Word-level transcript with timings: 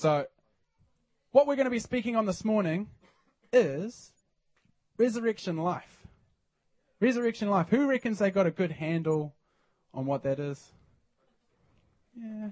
So, 0.00 0.24
what 1.30 1.46
we're 1.46 1.56
going 1.56 1.66
to 1.66 1.70
be 1.70 1.78
speaking 1.78 2.16
on 2.16 2.24
this 2.24 2.42
morning 2.42 2.88
is 3.52 4.12
resurrection 4.96 5.58
life. 5.58 6.06
Resurrection 7.00 7.50
life. 7.50 7.68
Who 7.68 7.86
reckons 7.86 8.18
they 8.18 8.30
got 8.30 8.46
a 8.46 8.50
good 8.50 8.72
handle 8.72 9.34
on 9.92 10.06
what 10.06 10.22
that 10.22 10.38
is? 10.40 10.72
Yeah. 12.18 12.48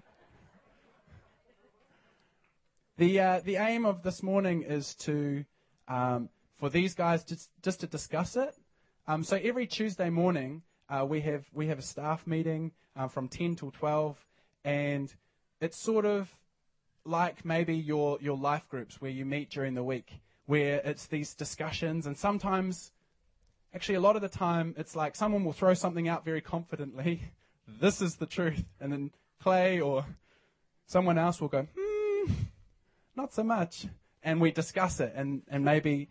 The, 2.98 3.18
uh, 3.18 3.40
the 3.42 3.56
aim 3.56 3.86
of 3.86 4.02
this 4.02 4.22
morning 4.22 4.60
is 4.60 4.94
to, 4.96 5.46
um, 5.88 6.28
for 6.58 6.68
these 6.68 6.92
guys 6.94 7.24
just, 7.24 7.48
just 7.62 7.80
to 7.80 7.86
discuss 7.86 8.36
it. 8.36 8.54
Um, 9.06 9.24
so 9.24 9.40
every 9.42 9.66
Tuesday 9.66 10.10
morning, 10.10 10.64
uh, 10.90 11.06
we 11.08 11.22
have 11.22 11.46
we 11.54 11.68
have 11.68 11.78
a 11.78 11.82
staff 11.82 12.26
meeting 12.26 12.72
uh, 12.94 13.08
from 13.08 13.26
10 13.26 13.54
till 13.54 13.70
12, 13.70 14.22
and 14.66 15.14
it's 15.62 15.78
sort 15.78 16.04
of 16.04 16.37
like 17.08 17.44
maybe 17.44 17.74
your 17.74 18.18
your 18.20 18.36
life 18.36 18.68
groups 18.68 19.00
where 19.00 19.10
you 19.10 19.24
meet 19.24 19.50
during 19.50 19.74
the 19.74 19.82
week, 19.82 20.20
where 20.46 20.80
it's 20.84 21.06
these 21.06 21.34
discussions, 21.34 22.06
and 22.06 22.16
sometimes, 22.16 22.92
actually, 23.74 23.96
a 23.96 24.00
lot 24.00 24.16
of 24.16 24.22
the 24.22 24.28
time, 24.28 24.74
it's 24.76 24.94
like 24.94 25.16
someone 25.16 25.44
will 25.44 25.52
throw 25.52 25.74
something 25.74 26.08
out 26.08 26.24
very 26.24 26.40
confidently. 26.40 27.22
this 27.80 28.00
is 28.00 28.16
the 28.16 28.26
truth, 28.26 28.64
and 28.80 28.92
then 28.92 29.10
Clay 29.40 29.80
or 29.80 30.04
someone 30.86 31.18
else 31.18 31.40
will 31.40 31.48
go, 31.48 31.66
hmm, 31.78 32.32
not 33.16 33.32
so 33.32 33.42
much, 33.42 33.86
and 34.22 34.40
we 34.40 34.50
discuss 34.50 35.00
it, 35.00 35.12
and 35.16 35.42
and 35.48 35.64
maybe 35.64 36.08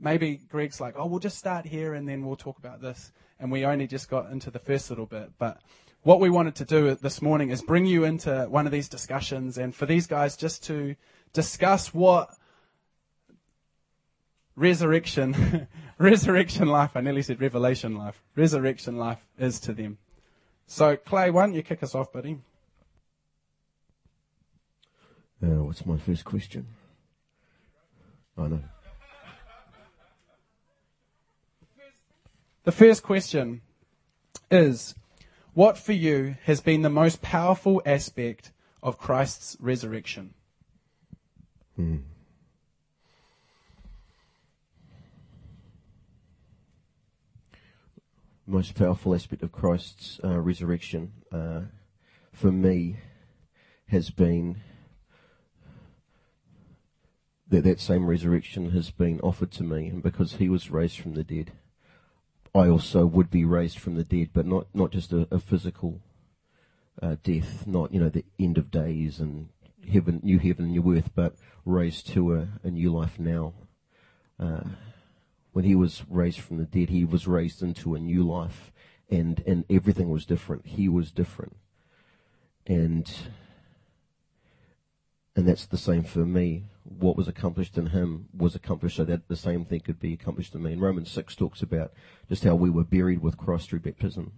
maybe 0.00 0.40
Greg's 0.48 0.80
like, 0.80 0.94
oh, 0.96 1.06
we'll 1.06 1.20
just 1.20 1.38
start 1.38 1.66
here 1.66 1.94
and 1.94 2.08
then 2.08 2.24
we'll 2.24 2.36
talk 2.36 2.58
about 2.58 2.80
this. 2.80 3.12
And 3.38 3.52
we 3.52 3.64
only 3.64 3.86
just 3.86 4.08
got 4.08 4.30
into 4.30 4.50
the 4.50 4.58
first 4.58 4.90
little 4.90 5.06
bit. 5.06 5.32
But 5.38 5.60
what 6.02 6.20
we 6.20 6.30
wanted 6.30 6.54
to 6.56 6.64
do 6.64 6.94
this 6.94 7.20
morning 7.20 7.50
is 7.50 7.60
bring 7.62 7.84
you 7.84 8.04
into 8.04 8.46
one 8.48 8.66
of 8.66 8.72
these 8.72 8.88
discussions 8.88 9.58
and 9.58 9.74
for 9.74 9.86
these 9.86 10.06
guys 10.06 10.36
just 10.36 10.64
to 10.64 10.96
discuss 11.32 11.92
what 11.92 12.30
resurrection, 14.56 15.68
resurrection 15.98 16.68
life, 16.68 16.92
I 16.94 17.02
nearly 17.02 17.22
said 17.22 17.40
revelation 17.40 17.96
life, 17.96 18.22
resurrection 18.34 18.96
life 18.96 19.24
is 19.38 19.60
to 19.60 19.72
them. 19.72 19.98
So, 20.66 20.96
Clay, 20.96 21.30
why 21.30 21.46
don't 21.46 21.54
you 21.54 21.62
kick 21.62 21.82
us 21.82 21.94
off, 21.94 22.12
buddy? 22.12 22.38
Uh, 25.42 25.64
what's 25.64 25.84
my 25.84 25.98
first 25.98 26.24
question? 26.24 26.66
I 28.38 28.48
know. 28.48 28.60
The 32.64 32.72
first 32.72 33.02
question 33.02 33.62
is 34.50 34.94
What 35.60 35.76
for 35.76 35.92
you 35.92 36.36
has 36.44 36.62
been 36.62 36.80
the 36.80 36.88
most 36.88 37.20
powerful 37.20 37.82
aspect 37.84 38.50
of 38.82 38.96
Christ's 38.96 39.58
resurrection? 39.60 40.32
Hmm. 41.76 41.98
Most 48.46 48.74
powerful 48.74 49.14
aspect 49.14 49.42
of 49.42 49.52
Christ's 49.52 50.18
uh, 50.24 50.38
resurrection 50.38 51.12
uh, 51.30 51.64
for 52.32 52.50
me 52.50 52.96
has 53.88 54.08
been 54.08 54.62
that 57.48 57.64
that 57.64 57.80
same 57.80 58.06
resurrection 58.06 58.70
has 58.70 58.90
been 58.90 59.20
offered 59.20 59.50
to 59.50 59.62
me, 59.62 59.88
and 59.88 60.02
because 60.02 60.36
he 60.36 60.48
was 60.48 60.70
raised 60.70 60.98
from 60.98 61.12
the 61.12 61.22
dead, 61.22 61.52
I 62.54 62.68
also 62.68 63.06
would 63.06 63.30
be 63.30 63.44
raised 63.44 63.78
from 63.78 63.94
the 63.94 64.04
dead, 64.04 64.30
but 64.32 64.46
not, 64.46 64.66
not 64.74 64.90
just 64.90 65.12
a, 65.12 65.28
a 65.30 65.38
physical 65.38 66.00
uh, 67.00 67.16
death, 67.22 67.66
not, 67.66 67.92
you 67.92 68.00
know, 68.00 68.08
the 68.08 68.24
end 68.38 68.58
of 68.58 68.70
days 68.70 69.20
and 69.20 69.48
heaven, 69.90 70.20
new 70.22 70.38
heaven 70.38 70.68
new 70.68 70.96
earth, 70.96 71.10
but 71.14 71.36
raised 71.64 72.08
to 72.08 72.34
a, 72.34 72.48
a 72.64 72.70
new 72.70 72.92
life 72.92 73.18
now. 73.18 73.54
Uh, 74.38 74.62
when 75.52 75.64
he 75.64 75.74
was 75.74 76.02
raised 76.08 76.40
from 76.40 76.58
the 76.58 76.64
dead, 76.64 76.90
he 76.90 77.04
was 77.04 77.26
raised 77.26 77.62
into 77.62 77.94
a 77.94 78.00
new 78.00 78.22
life 78.22 78.72
and, 79.08 79.42
and 79.46 79.64
everything 79.70 80.10
was 80.10 80.26
different. 80.26 80.66
He 80.66 80.88
was 80.88 81.10
different. 81.10 81.56
And, 82.66 83.10
and 85.36 85.46
that's 85.46 85.66
the 85.66 85.78
same 85.78 86.04
for 86.04 86.24
me 86.24 86.64
what 86.84 87.16
was 87.16 87.28
accomplished 87.28 87.76
in 87.76 87.86
him 87.86 88.28
was 88.36 88.54
accomplished 88.54 88.96
so 88.96 89.04
that 89.04 89.28
the 89.28 89.36
same 89.36 89.64
thing 89.64 89.80
could 89.80 90.00
be 90.00 90.12
accomplished 90.12 90.54
in 90.54 90.62
me. 90.62 90.72
And 90.72 90.82
Romans 90.82 91.10
6 91.10 91.34
talks 91.36 91.62
about 91.62 91.92
just 92.28 92.44
how 92.44 92.54
we 92.54 92.70
were 92.70 92.84
buried 92.84 93.20
with 93.20 93.36
Christ 93.36 93.68
through 93.68 93.80
baptism. 93.80 94.32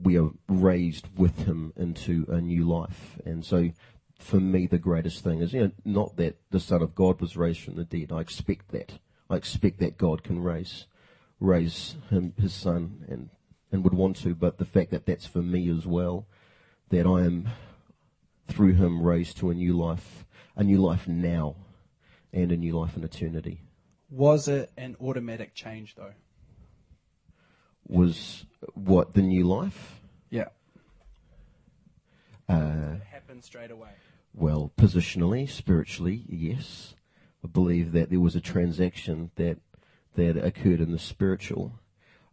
We 0.00 0.18
are 0.18 0.30
raised 0.48 1.08
with 1.16 1.46
him 1.46 1.72
into 1.76 2.26
a 2.28 2.40
new 2.40 2.64
life. 2.64 3.18
And 3.24 3.44
so 3.44 3.70
for 4.18 4.40
me, 4.40 4.66
the 4.66 4.78
greatest 4.78 5.22
thing 5.22 5.40
is, 5.40 5.52
you 5.52 5.60
know, 5.60 5.70
not 5.84 6.16
that 6.16 6.38
the 6.50 6.60
Son 6.60 6.82
of 6.82 6.94
God 6.94 7.20
was 7.20 7.36
raised 7.36 7.60
from 7.60 7.76
the 7.76 7.84
dead. 7.84 8.12
I 8.12 8.20
expect 8.20 8.70
that. 8.72 8.98
I 9.28 9.36
expect 9.36 9.80
that 9.80 9.98
God 9.98 10.22
can 10.22 10.42
raise, 10.42 10.86
raise 11.40 11.96
him, 12.10 12.34
his 12.40 12.52
son 12.52 13.04
and, 13.08 13.30
and 13.72 13.82
would 13.82 13.94
want 13.94 14.16
to, 14.18 14.34
but 14.34 14.58
the 14.58 14.64
fact 14.64 14.90
that 14.90 15.06
that's 15.06 15.26
for 15.26 15.42
me 15.42 15.70
as 15.70 15.86
well, 15.86 16.26
that 16.90 17.06
I 17.06 17.24
am 17.24 17.48
through 18.46 18.74
him 18.74 19.02
raised 19.02 19.38
to 19.38 19.50
a 19.50 19.54
new 19.54 19.76
life, 19.76 20.26
a 20.56 20.62
new 20.62 20.78
life 20.78 21.08
now 21.08 21.56
and 22.34 22.50
a 22.52 22.56
new 22.56 22.78
life 22.78 22.96
in 22.96 23.04
eternity. 23.04 23.62
Was 24.10 24.48
it 24.48 24.70
an 24.76 24.96
automatic 25.00 25.54
change 25.54 25.94
though? 25.94 26.12
Was 27.86 28.44
what 28.74 29.14
the 29.14 29.22
new 29.22 29.44
life? 29.44 30.00
Yeah. 30.30 30.48
Uh, 32.48 32.96
it 32.96 33.02
happened 33.04 33.44
straight 33.44 33.70
away. 33.70 33.90
Well, 34.34 34.72
positionally, 34.76 35.48
spiritually, 35.48 36.24
yes. 36.28 36.94
I 37.44 37.46
believe 37.46 37.92
that 37.92 38.10
there 38.10 38.20
was 38.20 38.34
a 38.34 38.40
transaction 38.40 39.30
that 39.36 39.58
that 40.16 40.36
occurred 40.36 40.80
in 40.80 40.92
the 40.92 40.98
spiritual, 40.98 41.78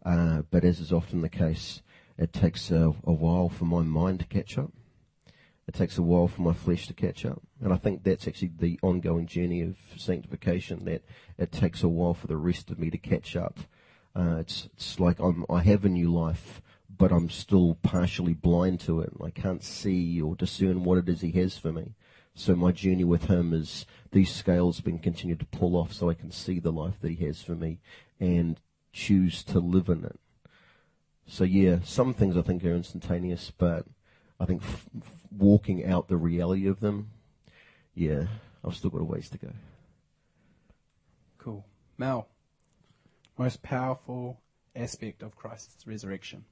uh, 0.05 0.43
but 0.49 0.63
as 0.63 0.79
is 0.79 0.91
often 0.91 1.21
the 1.21 1.29
case, 1.29 1.81
it 2.17 2.31
takes 2.33 2.69
a, 2.71 2.93
a 3.03 3.11
while 3.11 3.49
for 3.49 3.65
my 3.65 3.81
mind 3.81 4.19
to 4.19 4.25
catch 4.25 4.57
up. 4.57 4.71
It 5.67 5.73
takes 5.73 5.97
a 5.97 6.03
while 6.03 6.27
for 6.27 6.41
my 6.41 6.53
flesh 6.53 6.87
to 6.87 6.93
catch 6.93 7.25
up. 7.25 7.41
And 7.61 7.71
I 7.71 7.77
think 7.77 8.03
that's 8.03 8.27
actually 8.27 8.51
the 8.59 8.79
ongoing 8.81 9.27
journey 9.27 9.61
of 9.61 9.77
sanctification, 9.95 10.85
that 10.85 11.03
it 11.37 11.51
takes 11.51 11.83
a 11.83 11.87
while 11.87 12.15
for 12.15 12.27
the 12.27 12.37
rest 12.37 12.71
of 12.71 12.79
me 12.79 12.89
to 12.89 12.97
catch 12.97 13.35
up. 13.35 13.59
Uh, 14.15 14.37
it's, 14.39 14.67
it's 14.73 14.99
like 14.99 15.19
I'm, 15.19 15.45
I 15.49 15.61
have 15.61 15.85
a 15.85 15.89
new 15.89 16.11
life, 16.11 16.61
but 16.97 17.11
I'm 17.11 17.29
still 17.29 17.77
partially 17.83 18.33
blind 18.33 18.79
to 18.81 18.99
it. 19.01 19.13
I 19.23 19.29
can't 19.29 19.63
see 19.63 20.19
or 20.19 20.35
discern 20.35 20.83
what 20.83 20.97
it 20.97 21.07
is 21.07 21.21
He 21.21 21.31
has 21.33 21.57
for 21.57 21.71
me. 21.71 21.93
So 22.33 22.55
my 22.55 22.71
journey 22.71 23.03
with 23.03 23.25
Him 23.25 23.53
is 23.53 23.85
these 24.11 24.33
scales 24.33 24.81
being 24.81 24.99
continued 24.99 25.39
to 25.39 25.45
pull 25.45 25.75
off 25.75 25.93
so 25.93 26.09
I 26.09 26.15
can 26.15 26.31
see 26.31 26.59
the 26.59 26.71
life 26.71 26.99
that 27.01 27.11
He 27.11 27.25
has 27.25 27.41
for 27.41 27.55
me 27.55 27.79
and 28.19 28.59
choose 28.91 29.43
to 29.43 29.59
live 29.59 29.87
in 29.87 30.03
it. 30.03 30.19
So 31.27 31.43
yeah, 31.43 31.77
some 31.83 32.13
things 32.13 32.35
I 32.35 32.41
think 32.41 32.65
are 32.65 32.73
instantaneous, 32.73 33.51
but 33.55 33.85
I 34.39 34.45
think 34.45 34.63
f- 34.63 34.87
walking 35.31 35.85
out 35.85 36.07
the 36.07 36.17
reality 36.17 36.67
of 36.67 36.79
them, 36.79 37.11
yeah, 37.93 38.25
I've 38.63 38.75
still 38.75 38.89
got 38.89 39.01
a 39.01 39.05
ways 39.05 39.29
to 39.29 39.37
go. 39.37 39.51
Cool. 41.37 41.65
Mel, 41.97 42.27
most 43.37 43.61
powerful 43.63 44.39
aspect 44.75 45.23
of 45.23 45.35
Christ's 45.35 45.87
resurrection? 45.87 46.45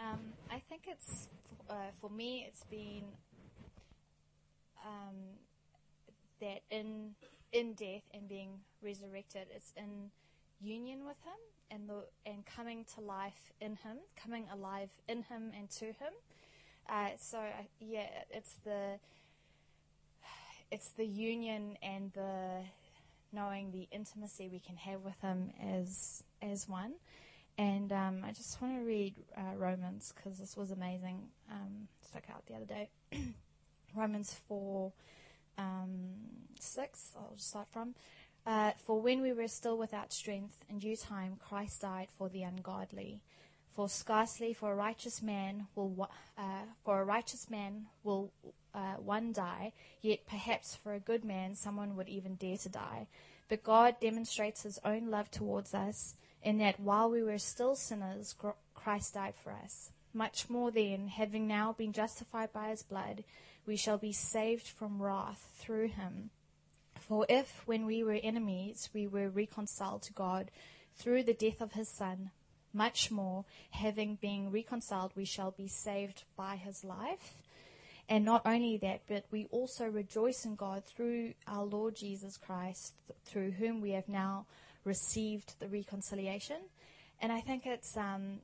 Um, 0.00 0.20
I 0.50 0.60
think 0.68 0.82
it's, 0.86 1.28
uh, 1.68 1.90
for 2.00 2.10
me, 2.10 2.44
it's 2.46 2.64
been 2.64 3.04
um, 4.84 5.16
that 6.40 6.62
in, 6.70 7.14
in 7.52 7.74
death 7.74 8.02
and 8.12 8.28
being 8.28 8.60
resurrected, 8.82 9.46
it's 9.54 9.72
in 9.76 10.10
union 10.60 11.04
with 11.04 11.16
Him 11.24 11.38
and 11.70 11.88
the 11.88 12.04
and 12.26 12.44
coming 12.46 12.84
to 12.94 13.00
life 13.00 13.52
in 13.60 13.76
Him, 13.76 13.98
coming 14.22 14.46
alive 14.52 14.90
in 15.08 15.22
Him 15.22 15.52
and 15.56 15.70
to 15.70 15.86
Him. 15.86 16.12
Uh, 16.88 17.08
so 17.18 17.38
uh, 17.38 17.62
yeah, 17.80 18.08
it's 18.30 18.56
the 18.64 18.98
it's 20.74 20.88
the 20.88 21.06
union 21.06 21.78
and 21.84 22.12
the 22.14 22.64
knowing 23.32 23.70
the 23.70 23.86
intimacy 23.92 24.48
we 24.52 24.58
can 24.58 24.76
have 24.76 25.02
with 25.02 25.20
Him 25.20 25.52
as 25.62 26.24
as 26.42 26.68
one. 26.68 26.94
And 27.56 27.92
um, 27.92 28.22
I 28.24 28.32
just 28.32 28.60
want 28.60 28.74
to 28.74 28.84
read 28.84 29.14
uh, 29.36 29.56
Romans 29.56 30.12
because 30.14 30.38
this 30.38 30.56
was 30.56 30.72
amazing. 30.72 31.28
Um, 31.48 31.86
stuck 32.00 32.24
out 32.28 32.44
the 32.46 32.56
other 32.56 32.64
day. 32.64 32.90
Romans 33.96 34.34
four 34.48 34.92
um, 35.58 36.08
six. 36.58 37.14
I'll 37.16 37.34
just 37.36 37.50
start 37.50 37.68
from. 37.72 37.94
Uh, 38.44 38.72
for 38.84 39.00
when 39.00 39.22
we 39.22 39.32
were 39.32 39.48
still 39.48 39.78
without 39.78 40.12
strength, 40.12 40.64
in 40.68 40.80
due 40.80 40.96
time 40.96 41.36
Christ 41.38 41.82
died 41.82 42.08
for 42.18 42.28
the 42.28 42.42
ungodly. 42.42 43.22
For 43.70 43.88
scarcely 43.88 44.52
for 44.52 44.72
a 44.72 44.74
righteous 44.74 45.22
man 45.22 45.68
will 45.76 46.10
uh, 46.36 46.66
for 46.84 47.00
a 47.00 47.04
righteous 47.04 47.48
man 47.48 47.86
will 48.02 48.32
uh, 48.74 48.94
one 48.94 49.32
die, 49.32 49.72
yet 50.00 50.26
perhaps 50.26 50.74
for 50.74 50.94
a 50.94 51.00
good 51.00 51.24
man 51.24 51.54
someone 51.54 51.96
would 51.96 52.08
even 52.08 52.34
dare 52.34 52.56
to 52.58 52.68
die. 52.68 53.06
But 53.48 53.62
God 53.62 53.96
demonstrates 54.00 54.62
His 54.62 54.78
own 54.84 55.10
love 55.10 55.30
towards 55.30 55.74
us 55.74 56.14
in 56.42 56.58
that 56.58 56.80
while 56.80 57.10
we 57.10 57.22
were 57.22 57.38
still 57.38 57.76
sinners, 57.76 58.34
Christ 58.74 59.14
died 59.14 59.34
for 59.34 59.52
us. 59.52 59.90
Much 60.12 60.48
more 60.48 60.70
then, 60.70 61.08
having 61.08 61.46
now 61.46 61.72
been 61.72 61.92
justified 61.92 62.52
by 62.52 62.70
His 62.70 62.82
blood, 62.82 63.24
we 63.66 63.76
shall 63.76 63.98
be 63.98 64.12
saved 64.12 64.66
from 64.66 65.00
wrath 65.00 65.52
through 65.58 65.88
him. 65.88 66.30
For 66.94 67.26
if, 67.28 67.66
when 67.66 67.86
we 67.86 68.02
were 68.02 68.18
enemies, 68.22 68.90
we 68.92 69.06
were 69.06 69.28
reconciled 69.28 70.02
to 70.02 70.12
God 70.12 70.50
through 70.96 71.24
the 71.24 71.34
death 71.34 71.60
of 71.60 71.72
his 71.72 71.88
Son, 71.88 72.30
much 72.72 73.10
more, 73.10 73.44
having 73.70 74.16
been 74.16 74.50
reconciled, 74.50 75.12
we 75.14 75.24
shall 75.24 75.50
be 75.50 75.68
saved 75.68 76.24
by 76.36 76.56
his 76.56 76.84
life. 76.84 77.34
And 78.08 78.24
not 78.24 78.42
only 78.44 78.76
that, 78.78 79.02
but 79.08 79.24
we 79.30 79.46
also 79.50 79.86
rejoice 79.86 80.44
in 80.44 80.56
God 80.56 80.84
through 80.84 81.34
our 81.46 81.64
Lord 81.64 81.96
Jesus 81.96 82.36
Christ, 82.36 82.94
through 83.24 83.52
whom 83.52 83.80
we 83.80 83.92
have 83.92 84.08
now 84.08 84.46
received 84.84 85.58
the 85.58 85.68
reconciliation. 85.68 86.58
And 87.20 87.32
I 87.32 87.40
think 87.40 87.64
it's 87.64 87.96
um, 87.96 88.40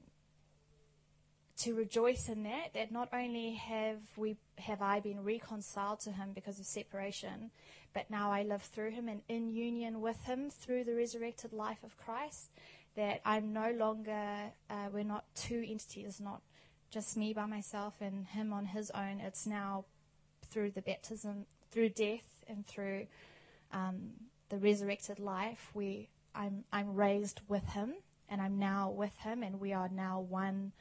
to 1.59 1.75
rejoice 1.75 2.31
in 2.31 2.45
that, 2.45 2.73
that 2.73 2.91
not 2.91 3.11
only 3.13 3.53
have 3.53 3.99
we 4.17 4.37
have 4.57 4.81
I 4.81 5.01
been 5.01 5.23
reconciled 5.23 6.01
to 6.01 6.13
him 6.13 6.33
because 6.35 6.59
of 6.59 6.65
separation, 6.65 7.51
but 7.93 8.09
now 8.11 8.33
I 8.33 8.45
live 8.45 8.63
through 8.63 8.93
him 8.93 9.09
and 9.09 9.21
in 9.29 9.51
union 9.51 10.01
with 10.01 10.25
him 10.25 10.49
through 10.49 10.85
the 10.85 10.95
resurrected 10.95 11.53
life 11.53 11.85
of 11.85 11.99
Christ. 11.99 12.51
That 12.97 13.21
I'm 13.25 13.53
no 13.53 13.71
longer, 13.73 14.53
uh, 14.69 14.89
we're 14.93 15.05
not 15.05 15.25
two 15.35 15.65
entities, 15.69 16.21
not 16.21 16.41
just 16.91 17.17
me 17.17 17.33
by 17.33 17.47
myself 17.47 17.95
and 18.01 18.27
him 18.27 18.53
on 18.53 18.67
his 18.67 18.91
own. 18.91 19.21
It's 19.21 19.47
now 19.47 19.85
through 20.51 20.73
the 20.73 20.83
baptism, 20.83 21.47
through 21.71 21.91
death, 21.91 22.45
and 22.49 22.67
through 22.67 23.07
um, 23.73 24.11
the 24.49 24.59
resurrected 24.59 25.19
life. 25.19 25.71
We, 25.73 26.09
I'm, 26.35 26.65
I'm 26.73 26.95
raised 26.95 27.41
with 27.49 27.65
him, 27.69 27.95
and 28.29 28.43
I'm 28.43 28.59
now 28.59 28.91
with 28.91 29.17
him, 29.19 29.43
and 29.43 29.61
we 29.61 29.73
are 29.73 29.89
now 29.89 30.21
one. 30.21 30.73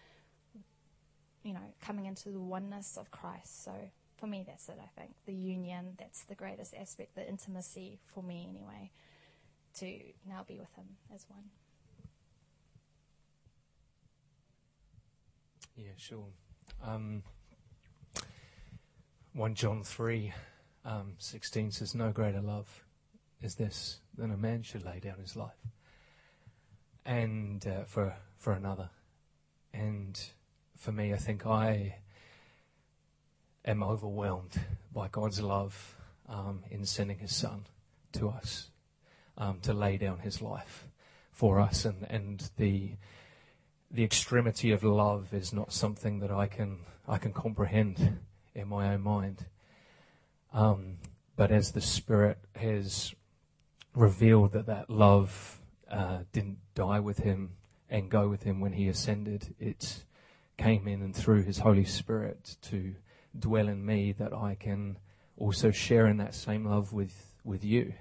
You 1.44 1.54
know, 1.54 1.74
coming 1.82 2.06
into 2.06 2.30
the 2.30 2.40
oneness 2.40 2.98
of 2.98 3.12
Christ. 3.12 3.64
So 3.64 3.72
for 4.18 4.28
me, 4.28 4.44
that's 4.46 4.68
it. 4.68 4.78
I 4.82 5.00
think 5.00 5.12
the 5.26 5.34
union. 5.34 5.96
That's 5.98 6.24
the 6.24 6.36
greatest 6.36 6.74
aspect, 6.74 7.16
the 7.16 7.28
intimacy 7.28 8.00
for 8.14 8.22
me, 8.22 8.46
anyway. 8.50 8.92
To 9.80 9.86
now 10.28 10.44
be 10.46 10.60
with 10.60 10.74
him 10.76 10.98
as 11.14 11.26
one. 11.30 11.46
Yeah, 15.82 15.92
sure. 15.96 16.26
Um, 16.84 17.24
1 19.32 19.56
John 19.56 19.82
3 19.82 20.34
um, 20.84 21.14
16 21.20 21.72
says, 21.72 21.96
No 21.96 22.12
greater 22.12 22.42
love 22.42 22.84
is 23.42 23.56
this 23.56 24.02
than 24.18 24.30
a 24.32 24.36
man 24.36 24.62
should 24.62 24.84
lay 24.84 25.00
down 25.00 25.20
his 25.20 25.38
life 25.38 25.56
and 27.06 27.66
uh, 27.66 27.86
for, 27.86 28.14
for 28.36 28.52
another. 28.52 28.90
And 29.74 30.22
for 30.76 30.92
me, 30.92 31.14
I 31.14 31.18
think 31.18 31.46
I 31.48 31.96
am 33.64 33.82
overwhelmed 33.82 34.60
by 34.94 35.08
God's 35.08 35.40
love 35.40 35.96
um, 36.28 36.66
in 36.70 36.86
sending 36.86 37.20
his 37.20 37.34
son 37.34 37.68
to 38.14 38.28
us 38.28 38.70
um, 39.38 39.60
to 39.62 39.74
lay 39.74 39.96
down 39.96 40.20
his 40.20 40.42
life 40.42 40.88
for 41.32 41.62
us 41.62 41.86
and, 41.86 42.06
and 42.10 42.50
the 42.58 42.98
the 43.92 44.04
extremity 44.04 44.72
of 44.72 44.84
love 44.84 45.34
is 45.34 45.52
not 45.52 45.74
something 45.74 46.20
that 46.20 46.32
I 46.32 46.48
can 46.48 46.80
I 47.08 47.18
can 47.18 47.34
comprehend 47.34 48.20
in 48.54 48.68
my 48.68 48.94
own 48.94 49.02
mind. 49.02 49.46
Um, 50.54 50.98
but 51.36 51.52
as 51.52 51.72
the 51.72 51.82
Spirit 51.82 52.38
has 52.56 53.16
revealed 53.96 54.52
that 54.52 54.68
that 54.68 54.90
love 54.90 55.60
uh, 55.90 56.20
didn't 56.32 56.60
die 56.76 57.00
with 57.00 57.20
him 57.20 57.54
and 57.90 58.10
go 58.10 58.28
with 58.28 58.44
him 58.44 58.60
when 58.60 58.74
he 58.74 58.88
ascended, 58.88 59.56
it 59.60 60.04
came 60.58 60.88
in 60.88 61.02
and 61.02 61.16
through 61.16 61.44
his 61.44 61.60
Holy 61.60 61.86
Spirit 61.86 62.58
to 62.62 62.94
dwell 63.38 63.68
in 63.68 63.84
me 63.84 64.12
that 64.12 64.34
I 64.34 64.56
can 64.56 65.00
also 65.38 65.72
share 65.72 66.06
in 66.06 66.18
that 66.18 66.36
same 66.36 66.66
love 66.66 66.94
with 66.94 67.34
with 67.44 67.64
you, 67.64 67.94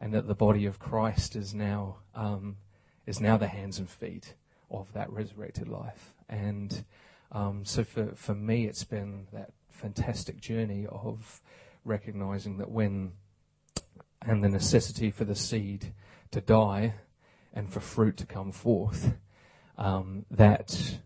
and 0.00 0.14
that 0.14 0.28
the 0.28 0.34
body 0.34 0.64
of 0.64 0.78
Christ 0.78 1.36
is 1.36 1.52
now 1.52 1.96
um, 2.14 2.56
is 3.04 3.20
now 3.20 3.36
the 3.36 3.48
hands 3.48 3.78
and 3.78 3.90
feet 3.90 4.34
of 4.70 4.92
that 4.92 5.10
resurrected 5.10 5.68
life. 5.68 6.14
And 6.28 6.84
um, 7.32 7.64
so 7.64 7.84
for, 7.84 8.14
for 8.14 8.34
me, 8.34 8.66
it's 8.66 8.84
been 8.84 9.26
that 9.32 9.50
fantastic 9.70 10.40
journey 10.40 10.86
of 10.88 11.40
recognizing 11.84 12.58
that 12.58 12.70
when, 12.70 13.12
and 14.22 14.42
the 14.42 14.48
necessity 14.48 15.10
for 15.10 15.24
the 15.24 15.34
seed 15.34 15.92
to 16.30 16.40
die 16.40 16.94
and 17.52 17.70
for 17.70 17.80
fruit 17.80 18.16
to 18.18 18.26
come 18.26 18.52
forth, 18.52 19.14
um, 19.78 20.24
that 20.30 20.98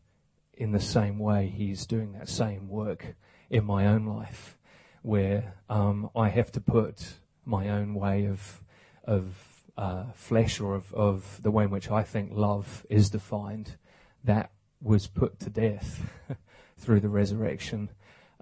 in 0.55 0.73
the 0.73 0.81
same 0.81 1.19
way, 1.19 1.49
he's 1.49 1.87
doing 1.87 2.13
that 2.13 2.29
same 2.29 2.69
work 2.69 3.15
in 3.49 3.65
my 3.65 3.87
own 3.87 4.05
life, 4.05 4.59
where 5.03 5.55
um, 5.69 6.11
I 6.15 6.29
have 6.29 6.53
to 6.53 6.61
put 6.61 7.15
my 7.45 7.69
own 7.69 7.95
way 7.95 8.27
of 8.27 8.63
of 9.05 9.50
uh, 9.81 10.05
flesh 10.15 10.61
or 10.61 10.75
of, 10.75 10.93
of 10.93 11.43
the 11.43 11.51
way 11.51 11.65
in 11.65 11.71
which 11.71 11.91
I 11.91 12.03
think 12.03 12.33
love 12.35 12.85
is 12.91 13.09
defined, 13.09 13.77
that 14.23 14.51
was 14.83 15.07
put 15.07 15.41
to 15.41 15.49
death 15.49 16.11
through 16.79 17.01
the 17.01 17.09
resurrection, 17.09 17.89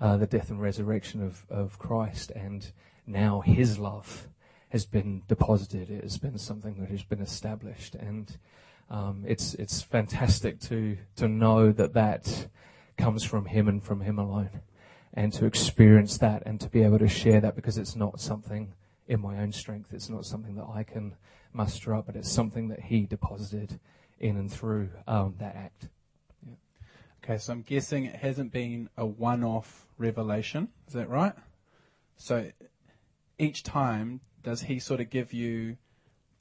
uh, 0.00 0.16
the 0.16 0.26
death 0.26 0.50
and 0.50 0.60
resurrection 0.60 1.22
of, 1.22 1.46
of 1.48 1.78
Christ. 1.78 2.32
And 2.32 2.68
now 3.06 3.40
his 3.40 3.78
love 3.78 4.26
has 4.70 4.84
been 4.84 5.22
deposited. 5.28 5.90
It 5.90 6.02
has 6.02 6.18
been 6.18 6.38
something 6.38 6.74
that 6.80 6.90
has 6.90 7.04
been 7.04 7.22
established. 7.22 7.94
And 7.94 8.36
um, 8.90 9.24
it's, 9.24 9.54
it's 9.54 9.80
fantastic 9.80 10.58
to, 10.62 10.98
to 11.16 11.28
know 11.28 11.70
that 11.70 11.94
that 11.94 12.48
comes 12.96 13.22
from 13.22 13.44
him 13.44 13.68
and 13.68 13.80
from 13.80 14.00
him 14.00 14.18
alone. 14.18 14.60
And 15.14 15.32
to 15.34 15.46
experience 15.46 16.18
that 16.18 16.42
and 16.46 16.60
to 16.60 16.68
be 16.68 16.82
able 16.82 16.98
to 16.98 17.08
share 17.08 17.40
that 17.40 17.54
because 17.54 17.78
it's 17.78 17.94
not 17.94 18.20
something 18.20 18.72
in 19.08 19.20
my 19.20 19.38
own 19.38 19.50
strength. 19.50 19.92
It's 19.92 20.08
not 20.08 20.24
something 20.24 20.54
that 20.56 20.66
I 20.72 20.84
can 20.84 21.16
muster 21.52 21.94
up, 21.94 22.06
but 22.06 22.14
it's 22.14 22.30
something 22.30 22.68
that 22.68 22.80
He 22.80 23.06
deposited 23.06 23.80
in 24.20 24.36
and 24.36 24.52
through 24.52 24.90
um, 25.06 25.34
that 25.38 25.56
act. 25.56 25.88
Yeah. 26.46 26.54
Okay, 27.24 27.38
so 27.38 27.52
I'm 27.52 27.62
guessing 27.62 28.04
it 28.04 28.16
hasn't 28.16 28.52
been 28.52 28.90
a 28.96 29.06
one 29.06 29.42
off 29.42 29.86
revelation. 29.96 30.68
Is 30.86 30.94
that 30.94 31.08
right? 31.08 31.32
So 32.16 32.50
each 33.38 33.62
time, 33.62 34.20
does 34.42 34.62
He 34.62 34.78
sort 34.78 35.00
of 35.00 35.08
give 35.10 35.32
you 35.32 35.78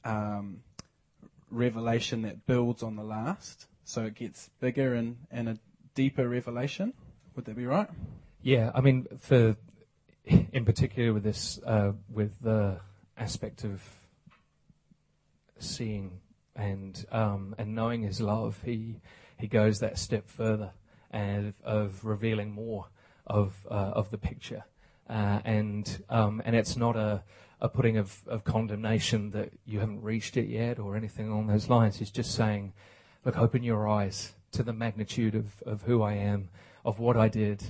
um, 0.03 0.61
revelation 1.49 2.21
that 2.23 2.45
builds 2.45 2.83
on 2.83 2.97
the 2.97 3.03
last? 3.03 3.67
So 3.85 4.03
it 4.03 4.15
gets 4.15 4.49
bigger 4.59 4.93
and, 4.93 5.17
and 5.31 5.47
a 5.47 5.57
deeper 5.95 6.27
revelation? 6.27 6.93
Would 7.35 7.45
that 7.45 7.55
be 7.55 7.65
right? 7.65 7.87
Yeah, 8.41 8.71
I 8.75 8.81
mean, 8.81 9.07
for 9.19 9.55
in 10.27 10.65
particular 10.65 11.13
with 11.13 11.23
this, 11.23 11.59
uh, 11.65 11.93
with 12.09 12.41
the 12.41 12.79
aspect 13.17 13.63
of 13.63 13.81
seeing 15.59 16.19
and 16.55 17.05
um, 17.11 17.55
and 17.57 17.75
knowing 17.75 18.01
His 18.01 18.19
love, 18.19 18.61
he 18.65 19.01
he 19.39 19.47
goes 19.47 19.79
that 19.79 19.97
step 19.97 20.27
further 20.27 20.71
and 21.11 21.53
of 21.63 22.03
revealing 22.03 22.51
more 22.51 22.87
of 23.25 23.65
uh, 23.69 23.91
of 23.93 24.09
the 24.11 24.17
picture, 24.17 24.63
uh, 25.09 25.39
and 25.45 26.03
um, 26.09 26.41
and 26.45 26.55
it's 26.55 26.75
not 26.75 26.95
a 26.95 27.23
a 27.59 27.69
putting 27.69 27.97
of, 27.97 28.21
of 28.27 28.43
condemnation 28.43 29.31
that 29.31 29.51
you 29.65 29.79
haven't 29.79 30.01
reached 30.03 30.37
it 30.37 30.47
yet 30.47 30.77
or 30.77 30.95
anything 30.95 31.27
along 31.27 31.47
those 31.47 31.69
lines. 31.69 31.97
He's 31.97 32.11
just 32.11 32.35
saying, 32.35 32.73
look, 33.25 33.37
open 33.37 33.63
your 33.63 33.87
eyes 33.87 34.33
to 34.51 34.63
the 34.63 34.73
magnitude 34.73 35.33
of, 35.33 35.63
of 35.65 35.81
who 35.83 36.03
I 36.03 36.13
am, 36.13 36.49
of 36.85 36.99
what 36.99 37.17
I 37.17 37.29
did, 37.29 37.63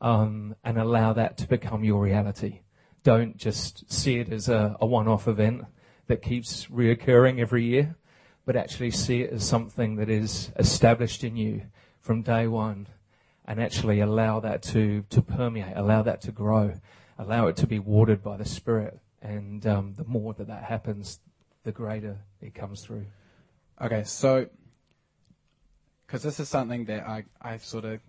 um, 0.00 0.54
and 0.64 0.78
allow 0.78 1.12
that 1.12 1.36
to 1.38 1.48
become 1.48 1.84
your 1.84 2.02
reality. 2.02 2.60
Don't 3.02 3.36
just 3.36 3.90
see 3.92 4.18
it 4.18 4.32
as 4.32 4.48
a, 4.48 4.76
a 4.80 4.86
one-off 4.86 5.28
event 5.28 5.64
that 6.06 6.22
keeps 6.22 6.66
reoccurring 6.66 7.38
every 7.38 7.64
year, 7.64 7.96
but 8.44 8.56
actually 8.56 8.90
see 8.90 9.22
it 9.22 9.32
as 9.32 9.44
something 9.44 9.96
that 9.96 10.08
is 10.08 10.50
established 10.58 11.24
in 11.24 11.36
you 11.36 11.62
from 12.00 12.22
day 12.22 12.46
one 12.46 12.88
and 13.44 13.60
actually 13.60 14.00
allow 14.00 14.40
that 14.40 14.62
to, 14.62 15.04
to 15.10 15.22
permeate, 15.22 15.76
allow 15.76 16.02
that 16.02 16.20
to 16.22 16.32
grow, 16.32 16.72
allow 17.18 17.46
it 17.46 17.56
to 17.56 17.66
be 17.66 17.78
watered 17.78 18.22
by 18.22 18.36
the 18.36 18.44
Spirit. 18.44 19.00
And 19.22 19.66
um, 19.66 19.94
the 19.96 20.04
more 20.04 20.34
that 20.34 20.46
that 20.46 20.64
happens, 20.64 21.20
the 21.64 21.72
greater 21.72 22.18
it 22.40 22.54
comes 22.54 22.82
through. 22.82 23.06
Okay, 23.80 24.04
so, 24.04 24.46
because 26.06 26.22
this 26.22 26.40
is 26.40 26.48
something 26.48 26.84
that 26.86 27.06
I, 27.06 27.24
I 27.40 27.56
sort 27.58 27.84
of 27.84 28.00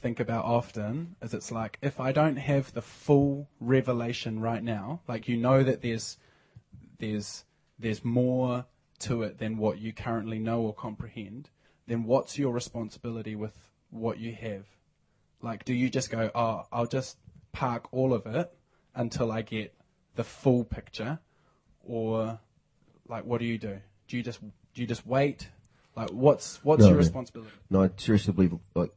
think 0.00 0.20
about 0.20 0.44
often 0.44 1.16
is 1.22 1.34
it's 1.34 1.50
like 1.50 1.78
if 1.82 1.98
I 2.00 2.12
don't 2.12 2.36
have 2.36 2.72
the 2.72 2.82
full 2.82 3.48
revelation 3.60 4.40
right 4.40 4.62
now, 4.62 5.00
like 5.08 5.28
you 5.28 5.36
know 5.36 5.62
that 5.62 5.82
there's 5.82 6.18
there's 6.98 7.44
there's 7.78 8.04
more 8.04 8.66
to 9.00 9.22
it 9.22 9.38
than 9.38 9.58
what 9.58 9.78
you 9.78 9.92
currently 9.92 10.38
know 10.38 10.62
or 10.62 10.74
comprehend, 10.74 11.50
then 11.86 12.04
what's 12.04 12.38
your 12.38 12.52
responsibility 12.52 13.34
with 13.34 13.56
what 13.90 14.18
you 14.18 14.32
have? 14.32 14.66
Like 15.42 15.64
do 15.64 15.74
you 15.74 15.90
just 15.90 16.10
go, 16.10 16.30
"Oh, 16.34 16.66
I'll 16.72 16.86
just 16.86 17.18
park 17.52 17.88
all 17.92 18.12
of 18.14 18.26
it 18.26 18.52
until 18.94 19.30
I 19.32 19.42
get 19.42 19.74
the 20.14 20.24
full 20.24 20.64
picture?" 20.64 21.18
Or 21.84 22.38
like 23.08 23.24
what 23.24 23.40
do 23.40 23.46
you 23.46 23.58
do? 23.58 23.78
Do 24.08 24.16
you 24.16 24.22
just 24.22 24.40
do 24.40 24.80
you 24.80 24.86
just 24.86 25.06
wait? 25.06 25.48
Like 25.94 26.10
what's 26.10 26.62
what's 26.64 26.82
No. 26.82 26.88
your 26.88 26.98
responsibility? 26.98 27.52
No, 27.70 27.84
I 27.84 27.90
seriously 27.96 28.32
believe 28.32 28.54
like 28.74 28.92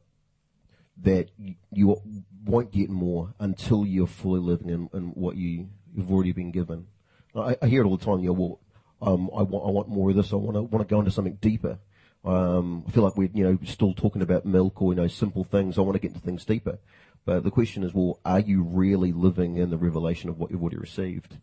that 1.02 1.30
you, 1.72 1.96
won't 2.44 2.72
get 2.72 2.88
more 2.88 3.34
until 3.38 3.84
you're 3.84 4.06
fully 4.06 4.40
living 4.40 4.70
in, 4.70 4.88
in 4.94 5.08
what 5.10 5.36
you, 5.36 5.68
you've 5.94 6.10
already 6.10 6.32
been 6.32 6.50
given. 6.50 6.86
I, 7.34 7.56
I 7.62 7.66
hear 7.66 7.82
it 7.82 7.86
all 7.86 7.96
the 7.96 8.04
time. 8.04 8.20
You 8.20 8.28
know, 8.28 8.32
well, 8.32 8.60
um, 9.02 9.30
I 9.36 9.42
want 9.42 9.66
I 9.66 9.70
want 9.70 9.88
more 9.88 10.10
of 10.10 10.16
this. 10.16 10.32
I 10.32 10.36
want 10.36 10.56
to 10.56 10.62
want 10.62 10.86
to 10.86 10.90
go 10.90 10.98
into 10.98 11.10
something 11.10 11.38
deeper. 11.40 11.78
Um, 12.24 12.84
I 12.86 12.90
feel 12.90 13.02
like 13.02 13.16
we're 13.16 13.30
you 13.32 13.44
know 13.44 13.58
still 13.64 13.94
talking 13.94 14.22
about 14.22 14.44
milk 14.44 14.82
or 14.82 14.92
you 14.92 14.96
know 14.96 15.06
simple 15.06 15.44
things. 15.44 15.78
I 15.78 15.82
want 15.82 15.94
to 15.94 16.00
get 16.00 16.12
into 16.12 16.24
things 16.24 16.44
deeper. 16.44 16.78
But 17.24 17.44
the 17.44 17.50
question 17.50 17.82
is, 17.82 17.92
well, 17.92 18.18
are 18.24 18.40
you 18.40 18.62
really 18.62 19.12
living 19.12 19.56
in 19.56 19.70
the 19.70 19.76
revelation 19.76 20.30
of 20.30 20.38
what 20.38 20.50
you've 20.50 20.62
already 20.62 20.78
received? 20.78 21.36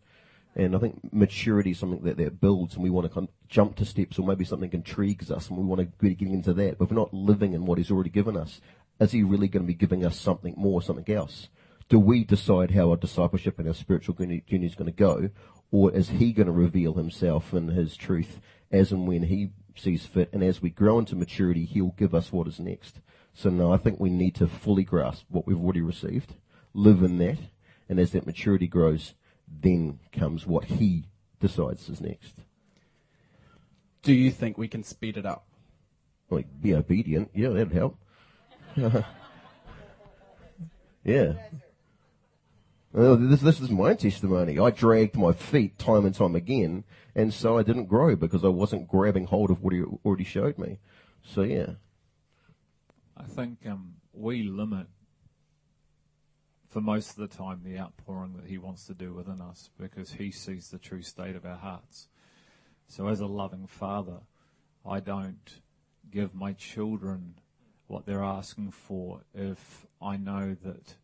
And 0.56 0.74
I 0.74 0.78
think 0.80 1.12
maturity 1.12 1.70
is 1.70 1.78
something 1.78 2.02
that, 2.02 2.16
that 2.16 2.40
builds, 2.40 2.74
and 2.74 2.82
we 2.82 2.90
want 2.90 3.06
to 3.06 3.14
kind 3.14 3.28
jump 3.48 3.76
to 3.76 3.84
steps, 3.84 4.18
or 4.18 4.26
maybe 4.26 4.44
something 4.44 4.72
intrigues 4.72 5.30
us, 5.30 5.48
and 5.48 5.56
we 5.56 5.64
want 5.64 5.80
to 5.80 6.14
get 6.14 6.28
into 6.28 6.52
that. 6.54 6.78
But 6.78 6.84
if 6.84 6.90
we're 6.90 6.96
not 6.96 7.14
living 7.14 7.52
in 7.52 7.64
what 7.64 7.78
He's 7.78 7.92
already 7.92 8.10
given 8.10 8.36
us, 8.36 8.60
is 9.00 9.12
He 9.12 9.22
really 9.22 9.48
going 9.48 9.64
to 9.64 9.66
be 9.66 9.74
giving 9.74 10.04
us 10.04 10.18
something 10.18 10.54
more, 10.56 10.82
something 10.82 11.14
else? 11.14 11.48
Do 11.88 11.98
we 11.98 12.24
decide 12.24 12.72
how 12.72 12.90
our 12.90 12.96
discipleship 12.96 13.58
and 13.58 13.66
our 13.66 13.74
spiritual 13.74 14.14
journey 14.14 14.42
is 14.50 14.74
going 14.74 14.90
to 14.90 14.92
go, 14.92 15.30
or 15.70 15.94
is 15.94 16.10
He 16.10 16.32
going 16.32 16.46
to 16.46 16.52
reveal 16.52 16.94
Himself 16.94 17.52
and 17.52 17.70
His 17.70 17.96
truth 17.96 18.40
as 18.70 18.92
and 18.92 19.06
when 19.06 19.24
He 19.24 19.50
sees 19.76 20.06
fit? 20.06 20.30
And 20.32 20.42
as 20.42 20.60
we 20.60 20.70
grow 20.70 20.98
into 20.98 21.16
maturity, 21.16 21.64
He'll 21.64 21.94
give 21.96 22.14
us 22.14 22.32
what 22.32 22.46
is 22.48 22.60
next. 22.60 23.00
So 23.34 23.50
no, 23.50 23.72
I 23.72 23.76
think 23.76 24.00
we 24.00 24.10
need 24.10 24.34
to 24.36 24.48
fully 24.48 24.82
grasp 24.82 25.26
what 25.28 25.46
we've 25.46 25.62
already 25.62 25.80
received, 25.80 26.34
live 26.74 27.02
in 27.02 27.18
that, 27.18 27.38
and 27.88 27.98
as 27.98 28.10
that 28.12 28.26
maturity 28.26 28.66
grows, 28.66 29.14
then 29.46 30.00
comes 30.12 30.46
what 30.46 30.64
he 30.64 31.04
decides 31.40 31.88
is 31.88 32.00
next. 32.00 32.34
Do 34.02 34.12
you 34.12 34.30
think 34.30 34.58
we 34.58 34.68
can 34.68 34.82
speed 34.82 35.16
it 35.16 35.24
up? 35.24 35.46
Like, 36.30 36.46
be 36.60 36.74
obedient. 36.74 37.30
Yeah, 37.34 37.50
that'd 37.50 37.72
help. 37.72 37.98
yeah. 41.04 41.32
Well, 42.92 43.16
this, 43.16 43.40
this 43.40 43.60
is 43.60 43.70
my 43.70 43.94
testimony. 43.94 44.58
I 44.58 44.70
dragged 44.70 45.16
my 45.16 45.32
feet 45.32 45.78
time 45.78 46.06
and 46.06 46.14
time 46.14 46.34
again, 46.34 46.84
and 47.14 47.34
so 47.34 47.58
I 47.58 47.62
didn't 47.62 47.86
grow 47.86 48.16
because 48.16 48.44
I 48.44 48.48
wasn't 48.48 48.88
grabbing 48.88 49.26
hold 49.26 49.50
of 49.50 49.62
what 49.62 49.74
he 49.74 49.82
already 50.04 50.24
showed 50.24 50.58
me. 50.58 50.78
So, 51.22 51.42
yeah. 51.42 51.72
I 53.16 53.24
think 53.24 53.58
um, 53.66 53.94
we 54.12 54.42
limit, 54.42 54.86
for 56.68 56.80
most 56.80 57.10
of 57.10 57.16
the 57.16 57.28
time, 57.28 57.62
the 57.64 57.78
outpouring 57.78 58.34
that 58.36 58.46
He 58.46 58.58
wants 58.58 58.86
to 58.86 58.94
do 58.94 59.12
within 59.12 59.40
us 59.40 59.70
because 59.78 60.12
He 60.12 60.30
sees 60.30 60.68
the 60.68 60.78
true 60.78 61.02
state 61.02 61.36
of 61.36 61.44
our 61.44 61.56
hearts. 61.56 62.08
So, 62.86 63.08
as 63.08 63.20
a 63.20 63.26
loving 63.26 63.66
Father, 63.66 64.20
I 64.86 65.00
don't 65.00 65.60
give 66.10 66.34
my 66.34 66.52
children 66.52 67.34
what 67.88 68.06
they're 68.06 68.24
asking 68.24 68.70
for 68.70 69.22
if 69.34 69.86
I 70.00 70.16
know 70.16 70.56
that 70.62 70.94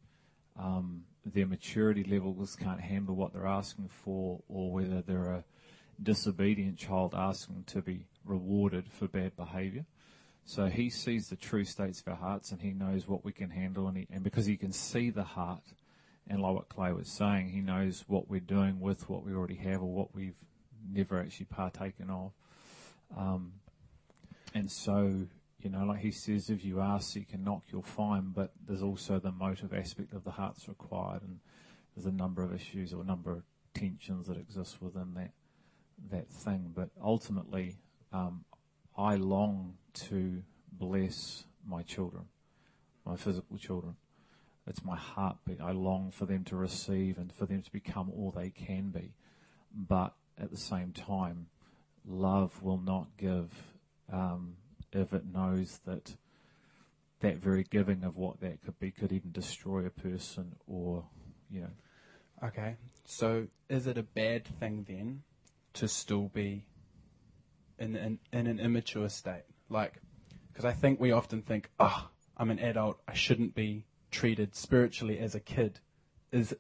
um, 0.59 1.05
their 1.25 1.47
maturity 1.47 2.05
levels 2.05 2.55
can't 2.55 2.81
handle 2.81 3.17
what 3.17 3.33
they're 3.33 3.47
asking 3.47 3.89
for, 3.89 4.41
or 4.49 4.71
whether 4.71 5.03
they're 5.03 5.31
a 5.31 5.45
disobedient 6.03 6.79
child 6.79 7.15
asking 7.17 7.65
to 7.67 7.83
be 7.83 8.07
rewarded 8.25 8.91
for 8.93 9.09
bad 9.09 9.37
behavior. 9.37 9.87
So 10.45 10.67
he 10.67 10.91
sees 10.91 11.29
the 11.29 11.37
true 11.37 11.65
states 11.65 12.01
of 12.03 12.09
our 12.09 12.19
hearts 12.19 12.53
and 12.53 12.61
he 12.61 12.73
knows 12.73 13.09
what 13.09 13.25
we 13.25 13.33
can 13.33 13.51
handle. 13.51 13.89
And, 13.89 13.97
he, 13.97 14.07
and 14.11 14.23
because 14.23 14.47
he 14.47 14.57
can 14.57 14.73
see 14.73 15.11
the 15.11 15.25
heart, 15.25 15.63
and 16.27 16.41
like 16.41 16.55
what 16.55 16.69
Clay 16.69 16.93
was 16.93 17.09
saying, 17.09 17.51
he 17.51 17.61
knows 17.61 18.05
what 18.07 18.29
we're 18.29 18.41
doing 18.41 18.81
with 18.81 19.09
what 19.09 19.25
we 19.25 19.35
already 19.35 19.57
have 19.57 19.83
or 19.83 19.93
what 19.93 20.15
we've 20.15 20.37
never 20.91 21.19
actually 21.19 21.47
partaken 21.47 22.11
of. 22.11 22.33
Um, 23.17 23.55
and 24.55 24.71
so, 24.71 25.27
you 25.65 25.71
know, 25.71 25.85
like 25.85 26.01
he 26.01 26.11
says, 26.11 26.51
if 26.51 26.65
you 26.65 26.81
ask, 26.81 27.17
you 27.17 27.25
can 27.25 27.43
knock, 27.43 27.63
you'll 27.73 27.83
find. 27.83 28.35
But 28.35 28.53
there's 28.67 28.83
also 28.83 29.19
the 29.19 29.33
motive 29.33 29.73
aspect 29.73 30.13
of 30.13 30.23
the 30.23 30.33
heart's 30.33 30.69
required, 30.69 31.23
and 31.23 31.41
there's 31.95 32.07
a 32.07 32.13
number 32.13 32.43
of 32.43 32.55
issues 32.55 32.93
or 32.93 33.01
a 33.01 33.07
number 33.07 33.33
of 33.33 33.43
tensions 33.73 34.27
that 34.29 34.37
exist 34.37 34.83
within 34.83 35.15
that 35.15 35.33
that 36.11 36.29
thing. 36.29 36.73
But 36.75 36.91
ultimately, 37.03 37.77
um, 38.13 38.45
I 38.97 39.17
long 39.17 39.75
to 39.95 40.43
bless 40.71 41.45
my 41.67 41.83
children, 41.83 42.25
my 43.07 43.17
physical 43.17 43.57
children. 43.57 43.97
It's 44.67 44.85
my 44.85 44.97
heartbeat. 44.97 45.61
I 45.61 45.73
long 45.73 46.11
for 46.11 46.27
them 46.27 46.45
to 46.45 46.57
receive 46.57 47.19
and 47.19 47.33
for 47.33 47.47
them 47.47 47.63
to 47.63 47.73
become 47.73 48.11
all 48.11 48.31
they 48.31 48.51
can 48.51 48.91
be. 48.91 49.13
But 49.75 50.15
at 50.39 50.51
the 50.51 50.57
same 50.57 50.93
time, 50.93 51.49
love 52.07 52.63
will 52.63 52.79
not 52.79 53.09
give 53.19 53.53
um, 54.11 54.57
if 54.95 55.13
it 55.13 55.25
knows 55.33 55.81
that 55.87 56.17
that 57.21 57.37
very 57.37 57.65
giving 57.65 58.05
of 58.05 58.17
what 58.17 58.41
that 58.41 58.63
could 58.63 58.79
be 58.79 58.91
could 58.91 59.13
even 59.13 59.33
destroy 59.33 59.87
a 59.87 59.91
person 59.91 60.57
or, 60.67 61.05
you 61.51 61.63
know. 61.63 61.71
Okay. 62.43 62.77
So 63.05 63.47
is 63.69 63.87
it 63.87 63.97
a 63.97 64.03
bad 64.03 64.45
thing 64.45 64.85
then 64.89 65.23
to 65.75 65.89
still 65.89 66.29
be 66.29 66.67
in, 67.79 67.97
in, 67.97 68.19
in 68.33 68.47
an 68.47 68.61
immature 68.61 69.09
state? 69.09 69.45
Like, 69.71 69.95
because 70.53 70.65
I 70.65 70.73
think 70.73 71.01
we 71.01 71.13
often 71.13 71.43
think, 71.43 71.71
oh, 71.81 72.09
I'm 72.37 72.51
an 72.51 72.59
adult, 72.59 73.01
I 73.09 73.15
shouldn't 73.15 73.55
be 73.55 73.87
treated 74.11 74.55
spiritually 74.55 75.19
as 75.19 75.35
a 75.35 75.41
kid. 75.41 75.81
Is, 76.31 76.55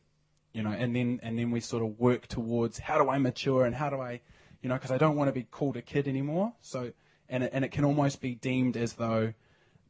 you 0.52 0.62
know, 0.62 0.70
and 0.70 0.94
then 0.94 1.20
and 1.22 1.38
then 1.38 1.50
we 1.50 1.60
sort 1.60 1.82
of 1.82 1.98
work 1.98 2.26
towards 2.28 2.78
how 2.78 3.02
do 3.02 3.10
I 3.10 3.18
mature 3.18 3.64
and 3.64 3.74
how 3.74 3.90
do 3.90 4.00
I, 4.00 4.20
you 4.62 4.68
know, 4.68 4.76
because 4.76 4.92
I 4.92 4.98
don't 4.98 5.16
want 5.16 5.28
to 5.28 5.32
be 5.32 5.42
called 5.42 5.76
a 5.76 5.82
kid 5.82 6.06
anymore. 6.06 6.52
So, 6.60 6.92
and 7.28 7.44
it, 7.44 7.50
and 7.52 7.64
it 7.64 7.70
can 7.70 7.84
almost 7.84 8.20
be 8.20 8.34
deemed 8.34 8.76
as 8.76 8.94
though 8.94 9.34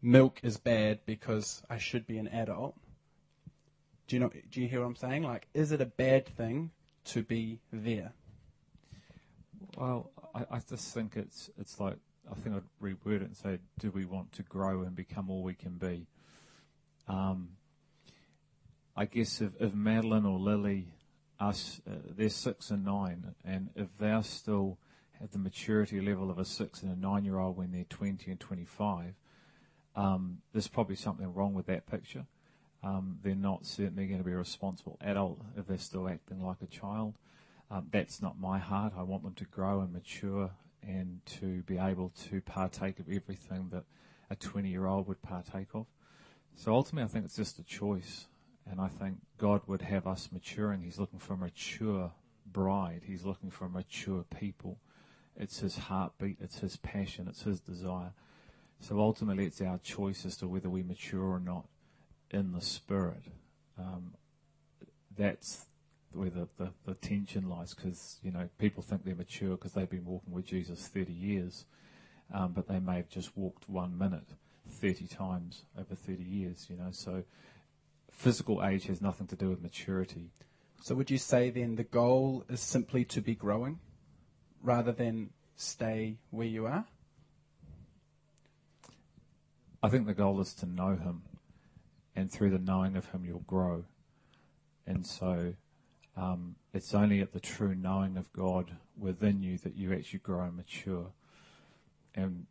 milk 0.02 0.40
is 0.42 0.58
bad 0.58 1.00
because 1.06 1.62
I 1.68 1.78
should 1.78 2.06
be 2.06 2.18
an 2.18 2.28
adult. 2.28 2.76
Do 4.06 4.16
you 4.16 4.20
know? 4.20 4.30
Do 4.50 4.60
you 4.60 4.68
hear 4.68 4.80
what 4.80 4.86
I'm 4.86 4.96
saying? 4.96 5.22
Like, 5.22 5.48
is 5.54 5.72
it 5.72 5.80
a 5.80 5.86
bad 5.86 6.26
thing 6.26 6.70
to 7.06 7.22
be 7.22 7.60
there? 7.72 8.12
Well, 9.76 10.10
I, 10.34 10.44
I 10.50 10.60
just 10.68 10.92
think 10.92 11.16
it's 11.16 11.50
it's 11.58 11.80
like 11.80 11.96
I 12.30 12.34
think 12.34 12.56
I'd 12.56 12.62
reword 12.82 13.16
it 13.16 13.22
and 13.22 13.36
say, 13.36 13.58
do 13.78 13.90
we 13.90 14.04
want 14.04 14.32
to 14.32 14.42
grow 14.42 14.82
and 14.82 14.94
become 14.94 15.30
all 15.30 15.42
we 15.42 15.54
can 15.54 15.74
be? 15.74 16.06
Um, 17.08 17.50
I 18.96 19.04
guess 19.06 19.40
if, 19.40 19.50
if 19.60 19.74
Madeline 19.74 20.24
or 20.24 20.38
Lily, 20.38 20.88
us, 21.38 21.80
uh, 21.86 21.96
they're 22.16 22.28
six 22.28 22.70
and 22.70 22.84
nine, 22.84 23.34
and 23.44 23.70
if 23.74 23.88
they're 23.98 24.22
still 24.22 24.78
at 25.24 25.32
the 25.32 25.38
maturity 25.38 26.02
level 26.02 26.30
of 26.30 26.38
a 26.38 26.44
six 26.44 26.82
and 26.82 26.92
a 26.92 27.00
nine 27.00 27.24
year 27.24 27.38
old 27.38 27.56
when 27.56 27.72
they're 27.72 27.84
20 27.84 28.30
and 28.30 28.38
25, 28.38 29.14
um, 29.96 30.42
there's 30.52 30.68
probably 30.68 30.96
something 30.96 31.32
wrong 31.32 31.54
with 31.54 31.66
that 31.66 31.86
picture. 31.86 32.26
Um, 32.82 33.18
they're 33.22 33.34
not 33.34 33.64
certainly 33.64 34.06
going 34.06 34.18
to 34.18 34.24
be 34.24 34.32
a 34.32 34.36
responsible 34.36 34.98
adult 35.00 35.40
if 35.56 35.66
they're 35.66 35.78
still 35.78 36.08
acting 36.08 36.44
like 36.44 36.58
a 36.62 36.66
child. 36.66 37.14
Um, 37.70 37.86
that's 37.90 38.20
not 38.20 38.38
my 38.38 38.58
heart. 38.58 38.92
I 38.96 39.02
want 39.02 39.22
them 39.22 39.32
to 39.34 39.44
grow 39.46 39.80
and 39.80 39.92
mature 39.94 40.50
and 40.86 41.20
to 41.40 41.62
be 41.62 41.78
able 41.78 42.12
to 42.28 42.42
partake 42.42 42.98
of 42.98 43.08
everything 43.08 43.70
that 43.72 43.84
a 44.28 44.36
20 44.36 44.68
year 44.68 44.84
old 44.84 45.08
would 45.08 45.22
partake 45.22 45.68
of. 45.72 45.86
So 46.54 46.74
ultimately, 46.74 47.08
I 47.08 47.12
think 47.12 47.24
it's 47.24 47.36
just 47.36 47.58
a 47.58 47.64
choice. 47.64 48.26
And 48.70 48.80
I 48.80 48.88
think 48.88 49.18
God 49.38 49.62
would 49.66 49.82
have 49.82 50.06
us 50.06 50.28
maturing. 50.30 50.82
He's 50.82 50.98
looking 50.98 51.18
for 51.18 51.34
a 51.34 51.38
mature 51.38 52.12
bride, 52.46 53.02
He's 53.06 53.24
looking 53.24 53.50
for 53.50 53.68
mature 53.68 54.24
people. 54.24 54.78
It's 55.36 55.60
His 55.60 55.76
heartbeat, 55.76 56.38
it's 56.40 56.60
His 56.60 56.76
passion, 56.76 57.26
it's 57.28 57.42
His 57.42 57.60
desire. 57.60 58.12
So 58.80 58.98
ultimately, 58.98 59.46
it's 59.46 59.60
our 59.60 59.78
choice 59.78 60.26
as 60.26 60.36
to 60.38 60.48
whether 60.48 60.68
we 60.68 60.82
mature 60.82 61.24
or 61.24 61.40
not 61.40 61.66
in 62.30 62.52
the 62.52 62.60
Spirit. 62.60 63.24
Um, 63.78 64.14
that's 65.16 65.66
where 66.12 66.30
the, 66.30 66.48
the, 66.58 66.70
the 66.84 66.94
tension 66.94 67.48
lies 67.48 67.74
because, 67.74 68.18
you 68.22 68.30
know, 68.30 68.48
people 68.58 68.82
think 68.82 69.04
they're 69.04 69.14
mature 69.14 69.50
because 69.50 69.72
they've 69.72 69.88
been 69.90 70.04
walking 70.04 70.32
with 70.32 70.46
Jesus 70.46 70.86
30 70.86 71.12
years, 71.12 71.64
um, 72.32 72.52
but 72.52 72.68
they 72.68 72.78
may 72.78 72.96
have 72.96 73.08
just 73.08 73.36
walked 73.36 73.68
one 73.68 73.96
minute 73.96 74.28
30 74.68 75.06
times 75.06 75.64
over 75.78 75.94
30 75.94 76.22
years, 76.22 76.66
you 76.70 76.76
know. 76.76 76.90
So 76.90 77.24
physical 78.10 78.64
age 78.64 78.86
has 78.86 79.00
nothing 79.00 79.26
to 79.28 79.36
do 79.36 79.48
with 79.50 79.62
maturity. 79.62 80.30
So 80.82 80.94
would 80.94 81.10
you 81.10 81.18
say 81.18 81.50
then 81.50 81.76
the 81.76 81.84
goal 81.84 82.44
is 82.48 82.60
simply 82.60 83.04
to 83.06 83.20
be 83.20 83.34
growing 83.34 83.78
rather 84.64 84.90
than 84.90 85.30
stay 85.56 86.16
where 86.30 86.46
you 86.46 86.66
are? 86.66 86.86
I 89.82 89.90
think 89.90 90.06
the 90.06 90.14
goal 90.14 90.40
is 90.40 90.54
to 90.54 90.66
know 90.66 90.96
Him, 90.96 91.22
and 92.16 92.32
through 92.32 92.50
the 92.50 92.58
knowing 92.58 92.96
of 92.96 93.10
Him, 93.10 93.24
you'll 93.24 93.40
grow. 93.40 93.84
And 94.86 95.06
so 95.06 95.54
um, 96.16 96.56
it's 96.72 96.94
only 96.94 97.20
at 97.20 97.32
the 97.32 97.40
true 97.40 97.74
knowing 97.74 98.16
of 98.16 98.32
God 98.32 98.72
within 98.98 99.42
you 99.42 99.58
that 99.58 99.76
you 99.76 99.92
actually 99.92 100.20
grow 100.20 100.44
and 100.44 100.56
mature. 100.56 101.12
And 102.14 102.46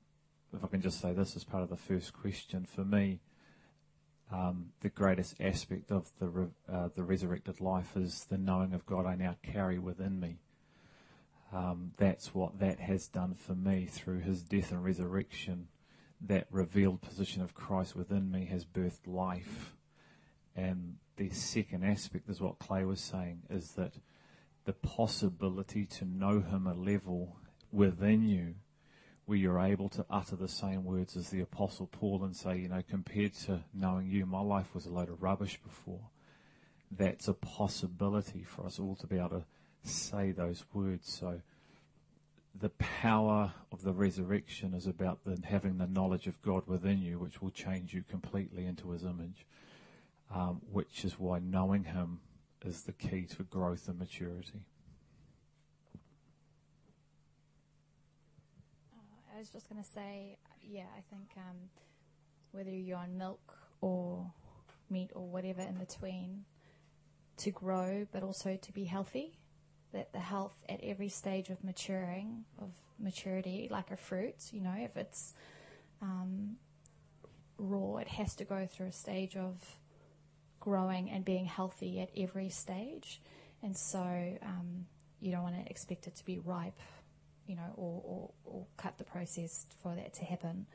if 0.53 0.63
I 0.63 0.67
can 0.67 0.81
just 0.81 1.01
say 1.01 1.13
this 1.13 1.35
as 1.35 1.43
part 1.43 1.63
of 1.63 1.69
the 1.69 1.77
first 1.77 2.13
question, 2.13 2.65
for 2.65 2.85
me, 2.85 3.21
um, 4.31 4.67
the 4.81 4.89
greatest 4.89 5.35
aspect 5.39 5.91
of 5.91 6.11
the 6.19 6.27
re- 6.27 6.47
uh, 6.71 6.89
the 6.95 7.03
resurrected 7.03 7.61
life 7.61 7.95
is 7.95 8.25
the 8.29 8.37
knowing 8.37 8.73
of 8.73 8.85
God 8.85 9.05
I 9.05 9.15
now 9.15 9.37
carry 9.43 9.79
within 9.79 10.19
me. 10.19 10.39
Um, 11.53 11.91
that's 11.97 12.33
what 12.33 12.59
that 12.59 12.79
has 12.79 13.07
done 13.07 13.35
for 13.35 13.53
me 13.53 13.85
through 13.85 14.19
His 14.21 14.41
death 14.41 14.71
and 14.71 14.83
resurrection. 14.83 15.67
that 16.25 16.47
revealed 16.49 17.01
position 17.01 17.41
of 17.41 17.53
Christ 17.53 17.97
within 17.97 18.31
me 18.31 18.45
has 18.45 18.63
birthed 18.65 19.05
life. 19.07 19.75
And 20.55 20.95
the 21.17 21.29
second 21.31 21.83
aspect 21.83 22.29
is 22.29 22.39
what 22.39 22.59
Clay 22.59 22.85
was 22.85 23.01
saying 23.01 23.41
is 23.49 23.71
that 23.71 23.95
the 24.63 24.73
possibility 24.73 25.85
to 25.85 26.05
know 26.05 26.39
Him 26.39 26.65
a 26.65 26.73
level 26.73 27.35
within 27.71 28.23
you 28.23 28.55
where 29.25 29.37
you're 29.37 29.59
able 29.59 29.89
to 29.89 30.05
utter 30.09 30.35
the 30.35 30.47
same 30.47 30.83
words 30.83 31.15
as 31.15 31.29
the 31.29 31.41
Apostle 31.41 31.87
Paul 31.87 32.23
and 32.23 32.35
say, 32.35 32.57
you 32.57 32.69
know, 32.69 32.81
compared 32.87 33.33
to 33.33 33.63
knowing 33.73 34.07
you, 34.07 34.25
my 34.25 34.41
life 34.41 34.73
was 34.73 34.85
a 34.85 34.91
load 34.91 35.09
of 35.09 35.21
rubbish 35.21 35.59
before. 35.63 36.09
That's 36.91 37.27
a 37.27 37.33
possibility 37.33 38.43
for 38.43 38.65
us 38.65 38.79
all 38.79 38.95
to 38.95 39.07
be 39.07 39.17
able 39.17 39.29
to 39.29 39.45
say 39.83 40.31
those 40.31 40.65
words. 40.73 41.11
So 41.11 41.41
the 42.59 42.69
power 42.69 43.53
of 43.71 43.83
the 43.83 43.93
resurrection 43.93 44.73
is 44.73 44.85
about 44.87 45.23
the, 45.23 45.39
having 45.43 45.77
the 45.77 45.87
knowledge 45.87 46.27
of 46.27 46.41
God 46.41 46.63
within 46.67 47.01
you, 47.01 47.19
which 47.19 47.41
will 47.41 47.51
change 47.51 47.93
you 47.93 48.03
completely 48.03 48.65
into 48.65 48.91
His 48.91 49.03
image, 49.03 49.45
um, 50.33 50.61
which 50.71 51.03
is 51.03 51.19
why 51.19 51.39
knowing 51.39 51.85
Him 51.85 52.19
is 52.63 52.83
the 52.83 52.93
key 52.93 53.25
to 53.35 53.43
growth 53.43 53.87
and 53.87 53.99
maturity. 53.99 54.61
I 59.35 59.39
was 59.39 59.49
just 59.49 59.67
going 59.67 59.83
to 59.83 59.89
say, 59.89 60.37
yeah, 60.61 60.85
I 60.95 61.01
think 61.09 61.29
um, 61.37 61.57
whether 62.51 62.69
you're 62.69 62.97
on 62.97 63.17
milk 63.17 63.57
or 63.81 64.31
meat 64.89 65.09
or 65.15 65.27
whatever 65.27 65.61
in 65.61 65.75
between, 65.75 66.45
to 67.37 67.51
grow 67.51 68.05
but 68.11 68.21
also 68.21 68.57
to 68.61 68.71
be 68.71 68.85
healthy, 68.85 69.39
that 69.93 70.11
the 70.11 70.19
health 70.19 70.55
at 70.67 70.79
every 70.83 71.09
stage 71.09 71.49
of 71.49 71.63
maturing, 71.63 72.45
of 72.59 72.69
maturity, 72.99 73.67
like 73.71 73.91
a 73.91 73.97
fruit, 73.97 74.35
you 74.51 74.61
know, 74.61 74.73
if 74.75 74.97
it's 74.97 75.33
um, 76.01 76.57
raw, 77.57 77.97
it 77.97 78.07
has 78.07 78.35
to 78.35 78.43
go 78.43 78.67
through 78.69 78.87
a 78.87 78.91
stage 78.91 79.35
of 79.35 79.55
growing 80.59 81.09
and 81.09 81.23
being 81.23 81.45
healthy 81.45 81.99
at 81.99 82.09
every 82.17 82.49
stage. 82.49 83.21
And 83.61 83.77
so 83.77 83.99
um, 83.99 84.85
you 85.21 85.31
don't 85.31 85.43
want 85.43 85.63
to 85.63 85.69
expect 85.69 86.07
it 86.07 86.15
to 86.15 86.25
be 86.25 86.39
ripe 86.39 86.79
you 87.47 87.55
know, 87.55 87.73
or, 87.75 88.01
or, 88.05 88.29
or 88.45 88.65
cut 88.77 88.97
the 88.97 89.03
process 89.03 89.65
for 89.81 89.95
that 89.95 90.13
to 90.15 90.25
happen. 90.25 90.65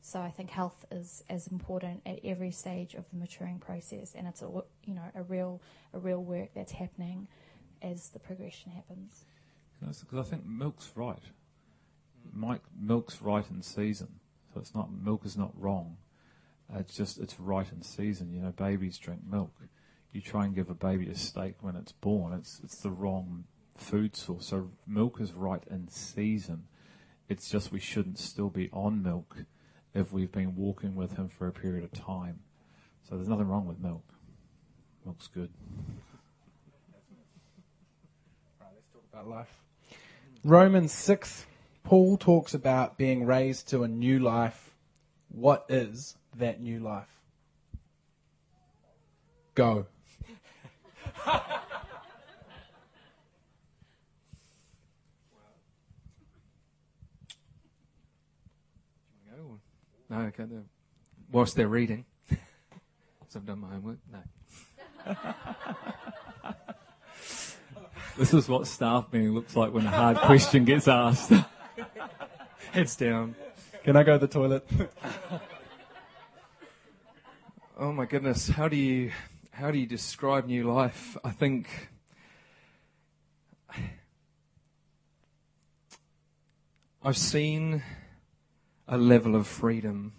So 0.00 0.20
I 0.20 0.30
think 0.30 0.50
health 0.50 0.84
is 0.90 1.24
as 1.28 1.48
important 1.48 2.02
at 2.06 2.20
every 2.24 2.50
stage 2.50 2.94
of 2.94 3.08
the 3.10 3.16
maturing 3.16 3.58
process, 3.58 4.14
and 4.14 4.26
it's 4.26 4.42
a 4.42 4.46
you 4.84 4.94
know 4.94 5.02
a 5.14 5.22
real 5.22 5.60
a 5.92 5.98
real 5.98 6.22
work 6.22 6.50
that's 6.54 6.72
happening 6.72 7.26
as 7.92 8.08
the 8.08 8.18
progression 8.18 8.72
happens. 8.72 9.24
Because 9.80 10.26
I 10.26 10.28
think 10.28 10.46
milk's 10.46 10.90
right. 10.94 11.22
Mike, 12.32 12.62
milk's 12.78 13.22
right 13.22 13.44
in 13.50 13.62
season, 13.62 14.20
so 14.52 14.60
it's 14.60 14.74
not 14.74 14.90
milk 14.92 15.24
is 15.24 15.36
not 15.36 15.52
wrong. 15.56 15.96
It's 16.74 16.96
just 16.96 17.18
it's 17.18 17.38
right 17.38 17.70
in 17.70 17.82
season. 17.82 18.32
You 18.32 18.40
know, 18.40 18.50
babies 18.50 18.98
drink 18.98 19.20
milk. 19.30 19.52
You 20.12 20.20
try 20.20 20.44
and 20.44 20.54
give 20.54 20.70
a 20.70 20.74
baby 20.74 21.08
a 21.08 21.14
steak 21.14 21.56
when 21.60 21.76
it's 21.76 21.92
born, 21.92 22.32
it's 22.32 22.60
it's 22.64 22.80
the 22.80 22.90
wrong 22.90 23.44
food 23.76 24.16
source. 24.16 24.46
So 24.46 24.70
milk 24.86 25.20
is 25.20 25.32
right 25.32 25.62
in 25.70 25.88
season. 25.88 26.64
It's 27.28 27.50
just 27.50 27.72
we 27.72 27.80
shouldn't 27.80 28.18
still 28.18 28.50
be 28.50 28.70
on 28.72 29.02
milk 29.02 29.44
if 29.94 30.12
we've 30.12 30.32
been 30.32 30.56
walking 30.56 30.94
with 30.94 31.16
him 31.16 31.28
for 31.28 31.46
a 31.46 31.52
period 31.52 31.84
of 31.84 31.92
time. 31.92 32.40
So 33.08 33.16
there's 33.16 33.28
nothing 33.28 33.48
wrong 33.48 33.66
with 33.66 33.78
milk. 33.78 34.04
Milk's 35.04 35.28
good. 35.28 35.50
Right, 38.60 38.70
let's 38.74 38.88
talk 38.92 39.04
about 39.16 39.28
life. 39.28 39.62
Romans 40.44 40.92
6, 40.92 41.46
Paul 41.84 42.18
talks 42.18 42.52
about 42.52 42.98
being 42.98 43.24
raised 43.24 43.68
to 43.68 43.82
a 43.82 43.88
new 43.88 44.18
life. 44.18 44.74
What 45.28 45.64
is 45.70 46.16
that 46.36 46.60
new 46.60 46.80
life? 46.80 47.08
Go. 49.54 49.86
No, 60.08 60.18
okay. 60.18 60.44
The, 60.44 60.62
whilst 61.32 61.56
they're 61.56 61.66
reading, 61.66 62.04
because 62.28 63.34
I've 63.34 63.44
done 63.44 63.58
my 63.58 63.70
homework. 63.70 63.98
No. 65.04 65.16
this 68.16 68.32
is 68.32 68.48
what 68.48 68.66
staff 68.66 69.12
meeting 69.12 69.32
looks 69.32 69.54
like 69.54 69.72
when 69.72 69.86
a 69.86 69.90
hard 69.90 70.16
question 70.18 70.64
gets 70.64 70.88
asked. 70.88 71.32
Heads 72.72 72.96
down. 72.96 73.36
Can 73.84 73.96
I 73.96 74.02
go 74.02 74.18
to 74.18 74.26
the 74.26 74.32
toilet? 74.32 74.66
oh 77.78 77.92
my 77.92 78.06
goodness, 78.06 78.48
how 78.48 78.68
do 78.68 78.76
you 78.76 79.12
how 79.52 79.70
do 79.70 79.78
you 79.78 79.86
describe 79.86 80.46
new 80.46 80.70
life? 80.70 81.16
I 81.24 81.30
think 81.30 81.90
I've 87.02 87.16
seen 87.16 87.82
a 88.88 88.98
level 88.98 89.36
of 89.36 89.46
freedom 89.46 90.12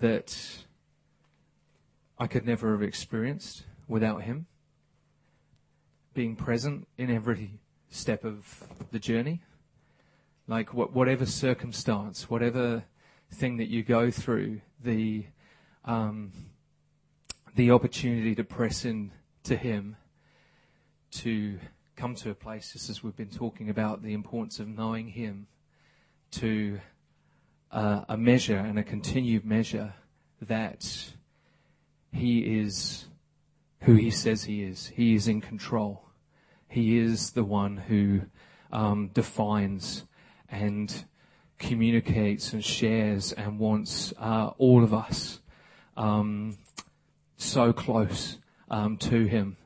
that 0.00 0.36
I 2.18 2.26
could 2.26 2.44
never 2.44 2.72
have 2.72 2.82
experienced 2.82 3.64
without 3.86 4.22
him. 4.22 4.46
Being 6.18 6.34
present 6.34 6.88
in 6.98 7.12
every 7.12 7.60
step 7.90 8.24
of 8.24 8.64
the 8.90 8.98
journey. 8.98 9.40
Like 10.48 10.74
whatever 10.74 11.24
circumstance, 11.24 12.28
whatever 12.28 12.82
thing 13.30 13.58
that 13.58 13.68
you 13.68 13.84
go 13.84 14.10
through, 14.10 14.62
the, 14.82 15.26
um, 15.84 16.32
the 17.54 17.70
opportunity 17.70 18.34
to 18.34 18.42
press 18.42 18.84
in 18.84 19.12
to 19.44 19.56
him, 19.56 19.94
to 21.12 21.60
come 21.94 22.16
to 22.16 22.30
a 22.30 22.34
place, 22.34 22.72
just 22.72 22.90
as 22.90 23.04
we've 23.04 23.14
been 23.14 23.30
talking 23.30 23.70
about 23.70 24.02
the 24.02 24.12
importance 24.12 24.58
of 24.58 24.66
knowing 24.66 25.06
him, 25.06 25.46
to 26.32 26.80
uh, 27.70 28.06
a 28.08 28.16
measure 28.16 28.58
and 28.58 28.76
a 28.76 28.82
continued 28.82 29.44
measure 29.44 29.94
that 30.40 31.12
he 32.10 32.58
is 32.58 33.06
who 33.82 33.94
he 33.94 34.10
says 34.10 34.42
he 34.42 34.64
is. 34.64 34.88
He 34.88 35.14
is 35.14 35.28
in 35.28 35.40
control. 35.40 36.06
He 36.68 36.98
is 36.98 37.30
the 37.30 37.44
one 37.44 37.76
who 37.76 38.22
um, 38.70 39.08
defines 39.08 40.04
and 40.50 41.04
communicates 41.58 42.52
and 42.52 42.64
shares 42.64 43.32
and 43.32 43.58
wants 43.58 44.12
uh, 44.18 44.50
all 44.58 44.84
of 44.84 44.94
us 44.94 45.40
um, 45.96 46.56
so 47.36 47.72
close 47.72 48.38
um, 48.70 48.96
to 48.98 49.24
him. 49.24 49.56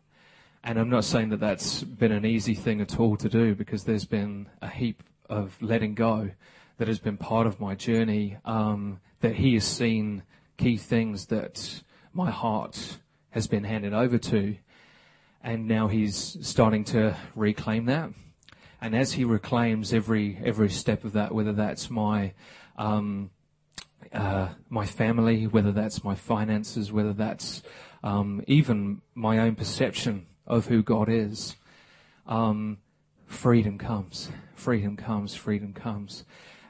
And 0.64 0.78
I'm 0.78 0.90
not 0.90 1.04
saying 1.04 1.30
that 1.30 1.40
that's 1.40 1.82
been 1.82 2.12
an 2.12 2.24
easy 2.24 2.54
thing 2.54 2.80
at 2.80 2.98
all 2.98 3.16
to 3.16 3.28
do 3.28 3.54
because 3.54 3.84
there's 3.84 4.04
been 4.04 4.48
a 4.60 4.68
heap 4.68 5.02
of 5.28 5.60
letting 5.60 5.94
go 5.94 6.30
that 6.78 6.88
has 6.88 7.00
been 7.00 7.16
part 7.16 7.46
of 7.46 7.60
my 7.60 7.74
journey, 7.74 8.36
um, 8.44 9.00
that 9.20 9.36
he 9.36 9.54
has 9.54 9.64
seen 9.64 10.22
key 10.56 10.76
things 10.76 11.26
that 11.26 11.82
my 12.12 12.30
heart 12.30 12.98
has 13.30 13.46
been 13.46 13.64
handed 13.64 13.92
over 13.92 14.18
to. 14.18 14.56
And 15.42 15.66
now 15.66 15.88
he's 15.88 16.38
starting 16.42 16.84
to 16.84 17.16
reclaim 17.34 17.86
that. 17.86 18.10
And 18.80 18.94
as 18.94 19.12
he 19.12 19.24
reclaims 19.24 19.92
every, 19.92 20.38
every 20.44 20.68
step 20.68 21.04
of 21.04 21.12
that, 21.12 21.34
whether 21.34 21.52
that's 21.52 21.90
my, 21.90 22.32
um, 22.76 23.30
uh, 24.12 24.48
my 24.68 24.86
family, 24.86 25.46
whether 25.46 25.72
that's 25.72 26.04
my 26.04 26.14
finances, 26.14 26.92
whether 26.92 27.12
that's 27.12 27.62
um, 28.02 28.42
even 28.46 29.02
my 29.14 29.38
own 29.38 29.54
perception 29.54 30.26
of 30.46 30.66
who 30.66 30.82
God 30.82 31.08
is, 31.08 31.56
um, 32.26 32.78
freedom 33.26 33.78
comes. 33.78 34.30
Freedom 34.54 34.96
comes. 34.96 35.34
Freedom 35.34 35.72
comes. 35.72 36.24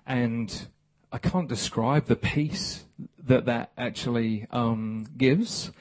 And 0.07 0.69
I 1.11 1.19
can't 1.19 1.49
describe 1.49 2.07
the 2.07 2.17
peace 2.17 2.85
that 3.25 3.45
that 3.47 3.73
actually 3.77 4.47
um, 4.51 5.07
gives, 5.17 5.73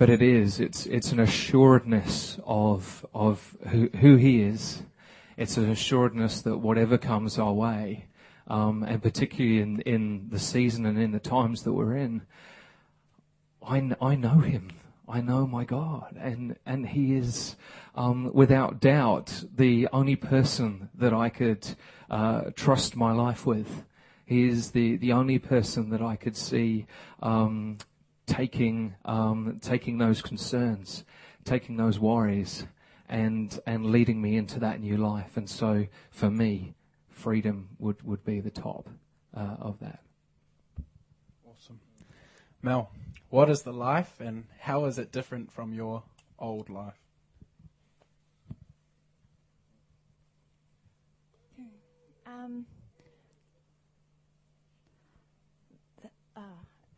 but 0.00 0.08
it 0.08 0.22
is. 0.22 0.60
It's 0.60 0.86
it's 0.86 1.12
an 1.12 1.20
assuredness 1.20 2.40
of 2.46 3.04
of 3.12 3.54
who, 3.68 3.90
who 4.00 4.16
He 4.16 4.40
is. 4.40 4.82
It's 5.36 5.58
an 5.58 5.68
assuredness 5.68 6.40
that 6.40 6.56
whatever 6.56 6.96
comes 6.96 7.38
our 7.38 7.52
way, 7.52 8.06
um, 8.48 8.82
and 8.82 9.02
particularly 9.02 9.60
in 9.60 9.80
in 9.82 10.28
the 10.30 10.38
season 10.38 10.86
and 10.86 10.98
in 10.98 11.12
the 11.12 11.20
times 11.20 11.64
that 11.64 11.74
we're 11.74 11.98
in, 11.98 12.22
I 13.62 13.94
I 14.00 14.14
know 14.14 14.38
Him. 14.38 14.70
I 15.06 15.20
know 15.20 15.46
my 15.46 15.64
God, 15.64 16.16
and 16.18 16.56
and 16.64 16.88
He 16.88 17.14
is, 17.14 17.56
um, 17.94 18.32
without 18.32 18.80
doubt, 18.80 19.44
the 19.54 19.86
only 19.92 20.16
person 20.16 20.88
that 20.94 21.12
I 21.12 21.28
could 21.28 21.76
uh, 22.08 22.52
trust 22.56 22.96
my 22.96 23.12
life 23.12 23.44
with. 23.44 23.84
He 24.24 24.48
is 24.48 24.70
the 24.70 24.96
the 24.96 25.12
only 25.12 25.38
person 25.38 25.90
that 25.90 26.00
I 26.00 26.16
could 26.16 26.38
see 26.38 26.86
um, 27.22 27.76
taking 28.30 28.94
um, 29.04 29.58
taking 29.60 29.98
those 29.98 30.22
concerns, 30.22 31.04
taking 31.44 31.76
those 31.76 31.98
worries, 31.98 32.66
and 33.08 33.60
and 33.66 33.86
leading 33.86 34.22
me 34.22 34.36
into 34.36 34.60
that 34.60 34.80
new 34.80 34.96
life. 34.96 35.36
And 35.36 35.50
so, 35.50 35.86
for 36.10 36.30
me, 36.30 36.74
freedom 37.08 37.70
would 37.78 38.02
would 38.02 38.24
be 38.24 38.40
the 38.40 38.50
top, 38.50 38.88
uh, 39.36 39.56
of 39.58 39.80
that. 39.80 40.00
Awesome. 41.44 41.80
Mel, 42.62 42.90
what 43.30 43.50
is 43.50 43.62
the 43.62 43.72
life 43.72 44.20
and 44.20 44.44
how 44.60 44.84
is 44.84 44.98
it 44.98 45.10
different 45.10 45.50
from 45.50 45.74
your 45.74 46.04
old 46.38 46.70
life? 46.70 46.94
Um, 52.26 52.64
the, 56.00 56.08
uh, 56.36 56.42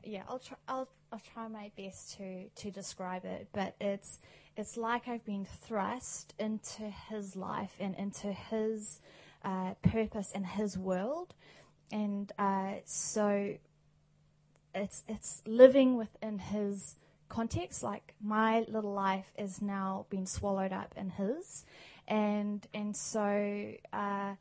yeah, 0.05 0.25
I'll 0.29 0.39
try. 0.39 0.59
I'll 0.69 0.89
I'll 1.13 1.21
try 1.35 1.47
my 1.47 1.71
best 1.77 2.17
to 2.17 2.49
to 2.49 2.71
describe 2.71 3.27
it, 3.27 3.49
but 3.53 3.77
it's 3.81 4.19
it's 4.57 4.79
like 4.79 5.09
I've 5.09 5.25
been 5.25 5.45
thrust 5.45 6.33
into 6.39 6.85
his 6.85 7.37
life 7.37 7.77
and 7.79 7.95
into 7.97 8.33
his 8.33 9.01
uh, 9.45 9.75
purpose 9.83 10.33
and 10.35 10.47
his 10.47 10.79
world, 10.79 11.35
and 11.93 12.33
uh, 12.39 12.77
so 12.87 13.55
it's 14.75 15.03
it's 15.07 15.43
living 15.47 15.97
within 15.97 16.39
his 16.39 16.97
context. 17.29 17.83
Like 17.83 18.15
my 18.23 18.65
little 18.69 18.95
life 18.95 19.31
is 19.37 19.61
now 19.61 20.07
being 20.09 20.27
swallowed 20.27 20.73
up 20.73 20.95
in 20.97 21.11
his, 21.11 21.67
and 22.09 22.67
and 22.73 22.97
so. 22.97 23.75
Uh, 23.93 24.35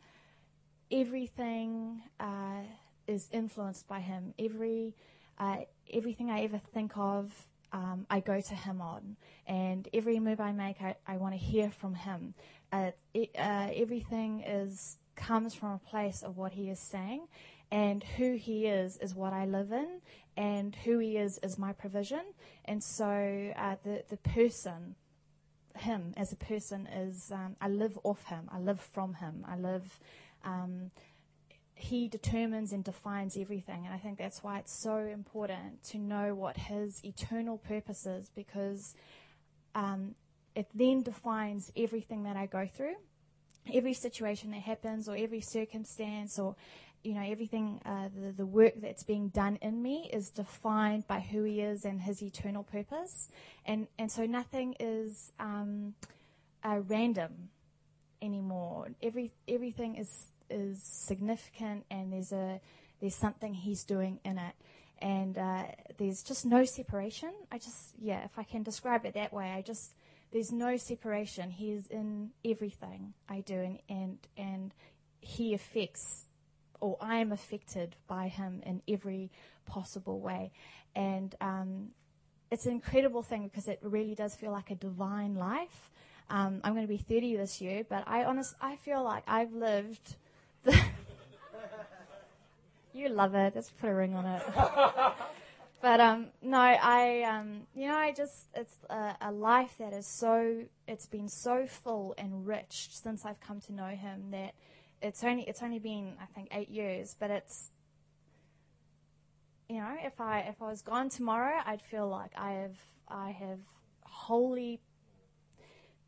everything 0.93 2.01
uh, 2.19 2.59
is 3.07 3.29
influenced 3.31 3.87
by 3.87 4.01
him. 4.01 4.33
Every 4.37 4.93
uh, 5.41 5.57
everything 5.93 6.29
I 6.29 6.41
ever 6.43 6.59
think 6.73 6.93
of, 6.95 7.31
um, 7.73 8.05
I 8.09 8.19
go 8.19 8.41
to 8.41 8.55
him 8.55 8.81
on, 8.81 9.15
and 9.47 9.87
every 9.93 10.19
move 10.19 10.39
I 10.39 10.51
make, 10.51 10.81
I, 10.81 10.95
I 11.07 11.17
want 11.17 11.33
to 11.33 11.39
hear 11.39 11.69
from 11.69 11.95
him. 11.95 12.33
Uh, 12.71 12.91
it, 13.13 13.31
uh, 13.37 13.69
everything 13.73 14.41
is 14.41 14.97
comes 15.15 15.53
from 15.53 15.73
a 15.73 15.89
place 15.89 16.23
of 16.23 16.37
what 16.37 16.53
he 16.53 16.69
is 16.69 16.79
saying, 16.79 17.27
and 17.71 18.03
who 18.03 18.35
he 18.35 18.65
is 18.65 18.97
is 18.97 19.15
what 19.15 19.33
I 19.33 19.45
live 19.45 19.71
in, 19.71 20.01
and 20.35 20.75
who 20.75 20.99
he 20.99 21.17
is 21.17 21.39
is 21.43 21.57
my 21.57 21.73
provision. 21.73 22.23
And 22.65 22.83
so 22.83 23.53
uh, 23.55 23.75
the 23.83 24.03
the 24.09 24.17
person 24.17 24.95
him 25.77 26.13
as 26.17 26.31
a 26.31 26.35
person 26.35 26.87
is 26.87 27.31
um, 27.31 27.55
I 27.61 27.69
live 27.69 27.97
off 28.03 28.25
him. 28.25 28.49
I 28.51 28.59
live 28.59 28.81
from 28.81 29.15
him. 29.15 29.45
I 29.47 29.57
live 29.57 29.99
um, 30.43 30.91
he 31.81 32.07
determines 32.07 32.71
and 32.73 32.83
defines 32.83 33.37
everything. 33.37 33.85
And 33.85 33.93
I 33.93 33.97
think 33.97 34.17
that's 34.17 34.43
why 34.43 34.59
it's 34.59 34.73
so 34.81 34.97
important 34.97 35.83
to 35.85 35.97
know 35.97 36.35
what 36.35 36.57
his 36.57 37.03
eternal 37.03 37.57
purpose 37.57 38.05
is 38.05 38.29
because 38.35 38.95
um, 39.75 40.15
it 40.55 40.67
then 40.73 41.03
defines 41.03 41.71
everything 41.75 42.23
that 42.23 42.35
I 42.35 42.45
go 42.45 42.67
through. 42.67 42.95
Every 43.71 43.93
situation 43.93 44.51
that 44.51 44.61
happens, 44.61 45.07
or 45.07 45.15
every 45.15 45.41
circumstance, 45.41 46.39
or 46.39 46.55
you 47.03 47.13
know, 47.15 47.21
everything, 47.21 47.81
uh, 47.85 48.09
the, 48.15 48.31
the 48.31 48.45
work 48.45 48.73
that's 48.77 49.03
being 49.03 49.29
done 49.29 49.57
in 49.61 49.81
me 49.81 50.09
is 50.13 50.29
defined 50.29 51.07
by 51.07 51.19
who 51.19 51.43
he 51.43 51.61
is 51.61 51.85
and 51.85 52.01
his 52.01 52.21
eternal 52.21 52.63
purpose. 52.63 53.29
And, 53.65 53.87
and 53.97 54.11
so 54.11 54.25
nothing 54.25 54.75
is 54.79 55.31
um, 55.39 55.95
uh, 56.63 56.79
random 56.87 57.49
anymore. 58.21 58.89
Every, 59.01 59.31
everything 59.47 59.95
is 59.95 60.27
is 60.51 60.81
significant 60.83 61.85
and 61.89 62.13
there's 62.13 62.31
a 62.31 62.59
there's 62.99 63.15
something 63.15 63.53
he's 63.53 63.83
doing 63.83 64.19
in 64.23 64.37
it. 64.37 64.53
And 64.99 65.35
uh, 65.35 65.63
there's 65.97 66.21
just 66.21 66.45
no 66.45 66.63
separation. 66.65 67.31
I 67.51 67.57
just 67.57 67.95
yeah 67.99 68.23
if 68.23 68.37
i 68.37 68.43
can 68.43 68.63
describe 68.63 69.05
it 69.05 69.13
that 69.15 69.33
way 69.33 69.51
i 69.51 69.61
just 69.61 69.93
there's 70.31 70.51
no 70.51 70.77
separation. 70.77 71.51
He's 71.51 71.87
in 71.87 72.31
everything 72.45 73.13
i 73.29 73.41
do 73.41 73.55
and 73.55 73.79
and, 73.89 74.17
and 74.37 74.73
he 75.19 75.53
affects 75.53 76.25
or 76.79 76.97
i 76.99 77.17
am 77.17 77.31
affected 77.31 77.95
by 78.07 78.27
him 78.27 78.61
in 78.65 78.81
every 78.87 79.31
possible 79.65 80.19
way. 80.19 80.51
And 80.95 81.33
um, 81.39 81.91
it's 82.51 82.65
an 82.65 82.73
incredible 82.73 83.23
thing 83.23 83.43
because 83.43 83.67
it 83.67 83.79
really 83.81 84.13
does 84.13 84.35
feel 84.35 84.51
like 84.51 84.69
a 84.71 84.75
divine 84.75 85.35
life. 85.35 85.89
Um, 86.29 86.61
I'm 86.63 86.73
going 86.73 86.85
to 86.85 86.87
be 86.87 86.97
30 86.97 87.37
this 87.37 87.61
year, 87.61 87.83
but 87.87 88.03
I 88.07 88.23
honest 88.25 88.55
I 88.61 88.75
feel 88.75 89.03
like 89.03 89.23
I've 89.27 89.53
lived 89.53 90.15
you 92.93 93.09
love 93.09 93.35
it. 93.35 93.53
Let's 93.55 93.69
put 93.71 93.89
a 93.89 93.93
ring 93.93 94.15
on 94.15 94.25
it. 94.25 94.43
but 95.81 95.99
um, 95.99 96.27
no, 96.41 96.59
I 96.59 97.23
um, 97.23 97.67
you 97.75 97.87
know, 97.87 97.95
I 97.95 98.11
just 98.11 98.47
it's 98.53 98.77
a, 98.89 99.15
a, 99.21 99.31
life 99.31 99.75
that 99.79 99.93
is 99.93 100.07
so 100.07 100.63
it's 100.87 101.07
been 101.07 101.29
so 101.29 101.65
full 101.65 102.13
and 102.17 102.45
rich 102.45 102.89
since 102.91 103.25
I've 103.25 103.39
come 103.39 103.59
to 103.61 103.73
know 103.73 103.87
Him 103.87 104.31
that 104.31 104.53
it's 105.01 105.23
only 105.23 105.43
it's 105.43 105.63
only 105.63 105.79
been 105.79 106.13
I 106.21 106.25
think 106.25 106.49
eight 106.51 106.69
years, 106.69 107.15
but 107.19 107.31
it's 107.31 107.71
you 109.67 109.77
know, 109.77 109.95
if 110.03 110.19
I 110.19 110.41
if 110.41 110.61
I 110.61 110.67
was 110.67 110.81
gone 110.81 111.09
tomorrow, 111.09 111.61
I'd 111.65 111.81
feel 111.81 112.07
like 112.07 112.31
I 112.35 112.51
have 112.51 112.77
I 113.07 113.31
have 113.31 113.59
wholly 114.03 114.81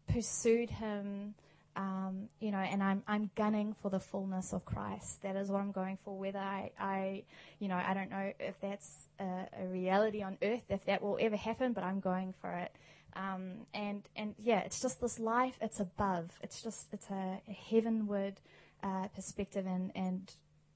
pursued 0.08 0.70
Him 0.70 1.36
um, 1.76 2.30
you 2.40 2.52
know, 2.52 2.60
and 2.60 2.84
I'm 2.84 3.04
I'm 3.08 3.32
gunning 3.36 3.76
for 3.82 3.90
the 3.90 4.00
fullness 4.00 4.54
of 4.54 4.64
Christ. 4.66 5.24
That 5.24 5.36
is 5.36 5.50
what 5.50 5.62
I'm 5.62 5.72
going 5.72 5.98
for. 6.04 6.18
Whether 6.18 6.40
I, 6.40 6.72
I 6.80 7.24
you 7.60 7.68
know, 7.68 7.76
I 7.76 7.94
don't 7.94 8.12
know 8.12 8.32
if 8.40 8.60
that's 8.62 9.08
a, 9.20 9.48
a 9.60 9.68
reality 9.68 10.22
on 10.22 10.38
earth, 10.44 10.64
if 10.70 10.86
that 10.86 11.02
will 11.02 11.18
ever 11.20 11.36
happen, 11.36 11.74
but 11.74 11.84
I'm 11.84 12.00
going 12.00 12.34
for 12.40 12.52
it. 12.52 12.72
Um, 13.16 13.66
and 13.74 14.04
and 14.16 14.36
yeah, 14.38 14.60
it's 14.60 14.82
just 14.82 15.02
this 15.02 15.20
life. 15.20 15.58
It's 15.62 15.80
above. 15.80 16.32
It's 16.42 16.62
just 16.62 16.94
it's 16.94 17.10
a, 17.10 17.42
a 17.48 17.52
heavenward 17.52 18.40
uh, 18.84 19.08
perspective, 19.16 19.66
and 19.66 19.92
and 19.96 20.32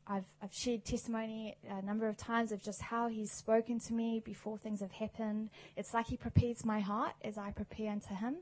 I've 0.08 0.26
I've 0.42 0.54
shared 0.54 0.84
testimony 0.84 1.58
a 1.70 1.84
number 1.84 2.08
of 2.08 2.18
times 2.18 2.52
of 2.52 2.64
just 2.64 2.82
how 2.82 3.08
He's 3.08 3.32
spoken 3.32 3.80
to 3.82 3.94
me 3.94 4.20
before 4.24 4.58
things 4.58 4.80
have 4.80 4.94
happened. 4.94 5.52
It's 5.76 5.94
like 5.94 6.08
He 6.08 6.18
prepares 6.18 6.66
my 6.66 6.80
heart 6.80 7.14
as 7.24 7.38
I 7.38 7.52
prepare 7.52 7.92
unto 7.92 8.16
Him, 8.16 8.38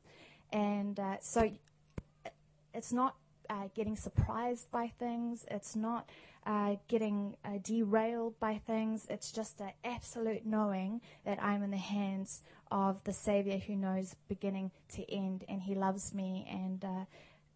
and 0.54 0.98
uh, 1.00 1.18
so 1.20 1.52
it's 2.75 2.91
not 2.91 3.15
uh, 3.49 3.67
getting 3.75 3.95
surprised 3.95 4.71
by 4.71 4.91
things. 4.99 5.45
It's 5.49 5.75
not 5.75 6.09
uh, 6.45 6.75
getting 6.88 7.38
uh, 7.43 7.59
derailed 7.63 8.39
by 8.39 8.61
things. 8.65 9.07
It's 9.09 9.31
just 9.31 9.59
an 9.61 9.71
absolute 9.83 10.45
knowing 10.45 11.01
that 11.25 11.41
I'm 11.41 11.63
in 11.63 11.71
the 11.71 11.77
hands 11.77 12.41
of 12.71 13.03
the 13.03 13.13
Savior 13.13 13.57
who 13.57 13.75
knows 13.75 14.15
beginning 14.27 14.71
to 14.93 15.11
end, 15.11 15.43
and 15.47 15.61
He 15.61 15.75
loves 15.75 16.13
me. 16.13 16.47
And 16.49 16.83
uh, 16.83 17.05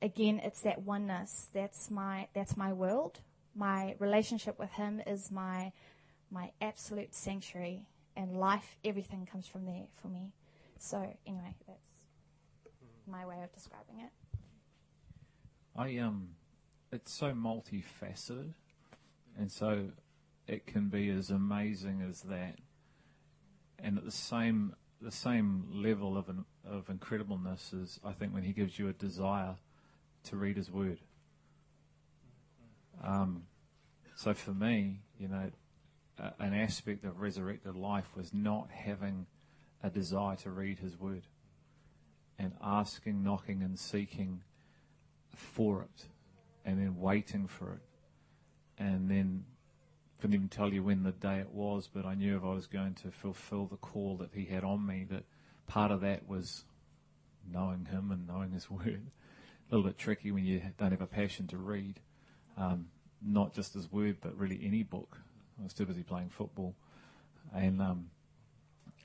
again, 0.02 0.40
it's 0.44 0.62
that 0.62 0.82
oneness. 0.82 1.48
That's 1.54 1.92
my 1.92 2.28
that's 2.34 2.56
my 2.58 2.74
world. 2.74 3.20
My 3.56 3.96
relationship 4.00 4.60
with 4.60 4.72
Him 4.72 5.02
is 5.06 5.32
my 5.32 5.72
my 6.32 6.52
absolute 6.62 7.14
sanctuary, 7.14 7.88
and 8.16 8.38
life. 8.38 8.78
Everything 8.86 9.28
comes 9.32 9.48
from 9.48 9.66
there 9.66 9.86
for 10.02 10.08
me. 10.08 10.34
So 10.78 10.98
anyway, 11.26 11.56
that's 11.68 11.80
my 13.08 13.26
way 13.26 13.42
of 13.44 13.52
describing 13.54 14.00
it. 14.00 14.19
I 15.76 15.98
um, 15.98 16.30
it's 16.92 17.14
so 17.14 17.32
multifaceted, 17.32 18.54
and 19.38 19.52
so 19.52 19.90
it 20.48 20.66
can 20.66 20.90
be 20.90 21.10
as 21.10 21.30
amazing 21.30 22.02
as 22.08 22.22
that, 22.22 22.56
and 23.78 23.98
at 23.98 24.06
the 24.06 24.12
same 24.12 24.74
the 25.02 25.12
same 25.12 25.66
level 25.72 26.18
of 26.18 26.28
an, 26.28 26.46
of 26.70 26.88
incredibleness 26.88 27.74
is 27.74 28.00
I 28.04 28.12
think 28.12 28.34
when 28.34 28.44
he 28.44 28.52
gives 28.52 28.78
you 28.78 28.90
a 28.90 28.94
desire 28.94 29.56
to 30.26 30.36
read 30.36 30.58
his 30.58 30.70
word. 30.70 31.00
Um, 33.02 33.44
so 34.16 34.34
for 34.34 34.52
me, 34.52 35.00
you 35.18 35.30
know, 35.30 35.52
an 36.40 36.54
aspect 36.54 37.06
of 37.06 37.22
resurrected 37.22 37.76
life 37.76 38.16
was 38.16 38.34
not 38.34 38.70
having 38.72 39.28
a 39.82 39.90
desire 39.90 40.36
to 40.38 40.50
read 40.50 40.80
his 40.80 41.00
word 41.00 41.24
and 42.38 42.54
asking, 42.62 43.24
knocking, 43.24 43.62
and 43.62 43.80
seeking 43.80 44.42
for 45.34 45.82
it 45.84 46.08
and 46.66 46.80
then 46.80 47.00
waiting 47.00 47.48
for 47.48 47.74
it. 47.74 47.86
And 48.78 49.10
then 49.10 49.46
couldn't 50.20 50.36
even 50.36 50.50
tell 50.50 50.74
you 50.74 50.84
when 50.84 51.04
the 51.04 51.12
day 51.12 51.40
it 51.40 51.52
was, 51.52 51.90
but 51.92 52.06
I 52.06 52.14
knew 52.14 52.36
if 52.36 52.44
I 52.44 52.50
was 52.50 52.68
going 52.68 52.94
to 52.96 53.12
fulfill 53.12 53.66
the 53.66 53.78
call 53.78 54.18
that 54.18 54.32
he 54.34 54.46
had 54.46 54.64
on 54.64 54.86
me, 54.86 55.06
that 55.10 55.24
part 55.68 55.92
of 55.92 56.02
that 56.02 56.28
was 56.28 56.66
knowing 57.50 57.86
him 57.86 58.12
and 58.12 58.28
knowing 58.28 58.52
his 58.52 58.70
word. 58.70 59.02
A 59.72 59.76
little 59.76 59.90
bit 59.90 59.98
tricky 59.98 60.32
when 60.32 60.46
you 60.46 60.62
don't 60.78 60.92
have 60.92 61.02
a 61.02 61.08
passion 61.08 61.48
to 61.48 61.58
read, 61.58 62.00
um, 62.58 62.88
not 63.22 63.54
just 63.54 63.74
his 63.74 63.92
word, 63.92 64.18
but 64.22 64.38
really 64.38 64.60
any 64.64 64.84
book. 64.84 65.18
I 65.60 65.64
was 65.64 65.74
too 65.74 65.86
busy 65.86 66.04
playing 66.04 66.30
football, 66.30 66.76
and 67.54 67.82
um, 67.82 68.10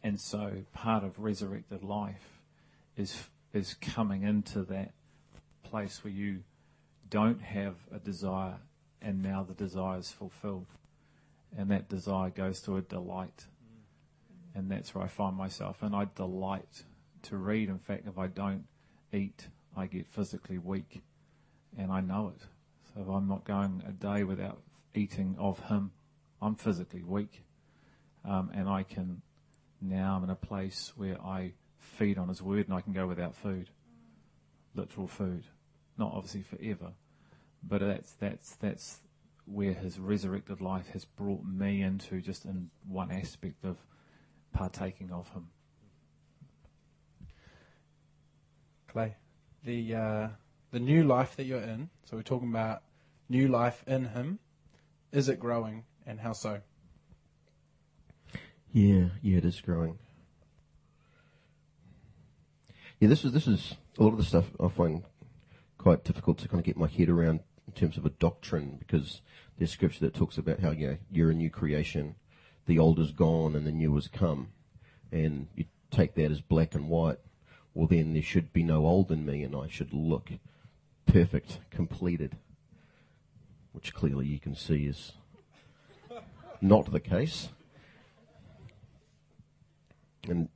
and 0.02 0.18
so 0.18 0.52
part 0.72 1.04
of 1.04 1.18
resurrected 1.18 1.82
life 1.82 2.40
is 2.96 3.24
is 3.52 3.74
coming 3.74 4.22
into 4.22 4.62
that 4.62 4.92
place 5.74 6.04
where 6.04 6.12
you 6.12 6.44
don't 7.10 7.42
have 7.42 7.74
a 7.92 7.98
desire 7.98 8.58
and 9.02 9.20
now 9.20 9.42
the 9.42 9.54
desire 9.54 9.98
is 9.98 10.12
fulfilled. 10.12 10.68
And 11.56 11.68
that 11.72 11.88
desire 11.88 12.30
goes 12.30 12.60
to 12.60 12.76
a 12.76 12.80
delight. 12.80 13.46
And 14.54 14.70
that's 14.70 14.94
where 14.94 15.02
I 15.02 15.08
find 15.08 15.36
myself. 15.36 15.82
And 15.82 15.92
I 15.92 16.06
delight 16.14 16.84
to 17.22 17.36
read. 17.36 17.68
In 17.68 17.80
fact, 17.80 18.06
if 18.06 18.18
I 18.18 18.28
don't 18.28 18.66
eat, 19.12 19.48
I 19.76 19.86
get 19.86 20.06
physically 20.06 20.58
weak. 20.58 21.02
And 21.76 21.90
I 21.90 22.00
know 22.00 22.32
it. 22.36 22.46
So 22.94 23.02
if 23.02 23.08
I'm 23.08 23.26
not 23.26 23.44
going 23.44 23.82
a 23.84 23.90
day 23.90 24.22
without 24.22 24.58
eating 24.94 25.34
of 25.40 25.58
Him, 25.58 25.90
I'm 26.40 26.54
physically 26.54 27.02
weak, 27.02 27.42
um, 28.24 28.50
and 28.54 28.68
I 28.68 28.84
can 28.84 29.22
now 29.80 30.16
I'm 30.16 30.24
in 30.24 30.30
a 30.30 30.36
place 30.36 30.92
where 30.94 31.20
I 31.20 31.54
feed 31.78 32.16
on 32.16 32.28
His 32.28 32.40
Word 32.40 32.68
and 32.68 32.76
I 32.76 32.80
can 32.80 32.92
go 32.92 33.08
without 33.08 33.34
food, 33.34 33.70
literal 34.74 35.08
food, 35.08 35.44
not 35.98 36.12
obviously 36.12 36.42
forever, 36.42 36.92
but 37.62 37.80
that's 37.80 38.12
that's 38.12 38.56
that's 38.56 38.98
where 39.46 39.74
His 39.74 39.98
resurrected 39.98 40.60
life 40.60 40.88
has 40.92 41.04
brought 41.04 41.44
me 41.44 41.82
into 41.82 42.20
just 42.20 42.44
in 42.44 42.70
one 42.88 43.10
aspect 43.10 43.64
of 43.64 43.76
partaking 44.52 45.10
of 45.12 45.28
Him. 45.30 45.48
Clay, 48.88 49.16
the 49.64 49.94
uh, 49.94 50.28
the 50.70 50.80
new 50.80 51.04
life 51.04 51.36
that 51.36 51.44
you're 51.44 51.60
in. 51.60 51.90
So 52.04 52.16
we're 52.16 52.22
talking 52.22 52.50
about 52.50 52.82
new 53.28 53.48
life 53.48 53.82
in 53.86 54.06
Him. 54.06 54.38
Is 55.12 55.28
it 55.28 55.38
growing, 55.38 55.84
and 56.06 56.20
how 56.20 56.32
so? 56.32 56.60
Yeah, 58.72 59.10
yeah, 59.22 59.38
it 59.38 59.44
is 59.44 59.60
growing. 59.60 59.98
Yeah, 62.98 63.08
this 63.08 63.24
is 63.24 63.32
this 63.32 63.46
is 63.46 63.74
a 63.98 64.02
lot 64.02 64.12
of 64.12 64.18
the 64.18 64.24
stuff 64.24 64.46
I 64.58 64.68
find 64.68 65.04
quite 65.84 66.02
difficult 66.02 66.38
to 66.38 66.48
kind 66.48 66.60
of 66.60 66.64
get 66.64 66.78
my 66.78 66.88
head 66.88 67.10
around 67.10 67.40
in 67.66 67.72
terms 67.74 67.98
of 67.98 68.06
a 68.06 68.10
doctrine 68.10 68.76
because 68.78 69.20
there's 69.58 69.70
scripture 69.70 70.00
that 70.00 70.14
talks 70.14 70.38
about 70.38 70.60
how 70.60 70.70
yeah 70.70 70.94
you're 71.10 71.30
a 71.30 71.34
new 71.34 71.50
creation, 71.50 72.14
the 72.64 72.78
old 72.78 72.98
is 72.98 73.12
gone 73.12 73.54
and 73.54 73.66
the 73.66 73.70
new 73.70 73.94
has 73.94 74.08
come, 74.08 74.48
and 75.12 75.46
you 75.54 75.66
take 75.90 76.14
that 76.14 76.30
as 76.30 76.40
black 76.40 76.74
and 76.74 76.88
white. 76.88 77.18
Well, 77.74 77.86
then 77.86 78.14
there 78.14 78.22
should 78.22 78.50
be 78.50 78.62
no 78.62 78.86
old 78.86 79.12
in 79.12 79.26
me, 79.26 79.42
and 79.42 79.54
I 79.54 79.68
should 79.68 79.92
look 79.92 80.30
perfect, 81.04 81.58
completed, 81.68 82.38
which 83.72 83.92
clearly 83.92 84.26
you 84.26 84.40
can 84.40 84.54
see 84.54 84.86
is 84.86 85.12
not 86.62 86.90
the 86.90 86.98
case. 86.98 87.50
And 90.26 90.48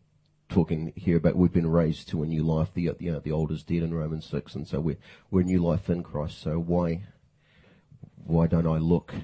talking 0.48 0.92
here 0.96 1.16
about 1.16 1.36
we've 1.36 1.52
been 1.52 1.70
raised 1.70 2.08
to 2.08 2.22
a 2.22 2.26
new 2.26 2.42
life. 2.42 2.72
The 2.74 2.90
you 2.98 3.12
know, 3.12 3.20
the 3.20 3.32
old 3.32 3.50
is 3.50 3.62
dead 3.62 3.82
in 3.82 3.94
Romans 3.94 4.26
six, 4.26 4.54
and 4.54 4.66
so 4.66 4.80
we're 4.80 4.98
we're 5.30 5.42
a 5.42 5.44
new 5.44 5.62
life 5.62 5.90
in 5.90 6.02
Christ. 6.02 6.40
So 6.40 6.58
why 6.58 7.02
why 8.24 8.46
don't 8.46 8.66
I 8.66 8.78
look 8.78 9.14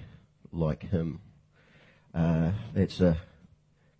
like 0.53 0.91
Him? 0.91 1.21
Uh, 2.15 2.53
it's 2.75 3.01
a 3.01 3.19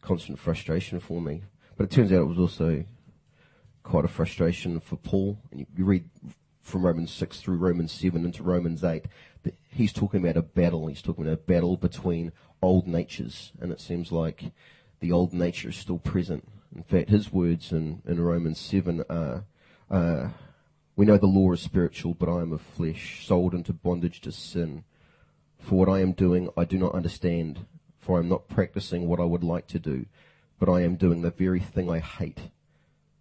constant 0.01 0.39
frustration 0.39 1.01
for 1.01 1.21
me. 1.21 1.43
But 1.77 1.85
it 1.85 1.91
turns 1.91 2.13
out 2.13 2.21
it 2.21 2.27
was 2.27 2.39
also 2.39 2.85
quite 3.83 4.05
a 4.05 4.09
frustration 4.09 4.79
for 4.81 4.97
Paul. 4.97 5.39
And 5.51 5.61
you, 5.61 5.67
you 5.77 5.85
read 5.85 6.09
from 6.63 6.87
Romans 6.87 7.11
six 7.11 7.41
through 7.41 7.57
Romans 7.57 7.93
seven 7.93 8.25
into 8.25 8.43
Romans 8.43 8.85
eight. 8.85 9.07
That 9.43 9.57
he's 9.71 9.93
talking 9.93 10.21
about 10.21 10.37
a 10.37 10.43
battle. 10.43 10.87
He's 10.87 11.03
talking 11.03 11.25
about 11.25 11.35
a 11.35 11.43
battle 11.43 11.77
between 11.77 12.33
old 12.63 12.87
natures, 12.87 13.53
and 13.61 13.73
it 13.73 13.81
seems 13.81 14.13
like 14.13 14.53
the 15.01 15.13
old 15.13 15.33
nature 15.35 15.71
is 15.71 15.77
still 15.77 15.99
present 15.99 16.49
in 16.75 16.83
fact, 16.83 17.09
his 17.09 17.33
words 17.33 17.73
in, 17.73 18.03
in 18.07 18.21
Romans 18.21 18.59
7 18.59 19.05
are, 19.09 19.45
uh, 19.91 20.29
we 20.97 21.07
know 21.07 21.17
the 21.17 21.27
law 21.27 21.53
is 21.53 21.61
spiritual, 21.61 22.15
but 22.15 22.29
I 22.29 22.41
am 22.41 22.53
of 22.53 22.61
flesh, 22.61 23.25
sold 23.27 23.55
into 23.55 23.73
bondage 23.73 24.21
to 24.23 24.33
sin. 24.33 24.85
For 25.59 25.77
what 25.77 25.89
I 25.89 26.01
am 26.01 26.13
doing, 26.13 26.51
I 26.57 26.65
do 26.65 26.77
not 26.77 26.95
understand, 26.95 27.67
for 28.01 28.17
I 28.17 28.21
am 28.21 28.29
not 28.29 28.49
practicing 28.49 29.07
what 29.07 29.21
I 29.21 29.25
would 29.25 29.45
like 29.45 29.69
to 29.69 29.79
do, 29.79 30.07
but 30.59 30.69
I 30.69 30.83
am 30.83 30.97
doing 30.97 31.23
the 31.23 31.31
very 31.31 31.61
thing 31.61 31.89
I 31.89 32.01
hate. 32.01 32.51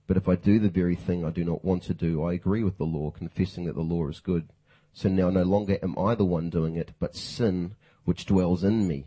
But 0.07 0.17
if 0.17 0.27
I 0.27 0.35
do 0.35 0.59
the 0.59 0.69
very 0.69 0.95
thing 0.95 1.23
I 1.23 1.29
do 1.29 1.43
not 1.43 1.63
want 1.63 1.83
to 1.83 1.93
do, 1.93 2.23
I 2.23 2.33
agree 2.33 2.63
with 2.63 2.77
the 2.77 2.85
law, 2.85 3.11
confessing 3.11 3.65
that 3.65 3.75
the 3.75 3.81
law 3.81 4.07
is 4.07 4.19
good. 4.19 4.49
So 4.93 5.09
now 5.09 5.29
no 5.29 5.43
longer 5.43 5.77
am 5.81 5.97
I 5.97 6.15
the 6.15 6.25
one 6.25 6.49
doing 6.49 6.75
it, 6.75 6.91
but 6.99 7.15
sin 7.15 7.75
which 8.03 8.25
dwells 8.25 8.63
in 8.63 8.87
me. 8.87 9.05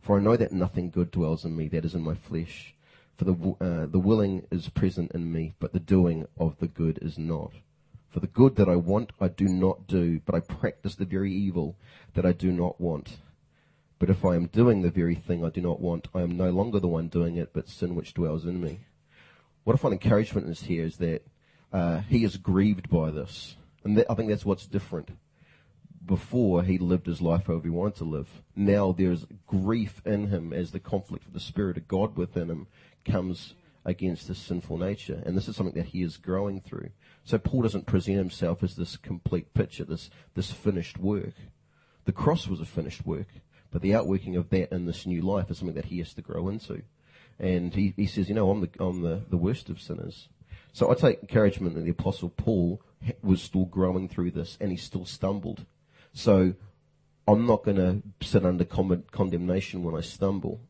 For 0.00 0.18
I 0.18 0.22
know 0.22 0.36
that 0.36 0.52
nothing 0.52 0.90
good 0.90 1.10
dwells 1.10 1.44
in 1.44 1.56
me, 1.56 1.68
that 1.68 1.84
is 1.84 1.94
in 1.94 2.02
my 2.02 2.14
flesh. 2.14 2.75
For 3.16 3.24
the, 3.24 3.56
uh, 3.60 3.86
the 3.86 3.98
willing 3.98 4.46
is 4.50 4.68
present 4.68 5.12
in 5.12 5.32
me, 5.32 5.54
but 5.58 5.72
the 5.72 5.80
doing 5.80 6.26
of 6.38 6.58
the 6.58 6.68
good 6.68 6.98
is 7.00 7.18
not. 7.18 7.52
For 8.10 8.20
the 8.20 8.26
good 8.26 8.56
that 8.56 8.68
I 8.68 8.76
want, 8.76 9.12
I 9.20 9.28
do 9.28 9.46
not 9.46 9.86
do, 9.86 10.20
but 10.24 10.34
I 10.34 10.40
practice 10.40 10.94
the 10.94 11.04
very 11.04 11.32
evil 11.32 11.76
that 12.14 12.26
I 12.26 12.32
do 12.32 12.52
not 12.52 12.80
want. 12.80 13.18
But 13.98 14.10
if 14.10 14.24
I 14.24 14.36
am 14.36 14.46
doing 14.46 14.82
the 14.82 14.90
very 14.90 15.14
thing 15.14 15.44
I 15.44 15.48
do 15.48 15.62
not 15.62 15.80
want, 15.80 16.08
I 16.14 16.20
am 16.20 16.36
no 16.36 16.50
longer 16.50 16.78
the 16.78 16.88
one 16.88 17.08
doing 17.08 17.36
it, 17.36 17.50
but 17.54 17.68
sin 17.68 17.94
which 17.94 18.12
dwells 18.12 18.44
in 18.44 18.60
me. 18.60 18.80
What 19.64 19.74
I 19.74 19.78
find 19.78 19.94
encouragement 19.94 20.48
is 20.48 20.62
here 20.62 20.84
is 20.84 20.98
that 20.98 21.22
uh, 21.72 22.00
he 22.00 22.22
is 22.22 22.36
grieved 22.36 22.88
by 22.90 23.10
this. 23.10 23.56
And 23.84 23.96
that, 23.96 24.10
I 24.10 24.14
think 24.14 24.28
that's 24.28 24.44
what's 24.44 24.66
different. 24.66 25.10
Before, 26.04 26.62
he 26.62 26.78
lived 26.78 27.06
his 27.06 27.20
life 27.20 27.46
however 27.46 27.64
he 27.64 27.70
wanted 27.70 27.96
to 27.96 28.04
live. 28.04 28.42
Now 28.54 28.92
there's 28.92 29.26
grief 29.46 30.02
in 30.04 30.28
him 30.28 30.52
as 30.52 30.70
the 30.70 30.78
conflict 30.78 31.26
of 31.26 31.32
the 31.32 31.40
Spirit 31.40 31.76
of 31.76 31.88
God 31.88 32.16
within 32.16 32.48
him 32.48 32.66
comes 33.06 33.54
against 33.86 34.26
this 34.26 34.38
sinful 34.38 34.76
nature. 34.76 35.22
And 35.24 35.36
this 35.36 35.48
is 35.48 35.56
something 35.56 35.76
that 35.76 35.90
he 35.90 36.02
is 36.02 36.16
growing 36.16 36.60
through. 36.60 36.90
So 37.24 37.38
Paul 37.38 37.62
doesn't 37.62 37.86
present 37.86 38.18
himself 38.18 38.62
as 38.62 38.76
this 38.76 38.96
complete 38.96 39.54
picture, 39.54 39.84
this, 39.84 40.10
this 40.34 40.50
finished 40.50 40.98
work. 40.98 41.34
The 42.04 42.12
cross 42.12 42.48
was 42.48 42.60
a 42.60 42.64
finished 42.64 43.06
work, 43.06 43.28
but 43.70 43.82
the 43.82 43.94
outworking 43.94 44.36
of 44.36 44.50
that 44.50 44.72
in 44.72 44.86
this 44.86 45.06
new 45.06 45.22
life 45.22 45.50
is 45.50 45.58
something 45.58 45.76
that 45.76 45.86
he 45.86 45.98
has 45.98 46.12
to 46.14 46.22
grow 46.22 46.48
into. 46.48 46.82
And 47.38 47.74
he, 47.74 47.94
he 47.96 48.06
says, 48.06 48.28
you 48.28 48.34
know, 48.34 48.50
I'm 48.50 48.60
the, 48.60 48.70
I'm 48.80 49.02
the, 49.02 49.22
the 49.28 49.36
worst 49.36 49.68
of 49.70 49.80
sinners. 49.80 50.28
So 50.72 50.90
I 50.90 50.94
take 50.94 51.20
encouragement 51.22 51.74
that 51.74 51.84
the 51.84 51.90
apostle 51.90 52.28
Paul 52.28 52.82
was 53.22 53.42
still 53.42 53.64
growing 53.64 54.08
through 54.08 54.32
this 54.32 54.58
and 54.60 54.70
he 54.70 54.76
still 54.76 55.04
stumbled. 55.04 55.64
So 56.12 56.54
I'm 57.28 57.46
not 57.46 57.64
going 57.64 57.76
to 57.76 58.02
sit 58.26 58.44
under 58.44 58.64
condemnation 58.64 59.82
when 59.82 59.96
I 59.96 60.00
stumble. 60.00 60.60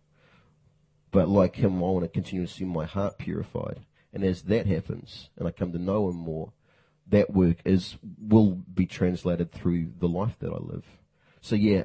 But 1.16 1.30
like 1.30 1.56
him, 1.56 1.76
I 1.76 1.86
want 1.86 2.04
to 2.04 2.10
continue 2.10 2.46
to 2.46 2.52
see 2.52 2.66
my 2.66 2.84
heart 2.84 3.16
purified. 3.16 3.86
And 4.12 4.22
as 4.22 4.42
that 4.42 4.66
happens, 4.66 5.30
and 5.38 5.48
I 5.48 5.50
come 5.50 5.72
to 5.72 5.78
know 5.78 6.10
him 6.10 6.16
more, 6.16 6.52
that 7.06 7.32
work 7.32 7.56
is 7.64 7.96
will 8.20 8.50
be 8.50 8.84
translated 8.84 9.50
through 9.50 9.92
the 9.98 10.08
life 10.08 10.38
that 10.40 10.52
I 10.52 10.58
live. 10.58 10.84
So 11.40 11.56
yeah, 11.56 11.84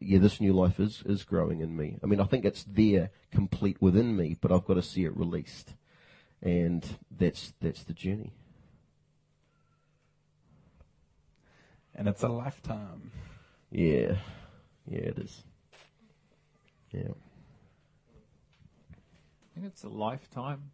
yeah, 0.00 0.18
this 0.18 0.40
new 0.40 0.54
life 0.54 0.80
is 0.80 1.02
is 1.04 1.24
growing 1.24 1.60
in 1.60 1.76
me. 1.76 1.98
I 2.02 2.06
mean, 2.06 2.22
I 2.22 2.24
think 2.24 2.46
it's 2.46 2.64
there, 2.64 3.10
complete 3.30 3.82
within 3.82 4.16
me, 4.16 4.34
but 4.40 4.50
I've 4.50 4.64
got 4.64 4.74
to 4.74 4.82
see 4.82 5.04
it 5.04 5.14
released, 5.14 5.74
and 6.40 6.82
that's 7.10 7.52
that's 7.60 7.84
the 7.84 7.92
journey. 7.92 8.32
And 11.94 12.08
it's 12.08 12.22
a 12.22 12.28
lifetime. 12.28 13.10
Yeah, 13.70 14.16
yeah, 14.86 15.00
it 15.00 15.18
is. 15.18 15.42
Yeah 16.92 17.12
think 19.58 19.72
it's 19.72 19.84
a 19.84 19.88
lifetime, 19.88 20.70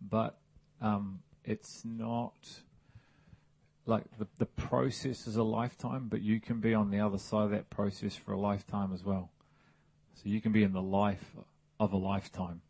but 0.00 0.38
um, 0.80 1.20
it's 1.44 1.84
not 1.84 2.60
like 3.86 4.04
the 4.18 4.26
the 4.38 4.46
process 4.46 5.26
is 5.26 5.36
a 5.36 5.42
lifetime, 5.42 6.08
but 6.08 6.20
you 6.20 6.40
can 6.40 6.60
be 6.60 6.74
on 6.74 6.90
the 6.90 7.00
other 7.00 7.18
side 7.18 7.44
of 7.44 7.50
that 7.50 7.70
process 7.70 8.14
for 8.14 8.32
a 8.32 8.38
lifetime 8.38 8.92
as 8.92 9.04
well. 9.04 9.30
So 10.14 10.22
you 10.24 10.40
can 10.40 10.52
be 10.52 10.62
in 10.62 10.72
the 10.72 10.82
life 10.82 11.36
of 11.80 11.92
a 11.92 11.96
lifetime, 11.96 12.60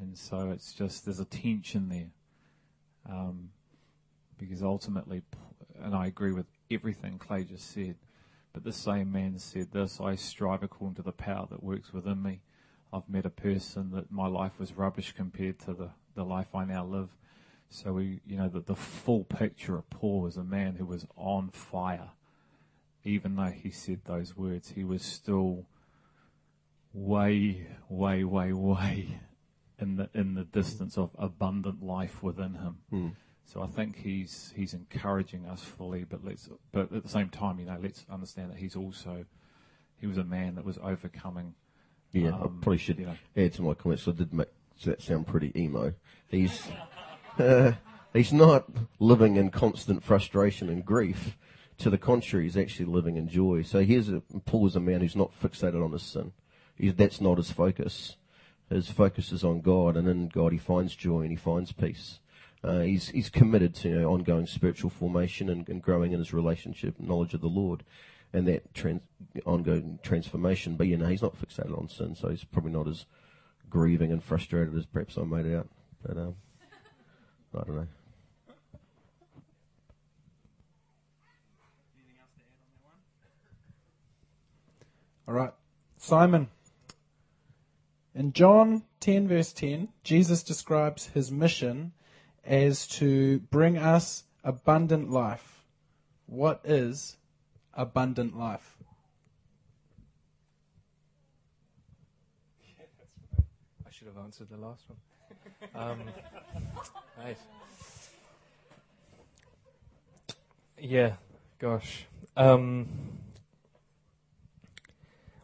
and 0.00 0.16
so 0.16 0.50
it's 0.50 0.72
just 0.72 1.04
there's 1.04 1.20
a 1.20 1.24
tension 1.24 1.88
there, 1.88 3.14
um, 3.14 3.50
because 4.38 4.62
ultimately, 4.62 5.22
and 5.82 5.94
I 5.94 6.06
agree 6.06 6.32
with 6.32 6.46
everything 6.70 7.18
Clay 7.18 7.44
just 7.44 7.70
said. 7.70 7.96
But 8.54 8.64
the 8.64 8.72
same 8.72 9.12
man 9.12 9.38
said 9.38 9.72
this: 9.72 10.00
I 10.00 10.14
strive 10.14 10.62
according 10.62 10.96
to 10.96 11.02
the 11.02 11.12
power 11.12 11.46
that 11.50 11.62
works 11.62 11.92
within 11.92 12.22
me. 12.22 12.40
I've 12.92 13.08
met 13.08 13.26
a 13.26 13.30
person 13.30 13.90
that 13.92 14.10
my 14.10 14.26
life 14.26 14.52
was 14.58 14.72
rubbish 14.72 15.12
compared 15.12 15.58
to 15.60 15.74
the, 15.74 15.90
the 16.14 16.24
life 16.24 16.54
I 16.54 16.64
now 16.64 16.84
live. 16.84 17.10
So 17.68 17.92
we, 17.94 18.20
you 18.26 18.36
know, 18.36 18.48
the, 18.48 18.60
the 18.60 18.74
full 18.74 19.24
picture 19.24 19.76
of 19.76 19.90
Paul 19.90 20.22
was 20.22 20.36
a 20.36 20.44
man 20.44 20.76
who 20.76 20.86
was 20.86 21.06
on 21.16 21.50
fire. 21.50 22.10
Even 23.04 23.36
though 23.36 23.52
he 23.54 23.70
said 23.70 24.00
those 24.04 24.36
words, 24.36 24.72
he 24.74 24.84
was 24.84 25.02
still 25.02 25.66
way, 26.92 27.66
way, 27.88 28.24
way, 28.24 28.52
way 28.52 29.20
in 29.78 29.96
the 29.96 30.10
in 30.14 30.34
the 30.34 30.44
distance 30.44 30.98
of 30.98 31.10
abundant 31.18 31.82
life 31.82 32.22
within 32.22 32.54
him. 32.54 32.76
Mm. 32.92 33.12
So 33.44 33.62
I 33.62 33.66
think 33.66 33.98
he's 33.98 34.52
he's 34.56 34.74
encouraging 34.74 35.46
us 35.46 35.62
fully, 35.62 36.04
but 36.04 36.24
let's 36.24 36.48
but 36.72 36.92
at 36.92 37.02
the 37.02 37.08
same 37.08 37.28
time, 37.28 37.58
you 37.58 37.66
know, 37.66 37.78
let's 37.80 38.04
understand 38.10 38.50
that 38.50 38.58
he's 38.58 38.76
also 38.76 39.24
he 40.00 40.06
was 40.06 40.18
a 40.18 40.24
man 40.24 40.56
that 40.56 40.64
was 40.64 40.78
overcoming 40.78 41.54
yeah, 42.22 42.30
um, 42.30 42.34
I 42.34 42.62
probably 42.62 42.78
should 42.78 43.18
add 43.36 43.52
to 43.54 43.62
my 43.62 43.74
comments. 43.74 44.08
I 44.08 44.12
did 44.12 44.32
make 44.32 44.48
that 44.84 45.02
sound 45.02 45.26
pretty 45.26 45.52
emo. 45.56 45.94
He's 46.28 46.62
uh, 47.38 47.72
he's 48.12 48.32
not 48.32 48.68
living 48.98 49.36
in 49.36 49.50
constant 49.50 50.02
frustration 50.02 50.68
and 50.68 50.84
grief. 50.84 51.36
To 51.78 51.90
the 51.90 51.98
contrary, 51.98 52.44
he's 52.44 52.56
actually 52.56 52.86
living 52.86 53.16
in 53.16 53.28
joy. 53.28 53.62
So 53.62 53.84
here's 53.84 54.08
a, 54.08 54.20
Paul 54.46 54.66
is 54.66 54.74
a 54.74 54.80
man 54.80 55.00
who's 55.00 55.14
not 55.14 55.30
fixated 55.40 55.84
on 55.84 55.92
his 55.92 56.02
sin. 56.02 56.32
He's, 56.76 56.94
that's 56.94 57.20
not 57.20 57.36
his 57.36 57.52
focus. 57.52 58.16
His 58.68 58.90
focus 58.90 59.30
is 59.30 59.44
on 59.44 59.60
God, 59.60 59.96
and 59.96 60.08
in 60.08 60.28
God 60.28 60.52
he 60.52 60.58
finds 60.58 60.96
joy 60.96 61.22
and 61.22 61.30
he 61.30 61.36
finds 61.36 61.72
peace. 61.72 62.18
Uh, 62.62 62.80
he's 62.80 63.08
he's 63.10 63.30
committed 63.30 63.74
to 63.76 63.88
you 63.88 64.00
know, 64.00 64.10
ongoing 64.10 64.46
spiritual 64.46 64.90
formation 64.90 65.48
and, 65.48 65.68
and 65.68 65.80
growing 65.80 66.12
in 66.12 66.18
his 66.18 66.32
relationship 66.32 66.98
knowledge 66.98 67.32
of 67.32 67.40
the 67.40 67.46
Lord. 67.46 67.84
And 68.32 68.46
that 68.48 68.74
trans, 68.74 69.00
ongoing 69.44 69.98
transformation. 70.02 70.76
But 70.76 70.86
you 70.86 70.96
know, 70.96 71.06
he's 71.06 71.22
not 71.22 71.36
fixated 71.40 71.76
on 71.76 71.88
sin, 71.88 72.14
so 72.14 72.28
he's 72.28 72.44
probably 72.44 72.72
not 72.72 72.88
as 72.88 73.06
grieving 73.70 74.12
and 74.12 74.22
frustrated 74.22 74.76
as 74.76 74.86
perhaps 74.86 75.18
I 75.18 75.24
made 75.24 75.54
out. 75.54 75.68
But 76.02 76.16
um, 76.16 76.34
I 77.54 77.64
don't 77.64 77.76
know. 77.76 77.88
All 85.26 85.34
right. 85.34 85.52
Simon. 85.98 86.48
In 88.14 88.32
John 88.32 88.82
10, 89.00 89.28
verse 89.28 89.52
10, 89.52 89.88
Jesus 90.02 90.42
describes 90.42 91.08
his 91.08 91.30
mission 91.30 91.92
as 92.44 92.86
to 92.88 93.40
bring 93.40 93.76
us 93.76 94.24
abundant 94.42 95.10
life. 95.10 95.64
What 96.26 96.62
is 96.64 97.18
abundant 97.78 98.36
life? 98.36 98.76
I 103.86 103.90
should 103.90 104.08
have 104.08 104.18
answered 104.18 104.50
the 104.50 104.58
last 104.58 104.84
one. 104.88 104.98
Um. 105.74 106.00
Yeah, 110.80 111.14
gosh. 111.58 112.06
Um, 112.36 112.86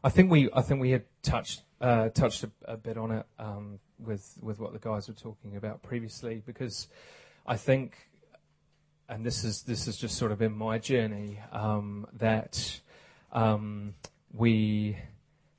I 0.04 0.10
think 0.10 0.30
we 0.30 0.48
I 0.54 0.62
think 0.62 0.80
we 0.80 0.90
had 0.90 1.02
touched 1.22 1.62
uh, 1.80 2.10
touched 2.10 2.44
a, 2.44 2.50
a, 2.66 2.76
bit 2.76 2.96
on 2.96 3.10
it 3.10 3.26
um, 3.38 3.80
with 3.98 4.38
with 4.40 4.60
what 4.60 4.72
the 4.72 4.78
guys 4.78 5.08
were 5.08 5.14
talking 5.14 5.56
about 5.56 5.82
previously 5.82 6.40
because 6.46 6.86
I 7.46 7.56
think, 7.56 8.08
and 9.08 9.24
this 9.24 9.44
is 9.44 9.62
this 9.62 9.86
is 9.86 9.96
just 9.96 10.16
sort 10.16 10.32
of 10.32 10.42
in 10.42 10.52
my 10.56 10.78
journey 10.78 11.38
um, 11.52 12.06
that 12.14 12.80
um, 13.32 13.94
we 14.32 14.96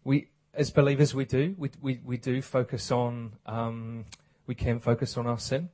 we 0.04 0.28
as 0.54 0.72
believers 0.72 1.14
we 1.14 1.26
do 1.26 1.56
we 1.58 1.70
we, 1.82 2.00
we 2.04 2.18
do 2.18 2.42
focus 2.42 2.92
on 2.92 3.34
um, 3.46 4.06
we 4.48 4.56
can 4.56 4.80
focus 4.80 5.18
on 5.18 5.28
our 5.28 5.40
sin 5.40 5.70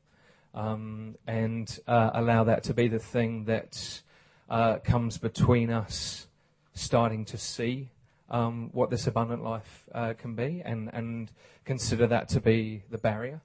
um, 0.54 1.16
and 1.28 1.80
uh, 1.88 2.12
allow 2.14 2.44
that 2.44 2.64
to 2.64 2.74
be 2.74 2.88
the 2.88 3.00
thing 3.00 3.46
that 3.46 4.02
uh, 4.50 4.78
comes 4.80 5.18
between 5.18 5.70
us 5.70 6.28
starting 6.74 7.26
to 7.26 7.38
see 7.38 7.90
um, 8.30 8.70
what 8.72 8.90
this 8.90 9.08
abundant 9.08 9.44
life 9.44 9.90
uh, 9.94 10.14
can 10.18 10.36
be, 10.36 10.62
and, 10.64 10.90
and 10.94 11.32
consider 11.66 12.08
that 12.08 12.30
to 12.30 12.40
be 12.40 12.84
the 12.90 12.98
barrier 12.98 13.42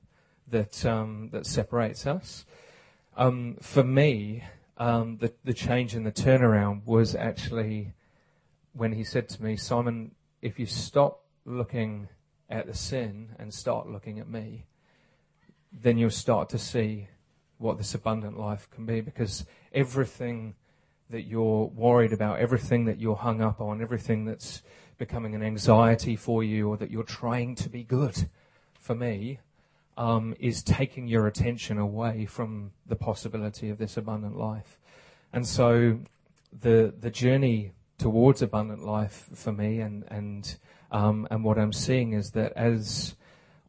that 0.48 0.86
um, 0.86 1.28
that 1.32 1.44
separates 1.44 2.06
us. 2.06 2.46
Um, 3.16 3.56
for 3.62 3.82
me, 3.82 4.44
um, 4.76 5.16
the 5.18 5.32
the 5.42 5.54
change 5.54 5.94
in 5.94 6.04
the 6.04 6.12
turnaround 6.12 6.84
was 6.84 7.14
actually 7.14 7.94
when 8.74 8.92
he 8.92 9.04
said 9.04 9.26
to 9.30 9.42
me, 9.42 9.56
Simon, 9.56 10.14
if 10.42 10.58
you 10.58 10.66
stop 10.66 11.22
looking 11.46 12.08
at 12.50 12.66
the 12.66 12.74
sin 12.74 13.30
and 13.38 13.52
start 13.54 13.88
looking 13.88 14.18
at 14.18 14.28
me, 14.28 14.66
then 15.72 15.96
you'll 15.96 16.10
start 16.10 16.50
to 16.50 16.58
see 16.58 17.08
what 17.56 17.78
this 17.78 17.94
abundant 17.94 18.38
life 18.38 18.68
can 18.70 18.84
be. 18.84 19.00
Because 19.00 19.46
everything 19.72 20.54
that 21.08 21.22
you're 21.22 21.66
worried 21.66 22.12
about, 22.12 22.38
everything 22.38 22.84
that 22.84 23.00
you're 23.00 23.16
hung 23.16 23.40
up 23.40 23.62
on, 23.62 23.80
everything 23.80 24.26
that's 24.26 24.62
becoming 24.98 25.34
an 25.34 25.42
anxiety 25.42 26.16
for 26.16 26.44
you 26.44 26.68
or 26.68 26.76
that 26.76 26.90
you're 26.90 27.02
trying 27.02 27.54
to 27.54 27.70
be 27.70 27.82
good 27.82 28.28
for 28.74 28.94
me, 28.94 29.40
um, 29.96 30.34
is 30.38 30.62
taking 30.62 31.08
your 31.08 31.26
attention 31.26 31.78
away 31.78 32.26
from 32.26 32.72
the 32.86 32.96
possibility 32.96 33.70
of 33.70 33.78
this 33.78 33.96
abundant 33.96 34.36
life. 34.36 34.78
And 35.32 35.46
so 35.46 36.00
the, 36.52 36.94
the 36.98 37.10
journey 37.10 37.72
towards 37.98 38.42
abundant 38.42 38.84
life 38.84 39.28
for 39.34 39.52
me 39.52 39.80
and, 39.80 40.04
and, 40.08 40.56
um, 40.90 41.26
and 41.30 41.42
what 41.42 41.58
I'm 41.58 41.72
seeing 41.72 42.12
is 42.12 42.32
that 42.32 42.52
as 42.54 43.16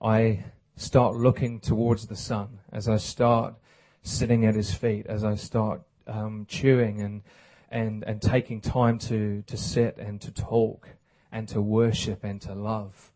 I 0.01 0.45
start 0.75 1.15
looking 1.15 1.59
towards 1.59 2.07
the 2.07 2.15
Son, 2.15 2.59
as 2.71 2.87
I 2.87 2.97
start 2.97 3.55
sitting 4.03 4.45
at 4.45 4.55
his 4.55 4.73
feet, 4.73 5.05
as 5.07 5.23
I 5.23 5.35
start 5.35 5.81
um, 6.07 6.45
chewing 6.47 7.01
and 7.01 7.21
and 7.69 8.03
and 8.03 8.21
taking 8.21 8.61
time 8.61 8.97
to 8.97 9.43
to 9.47 9.57
sit 9.57 9.97
and 9.97 10.21
to 10.21 10.31
talk 10.31 10.89
and 11.31 11.47
to 11.49 11.61
worship 11.61 12.23
and 12.23 12.41
to 12.41 12.53
love, 12.53 13.11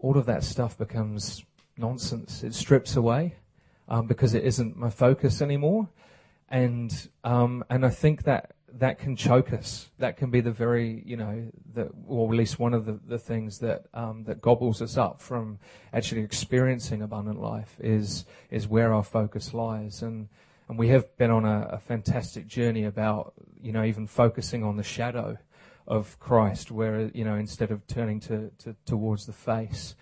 all 0.00 0.16
of 0.16 0.26
that 0.26 0.44
stuff 0.44 0.78
becomes 0.78 1.44
nonsense. 1.76 2.42
It 2.42 2.54
strips 2.54 2.96
away 2.96 3.36
um, 3.88 4.06
because 4.06 4.34
it 4.34 4.44
isn't 4.44 4.76
my 4.76 4.90
focus 4.90 5.42
anymore, 5.42 5.88
and 6.48 7.08
um, 7.22 7.64
and 7.68 7.84
I 7.84 7.90
think 7.90 8.24
that 8.24 8.54
that 8.78 8.98
can 8.98 9.14
choke 9.16 9.52
us. 9.52 9.90
That 9.98 10.16
can 10.16 10.30
be 10.30 10.40
the 10.40 10.50
very, 10.50 11.02
you 11.06 11.16
know, 11.16 11.50
or 12.06 12.32
at 12.32 12.36
least 12.36 12.58
one 12.58 12.74
of 12.74 12.86
the, 12.86 12.98
the 13.06 13.18
things 13.18 13.58
that 13.60 13.86
um, 13.94 14.24
that 14.24 14.40
gobbles 14.40 14.82
us 14.82 14.96
up 14.96 15.20
from 15.20 15.58
actually 15.92 16.22
experiencing 16.22 17.02
abundant 17.02 17.40
life 17.40 17.76
is 17.80 18.24
is 18.50 18.66
where 18.66 18.92
our 18.92 19.04
focus 19.04 19.54
lies. 19.54 20.02
And 20.02 20.28
and 20.68 20.78
we 20.78 20.88
have 20.88 21.16
been 21.16 21.30
on 21.30 21.44
a, 21.44 21.68
a 21.72 21.78
fantastic 21.78 22.46
journey 22.46 22.84
about, 22.84 23.34
you 23.60 23.72
know, 23.72 23.84
even 23.84 24.06
focusing 24.06 24.64
on 24.64 24.76
the 24.76 24.82
shadow 24.82 25.38
of 25.86 26.18
Christ, 26.18 26.70
where, 26.70 27.10
you 27.14 27.24
know, 27.24 27.34
instead 27.34 27.70
of 27.70 27.86
turning 27.86 28.18
to, 28.20 28.50
to 28.58 28.74
towards 28.86 29.26
the 29.26 29.34
face 29.34 29.94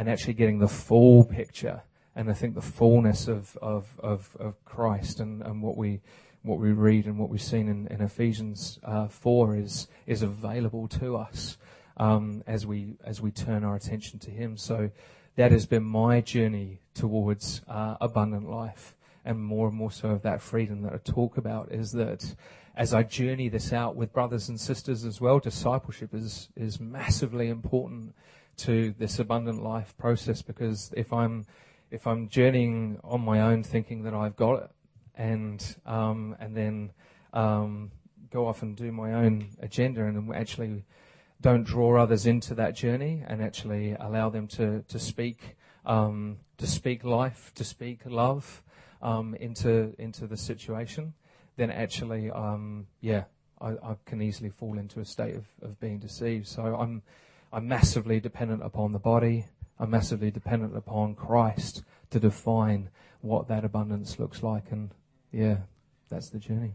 and 0.00 0.08
actually 0.08 0.32
getting 0.32 0.58
the 0.58 0.66
full 0.66 1.22
picture. 1.24 1.82
And 2.16 2.30
I 2.30 2.32
think 2.32 2.54
the 2.54 2.62
fullness 2.62 3.28
of, 3.28 3.58
of, 3.60 4.00
of, 4.02 4.34
of 4.40 4.64
Christ 4.64 5.20
and, 5.20 5.42
and 5.42 5.62
what 5.62 5.76
we 5.76 6.00
what 6.42 6.58
we 6.58 6.72
read 6.72 7.04
and 7.04 7.18
what 7.18 7.28
we've 7.28 7.42
seen 7.42 7.68
in, 7.68 7.86
in 7.88 8.00
Ephesians 8.00 8.78
uh, 8.82 9.08
four 9.08 9.54
is 9.54 9.88
is 10.06 10.22
available 10.22 10.88
to 10.88 11.18
us 11.18 11.58
um, 11.98 12.42
as 12.46 12.66
we 12.66 12.96
as 13.04 13.20
we 13.20 13.30
turn 13.30 13.62
our 13.62 13.76
attention 13.76 14.18
to 14.20 14.30
Him. 14.30 14.56
So 14.56 14.90
that 15.36 15.52
has 15.52 15.66
been 15.66 15.84
my 15.84 16.22
journey 16.22 16.80
towards 16.94 17.60
uh, 17.68 17.96
abundant 18.00 18.48
life 18.48 18.96
and 19.26 19.38
more 19.38 19.68
and 19.68 19.76
more 19.76 19.92
so 19.92 20.08
of 20.08 20.22
that 20.22 20.40
freedom 20.40 20.80
that 20.80 20.94
I 20.94 20.98
talk 21.04 21.36
about 21.36 21.72
is 21.72 21.92
that 21.92 22.34
as 22.74 22.94
I 22.94 23.02
journey 23.02 23.50
this 23.50 23.70
out 23.70 23.96
with 23.96 24.14
brothers 24.14 24.48
and 24.48 24.58
sisters 24.58 25.04
as 25.04 25.20
well, 25.20 25.40
discipleship 25.40 26.14
is, 26.14 26.48
is 26.56 26.80
massively 26.80 27.50
important 27.50 28.14
to 28.64 28.94
this 28.98 29.18
abundant 29.18 29.62
life 29.62 29.96
process 29.96 30.42
because 30.42 30.92
if 30.96 31.12
I'm, 31.12 31.46
if 31.90 32.06
I'm 32.06 32.28
journeying 32.28 32.98
on 33.02 33.20
my 33.20 33.40
own 33.40 33.62
thinking 33.62 34.02
that 34.04 34.14
I've 34.14 34.36
got 34.36 34.62
it 34.62 34.70
and, 35.16 35.76
um, 35.86 36.36
and 36.40 36.56
then, 36.56 36.92
um, 37.32 37.90
go 38.30 38.46
off 38.46 38.62
and 38.62 38.76
do 38.76 38.92
my 38.92 39.12
own 39.12 39.48
agenda 39.60 40.04
and 40.04 40.34
actually 40.34 40.84
don't 41.40 41.64
draw 41.64 42.00
others 42.00 42.26
into 42.26 42.54
that 42.54 42.76
journey 42.76 43.24
and 43.26 43.42
actually 43.42 43.96
allow 43.98 44.30
them 44.30 44.46
to, 44.46 44.84
to 44.88 44.98
speak, 44.98 45.56
um, 45.84 46.38
to 46.58 46.66
speak 46.66 47.02
life, 47.02 47.52
to 47.54 47.64
speak 47.64 48.00
love, 48.04 48.62
um, 49.02 49.34
into 49.36 49.94
into 49.98 50.26
the 50.26 50.36
situation, 50.36 51.14
then 51.56 51.70
actually, 51.70 52.30
um, 52.30 52.86
yeah, 53.00 53.24
I, 53.60 53.70
I, 53.70 53.96
can 54.04 54.20
easily 54.22 54.50
fall 54.50 54.78
into 54.78 55.00
a 55.00 55.04
state 55.04 55.34
of, 55.34 55.46
of 55.62 55.80
being 55.80 55.98
deceived. 55.98 56.46
So 56.46 56.76
I'm 56.76 57.02
I'm 57.52 57.68
massively 57.68 58.20
dependent 58.20 58.62
upon 58.62 58.92
the 58.92 58.98
body. 58.98 59.46
I'm 59.78 59.90
massively 59.90 60.30
dependent 60.30 60.76
upon 60.76 61.14
Christ 61.14 61.82
to 62.10 62.20
define 62.20 62.90
what 63.20 63.48
that 63.48 63.64
abundance 63.64 64.18
looks 64.18 64.42
like, 64.42 64.70
and 64.70 64.90
yeah, 65.32 65.58
that's 66.08 66.30
the 66.30 66.38
journey. 66.38 66.74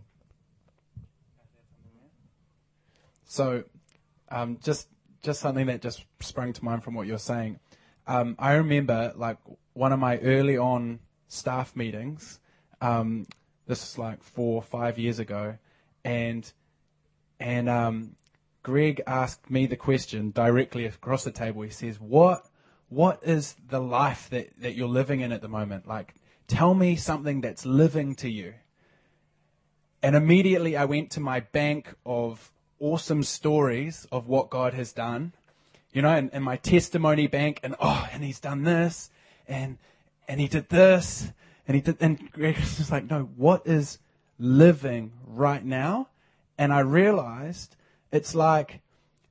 So, 3.25 3.63
um, 4.29 4.59
just 4.61 4.87
just 5.21 5.41
something 5.41 5.65
that 5.67 5.81
just 5.81 6.05
sprung 6.19 6.53
to 6.53 6.63
mind 6.63 6.83
from 6.83 6.93
what 6.93 7.07
you're 7.07 7.17
saying. 7.17 7.59
Um, 8.07 8.35
I 8.37 8.53
remember 8.53 9.13
like 9.15 9.37
one 9.73 9.91
of 9.91 9.99
my 9.99 10.19
early 10.19 10.57
on 10.57 10.99
staff 11.27 11.75
meetings. 11.75 12.39
Um, 12.81 13.25
this 13.67 13.83
is 13.83 13.97
like 13.97 14.21
four 14.23 14.55
or 14.55 14.61
five 14.61 14.99
years 14.99 15.19
ago, 15.19 15.57
and 16.03 16.51
and 17.39 17.67
um, 17.67 18.15
Greg 18.65 18.99
asked 19.05 19.51
me 19.51 19.67
the 19.67 19.77
question 19.77 20.31
directly 20.31 20.85
across 20.85 21.23
the 21.23 21.29
table. 21.29 21.61
He 21.61 21.69
says, 21.69 21.99
"What 21.99 22.49
what 22.89 23.19
is 23.21 23.55
the 23.69 23.79
life 23.79 24.27
that, 24.31 24.59
that 24.59 24.73
you're 24.73 24.87
living 24.87 25.19
in 25.21 25.31
at 25.31 25.43
the 25.43 25.47
moment? 25.47 25.87
Like, 25.87 26.15
tell 26.47 26.73
me 26.73 26.95
something 26.95 27.41
that's 27.41 27.63
living 27.63 28.15
to 28.15 28.27
you." 28.27 28.55
And 30.01 30.15
immediately 30.15 30.75
I 30.75 30.85
went 30.85 31.11
to 31.11 31.19
my 31.19 31.41
bank 31.41 31.93
of 32.07 32.51
awesome 32.79 33.21
stories 33.21 34.07
of 34.11 34.27
what 34.27 34.49
God 34.49 34.73
has 34.73 34.91
done, 34.91 35.33
you 35.93 36.01
know, 36.01 36.09
and, 36.09 36.31
and 36.33 36.43
my 36.43 36.55
testimony 36.55 37.27
bank, 37.27 37.59
and 37.61 37.75
oh, 37.79 38.09
and 38.11 38.23
He's 38.23 38.39
done 38.39 38.63
this, 38.63 39.11
and 39.47 39.77
and 40.27 40.41
he 40.41 40.47
did 40.47 40.69
this, 40.69 41.31
and 41.67 41.75
he 41.75 41.81
did, 41.81 41.97
and 41.99 42.31
Greg 42.31 42.57
was 42.57 42.77
just 42.77 42.91
like, 42.91 43.07
no, 43.11 43.29
what 43.35 43.67
is 43.67 43.99
living 44.39 45.11
right 45.23 45.63
now? 45.63 46.09
And 46.57 46.73
I 46.73 46.79
realized 46.79 47.75
it's 48.11 48.35
like 48.35 48.81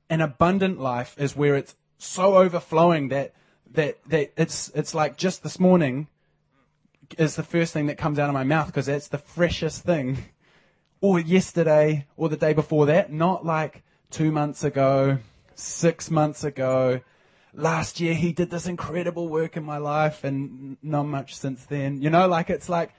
an 0.09 0.21
abundant 0.21 0.79
life 0.79 1.15
is 1.17 1.35
where 1.35 1.55
it's 1.55 1.75
so 1.97 2.37
overflowing 2.37 3.09
that, 3.09 3.33
that, 3.71 3.97
that 4.07 4.31
it's, 4.37 4.69
it's 4.75 4.93
like 4.93 5.17
just 5.17 5.43
this 5.43 5.59
morning 5.59 6.07
is 7.17 7.35
the 7.35 7.43
first 7.43 7.73
thing 7.73 7.87
that 7.87 7.97
comes 7.97 8.19
out 8.19 8.29
of 8.29 8.33
my 8.33 8.43
mouth 8.43 8.67
because 8.67 8.87
that's 8.87 9.07
the 9.07 9.17
freshest 9.17 9.83
thing 9.83 10.17
or 11.01 11.19
yesterday, 11.19 12.05
or 12.17 12.29
the 12.29 12.37
day 12.37 12.53
before 12.53 12.85
that, 12.87 13.11
not 13.11 13.45
like 13.45 13.83
two 14.09 14.31
months 14.31 14.63
ago, 14.63 15.19
six 15.53 16.09
months 16.09 16.43
ago. 16.43 17.01
Last 17.53 17.99
year 17.99 18.13
he 18.13 18.33
did 18.33 18.49
this 18.49 18.67
incredible 18.67 19.27
work 19.27 19.55
in 19.55 19.63
my 19.63 19.77
life 19.77 20.23
and 20.23 20.77
not 20.81 21.03
much 21.03 21.35
since 21.35 21.65
then. 21.65 22.01
You 22.01 22.09
know, 22.09 22.27
like 22.27 22.49
it's 22.49 22.69
like, 22.69 22.93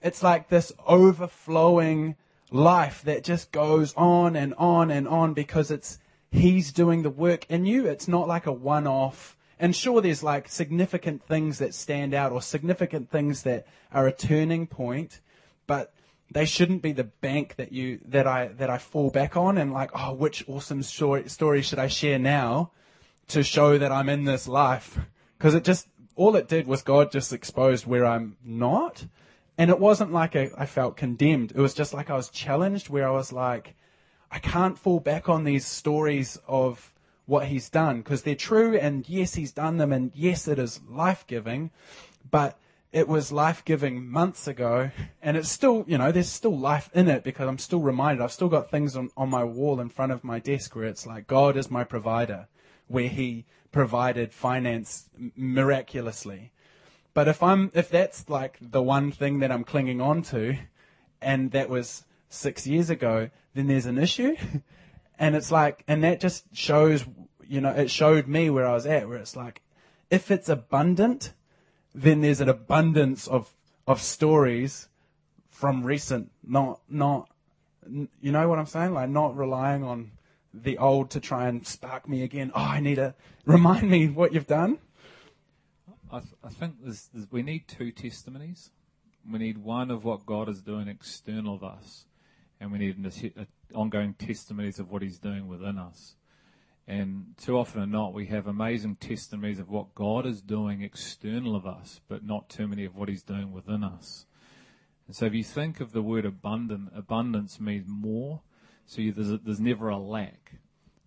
it's 0.00 0.22
like 0.22 0.48
this 0.48 0.72
overflowing 0.86 2.16
life 2.54 3.02
that 3.02 3.24
just 3.24 3.50
goes 3.50 3.92
on 3.94 4.36
and 4.36 4.54
on 4.54 4.90
and 4.90 5.08
on 5.08 5.34
because 5.34 5.70
it's, 5.70 5.98
he's 6.30 6.72
doing 6.72 7.02
the 7.02 7.10
work 7.10 7.44
in 7.50 7.66
you. 7.66 7.86
It's 7.86 8.08
not 8.08 8.28
like 8.28 8.46
a 8.46 8.52
one 8.52 8.86
off. 8.86 9.36
And 9.58 9.74
sure, 9.74 10.00
there's 10.00 10.22
like 10.22 10.48
significant 10.48 11.22
things 11.22 11.58
that 11.58 11.74
stand 11.74 12.14
out 12.14 12.32
or 12.32 12.40
significant 12.40 13.10
things 13.10 13.42
that 13.42 13.66
are 13.92 14.06
a 14.06 14.12
turning 14.12 14.66
point, 14.66 15.20
but 15.66 15.92
they 16.30 16.44
shouldn't 16.44 16.82
be 16.82 16.92
the 16.92 17.04
bank 17.04 17.56
that 17.56 17.72
you 17.72 18.00
that 18.06 18.26
I 18.26 18.48
that 18.48 18.70
I 18.70 18.78
fall 18.78 19.10
back 19.10 19.36
on 19.36 19.58
and 19.58 19.72
like, 19.72 19.90
oh, 19.94 20.12
which 20.12 20.44
awesome 20.48 20.82
story, 20.82 21.28
story 21.28 21.62
should 21.62 21.78
I 21.78 21.88
share 21.88 22.18
now 22.18 22.72
to 23.28 23.42
show 23.42 23.78
that 23.78 23.92
I'm 23.92 24.08
in 24.08 24.24
this 24.24 24.48
life? 24.48 24.98
Because 25.38 25.54
it 25.54 25.64
just 25.64 25.86
all 26.16 26.34
it 26.36 26.48
did 26.48 26.66
was 26.66 26.82
God 26.82 27.12
just 27.12 27.32
exposed 27.32 27.86
where 27.86 28.04
I'm 28.04 28.36
not, 28.44 29.06
and 29.56 29.70
it 29.70 29.78
wasn't 29.78 30.12
like 30.12 30.34
I 30.36 30.66
felt 30.66 30.96
condemned. 30.96 31.52
It 31.52 31.60
was 31.60 31.74
just 31.74 31.94
like 31.94 32.10
I 32.10 32.16
was 32.16 32.28
challenged, 32.28 32.88
where 32.88 33.08
I 33.08 33.12
was 33.12 33.32
like, 33.32 33.74
I 34.30 34.38
can't 34.38 34.78
fall 34.78 35.00
back 35.00 35.28
on 35.28 35.44
these 35.44 35.66
stories 35.66 36.38
of 36.48 36.92
what 37.26 37.46
He's 37.46 37.70
done 37.70 37.98
because 37.98 38.22
they're 38.22 38.34
true, 38.34 38.76
and 38.76 39.08
yes, 39.08 39.34
He's 39.34 39.52
done 39.52 39.78
them, 39.78 39.92
and 39.92 40.12
yes, 40.14 40.48
it 40.48 40.58
is 40.58 40.80
life 40.88 41.24
giving, 41.26 41.70
but 42.30 42.58
it 42.92 43.08
was 43.08 43.32
life 43.32 43.64
giving 43.64 44.08
months 44.08 44.46
ago, 44.46 44.90
and 45.20 45.36
it's 45.36 45.50
still, 45.50 45.84
you 45.88 45.98
know, 45.98 46.12
there's 46.12 46.28
still 46.28 46.56
life 46.56 46.90
in 46.94 47.08
it 47.08 47.24
because 47.24 47.48
I'm 47.48 47.58
still 47.58 47.80
reminded. 47.80 48.22
I've 48.22 48.30
still 48.32 48.48
got 48.48 48.70
things 48.70 48.96
on, 48.96 49.10
on 49.16 49.28
my 49.30 49.42
wall 49.42 49.80
in 49.80 49.88
front 49.88 50.12
of 50.12 50.22
my 50.22 50.38
desk 50.38 50.76
where 50.76 50.84
it's 50.84 51.06
like, 51.06 51.26
God 51.26 51.56
is 51.56 51.70
my 51.70 51.82
provider, 51.82 52.46
where 52.86 53.08
He 53.08 53.46
provided 53.72 54.32
finance 54.32 55.10
miraculously. 55.34 56.52
But 57.14 57.28
if 57.28 57.42
I'm, 57.42 57.70
if 57.74 57.88
that's 57.88 58.28
like 58.28 58.58
the 58.60 58.82
one 58.82 59.12
thing 59.12 59.38
that 59.38 59.52
I'm 59.52 59.64
clinging 59.64 60.00
on 60.00 60.22
to, 60.24 60.56
and 61.22 61.52
that 61.52 61.70
was 61.70 62.04
six 62.28 62.66
years 62.66 62.90
ago, 62.90 63.30
then 63.54 63.68
there's 63.68 63.86
an 63.86 63.98
issue. 63.98 64.36
and 65.18 65.36
it's 65.36 65.52
like, 65.52 65.84
and 65.86 66.02
that 66.02 66.20
just 66.20 66.44
shows, 66.52 67.04
you 67.46 67.60
know, 67.60 67.70
it 67.70 67.90
showed 67.90 68.26
me 68.26 68.50
where 68.50 68.66
I 68.66 68.72
was 68.72 68.84
at, 68.84 69.08
where 69.08 69.18
it's 69.18 69.36
like, 69.36 69.62
if 70.10 70.30
it's 70.30 70.48
abundant, 70.48 71.32
then 71.94 72.20
there's 72.20 72.40
an 72.40 72.48
abundance 72.48 73.28
of, 73.28 73.54
of 73.86 74.02
stories 74.02 74.88
from 75.48 75.84
recent, 75.84 76.32
not, 76.46 76.80
not, 76.88 77.28
you 77.88 78.32
know 78.32 78.48
what 78.48 78.58
I'm 78.58 78.66
saying? 78.66 78.92
Like 78.92 79.08
not 79.08 79.36
relying 79.36 79.84
on 79.84 80.10
the 80.52 80.78
old 80.78 81.10
to 81.10 81.20
try 81.20 81.48
and 81.48 81.66
spark 81.66 82.08
me 82.08 82.22
again. 82.22 82.50
Oh, 82.54 82.60
I 82.60 82.80
need 82.80 82.96
to 82.96 83.14
remind 83.44 83.88
me 83.88 84.08
what 84.08 84.32
you've 84.32 84.46
done. 84.48 84.78
I, 86.14 86.20
th- 86.20 86.34
I 86.44 86.48
think 86.48 86.76
there's, 86.80 87.08
there's, 87.12 87.26
we 87.32 87.42
need 87.42 87.66
two 87.66 87.90
testimonies. 87.90 88.70
We 89.28 89.40
need 89.40 89.58
one 89.58 89.90
of 89.90 90.04
what 90.04 90.24
God 90.24 90.48
is 90.48 90.62
doing 90.62 90.86
external 90.86 91.56
of 91.56 91.64
us, 91.64 92.06
and 92.60 92.70
we 92.70 92.78
need 92.78 92.98
an, 92.98 93.46
ongoing 93.74 94.14
testimonies 94.14 94.78
of 94.78 94.92
what 94.92 95.02
He's 95.02 95.18
doing 95.18 95.48
within 95.48 95.76
us. 95.76 96.14
And 96.86 97.34
too 97.36 97.58
often 97.58 97.82
or 97.82 97.86
not, 97.86 98.14
we 98.14 98.26
have 98.26 98.46
amazing 98.46 98.96
testimonies 98.96 99.58
of 99.58 99.70
what 99.70 99.96
God 99.96 100.24
is 100.24 100.40
doing 100.40 100.82
external 100.82 101.56
of 101.56 101.66
us, 101.66 102.00
but 102.06 102.24
not 102.24 102.48
too 102.48 102.68
many 102.68 102.84
of 102.84 102.94
what 102.94 103.08
He's 103.08 103.24
doing 103.24 103.50
within 103.50 103.82
us. 103.82 104.26
And 105.08 105.16
so 105.16 105.26
if 105.26 105.34
you 105.34 105.42
think 105.42 105.80
of 105.80 105.90
the 105.90 106.02
word 106.02 106.24
abundant, 106.24 106.92
abundance 106.94 107.58
means 107.58 107.86
more. 107.88 108.42
So 108.86 109.00
you, 109.00 109.10
there's, 109.10 109.32
a, 109.32 109.38
there's 109.38 109.60
never 109.60 109.88
a 109.88 109.98
lack. 109.98 110.52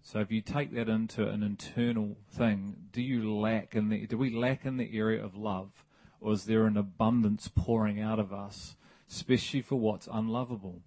So 0.07 0.21
if 0.21 0.31
you 0.31 0.39
take 0.39 0.73
that 0.73 0.87
into 0.87 1.27
an 1.27 1.43
internal 1.43 2.15
thing, 2.31 2.77
do 2.93 3.01
you 3.01 3.37
lack 3.37 3.75
in 3.75 3.89
the, 3.89 4.07
do 4.07 4.17
we 4.17 4.33
lack 4.33 4.65
in 4.65 4.77
the 4.77 4.97
area 4.97 5.21
of 5.21 5.35
love? 5.35 5.83
Or 6.21 6.31
is 6.31 6.45
there 6.45 6.65
an 6.65 6.77
abundance 6.77 7.51
pouring 7.53 7.99
out 7.99 8.17
of 8.17 8.31
us, 8.31 8.77
especially 9.09 9.61
for 9.61 9.75
what's 9.75 10.07
unlovable? 10.09 10.79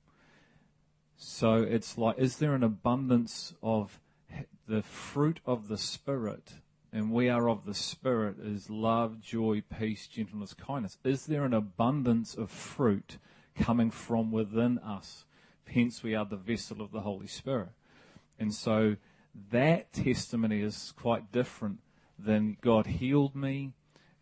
So 1.19 1.57
it's 1.57 1.99
like, 1.99 2.19
is 2.19 2.39
there 2.39 2.55
an 2.55 2.63
abundance 2.63 3.53
of 3.63 4.01
the 4.67 4.81
fruit 4.81 5.41
of 5.45 5.69
the 5.69 5.77
Spirit, 5.77 6.55
and 6.91 7.13
we 7.13 7.29
are 7.29 7.51
of 7.51 7.67
the 7.67 7.75
Spirit, 7.75 8.37
is 8.43 8.71
love, 8.71 9.21
joy, 9.21 9.63
peace, 9.79 10.07
gentleness, 10.07 10.55
kindness. 10.55 10.97
Is 11.05 11.27
there 11.27 11.45
an 11.45 11.53
abundance 11.53 12.35
of 12.35 12.51
fruit 12.51 13.19
coming 13.55 13.91
from 13.91 14.33
within 14.33 14.79
us? 14.79 15.27
Hence, 15.67 16.03
we 16.03 16.15
are 16.15 16.25
the 16.25 16.37
vessel 16.37 16.81
of 16.81 16.91
the 16.91 17.03
Holy 17.03 17.27
Spirit. 17.27 17.69
And 18.39 18.55
so 18.55 18.97
that 19.51 19.93
testimony 19.93 20.63
is 20.63 20.93
quite 20.97 21.33
different 21.33 21.81
than 22.19 22.57
God 22.61 22.87
healed 22.87 23.35
me, 23.35 23.73